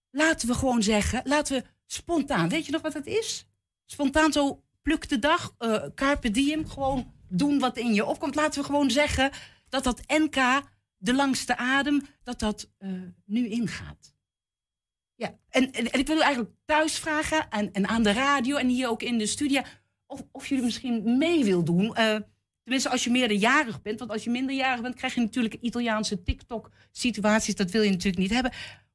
laten 0.09 0.47
we 0.47 0.53
gewoon 0.53 0.83
zeggen, 0.83 1.21
laten 1.23 1.61
we 1.61 1.67
spontaan, 1.85 2.49
weet 2.49 2.65
je 2.65 2.71
nog 2.71 2.81
wat 2.81 2.93
het 2.93 3.07
is? 3.07 3.47
Spontaan 3.85 4.31
zo 4.31 4.63
pluk 4.81 5.09
de 5.09 5.19
dag, 5.19 5.53
eh, 5.57 5.83
carpe 5.95 6.31
diem, 6.31 6.67
gewoon 6.67 7.13
doen 7.27 7.59
wat 7.59 7.77
in 7.77 7.93
je 7.93 8.05
opkomt. 8.05 8.35
Laten 8.35 8.59
we 8.59 8.65
gewoon 8.65 8.91
zeggen 8.91 9.31
dat 9.69 9.83
dat 9.83 10.01
NK, 10.07 10.61
de 10.99 11.13
langste 11.13 11.57
adem, 11.57 12.01
dat 12.23 12.39
dat 12.39 12.69
eh, 12.77 12.91
nu 13.25 13.47
ingaat. 13.47 14.17
Ja, 15.15 15.37
en, 15.49 15.71
en, 15.71 15.99
ik 15.99 16.07
wil 16.07 16.17
u 16.17 16.21
eigenlijk 16.21 16.55
thuis 16.65 16.99
vragen 16.99 17.49
en, 17.49 17.71
en 17.73 17.87
aan 17.87 18.03
de 18.03 18.11
radio 18.11 18.55
en 18.55 18.67
hier 18.67 18.89
ook 18.89 19.01
in 19.01 19.17
de 19.17 19.25
studio... 19.25 19.61
of, 20.05 20.23
of 20.31 20.47
jullie 20.47 20.63
misschien 20.63 21.17
mee 21.17 21.43
wil 21.43 21.63
doen. 21.63 21.95
Eh, 21.95 22.17
tenminste, 22.63 22.89
als 22.89 23.03
je 23.03 23.09
meerderjarig 23.09 23.81
bent. 23.81 23.99
Want 23.99 24.11
als 24.11 24.23
je 24.23 24.29
minderjarig 24.29 24.81
bent, 24.81 24.95
krijg 24.95 25.13
je 25.13 25.21
natuurlijk 25.21 25.53
Italiaanse 25.53 26.23
TikTok-situaties. 26.23 27.55
Dat 27.55 27.71
wil 27.71 27.81
je 27.81 27.89
natuurlijk 27.89 28.17
niet 28.17 28.33
hebben. 28.33 28.51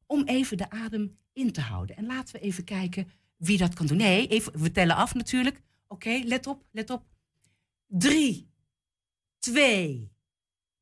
Om 0.06 0.24
even 0.24 0.56
de 0.56 0.70
adem 0.70 1.18
in 1.32 1.52
te 1.52 1.60
houden. 1.60 1.96
En 1.96 2.06
laten 2.06 2.34
we 2.34 2.40
even 2.40 2.64
kijken 2.64 3.08
wie 3.36 3.58
dat 3.58 3.74
kan 3.74 3.86
doen. 3.86 3.96
Nee, 3.96 4.28
even, 4.28 4.60
we 4.60 4.70
tellen 4.70 4.96
af 4.96 5.14
natuurlijk. 5.14 5.62
Oké, 5.88 6.20
let 6.24 6.46
op, 6.46 6.64
let 6.70 6.90
op. 6.90 7.04
Drie, 7.86 8.50
twee, 9.38 10.13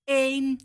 één... 0.04 0.60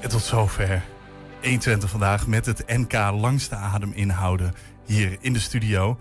En 0.00 0.12
tot 0.12 0.22
zover 0.22 0.84
120 1.42 1.90
vandaag 1.90 2.26
met 2.26 2.46
het 2.46 2.66
NK 2.66 2.92
langste 2.92 3.54
adem 3.54 3.92
inhouden 3.92 4.54
hier 4.84 5.16
in 5.20 5.32
de 5.32 5.38
studio. 5.38 5.98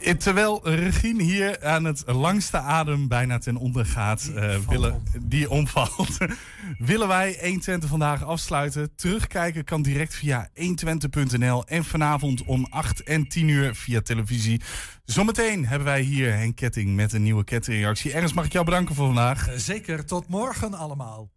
Eh, 0.00 0.14
Terwijl 0.14 0.60
Regine 0.62 1.22
hier 1.22 1.64
aan 1.64 1.84
het 1.84 2.02
langste 2.06 2.58
adem 2.58 3.08
bijna 3.08 3.38
ten 3.38 3.56
onder 3.56 3.86
gaat, 3.86 4.30
eh, 4.34 4.56
willen, 4.68 5.02
die 5.22 5.50
omvalt, 5.50 6.16
willen 6.78 7.08
wij 7.08 7.38
120 7.40 7.88
vandaag 7.88 8.24
afsluiten. 8.24 8.90
Terugkijken 8.96 9.64
kan 9.64 9.82
direct 9.82 10.14
via 10.14 10.48
120.nl 10.54 11.64
en 11.66 11.84
vanavond 11.84 12.44
om 12.44 12.66
8 12.70 13.02
en 13.02 13.28
10 13.28 13.48
uur 13.48 13.74
via 13.74 14.00
televisie. 14.00 14.60
Zometeen 15.04 15.66
hebben 15.66 15.86
wij 15.86 16.00
hier 16.00 16.32
Henk 16.34 16.56
Ketting 16.56 16.94
met 16.96 17.12
een 17.12 17.22
nieuwe 17.22 17.44
kettingreactie. 17.44 18.12
Ernst, 18.12 18.34
mag 18.34 18.44
ik 18.44 18.52
jou 18.52 18.64
bedanken 18.64 18.94
voor 18.94 19.06
vandaag? 19.06 19.48
Eh, 19.48 19.54
Zeker, 19.56 20.04
tot 20.04 20.28
morgen 20.28 20.74
allemaal. 20.74 21.30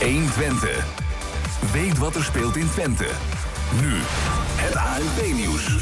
120. 0.00 0.86
Weet 1.72 1.98
wat 1.98 2.14
er 2.14 2.24
speelt 2.24 2.56
in 2.56 2.68
Twente. 2.70 3.08
Nu 3.80 4.00
het 4.56 4.76
ANP-nieuws. 4.76 5.80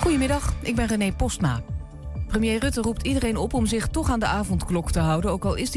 Goedemiddag, 0.00 0.52
ik 0.60 0.74
ben 0.74 0.86
René 0.86 1.12
Postma. 1.12 1.62
Premier 2.26 2.60
Rutte 2.60 2.80
roept 2.80 3.06
iedereen 3.06 3.36
op 3.36 3.54
om 3.54 3.66
zich 3.66 3.88
toch 3.88 4.10
aan 4.10 4.20
de 4.20 4.26
avondklok 4.26 4.90
te 4.90 4.98
houden, 4.98 5.30
ook 5.30 5.44
al 5.44 5.54
is 5.54 5.70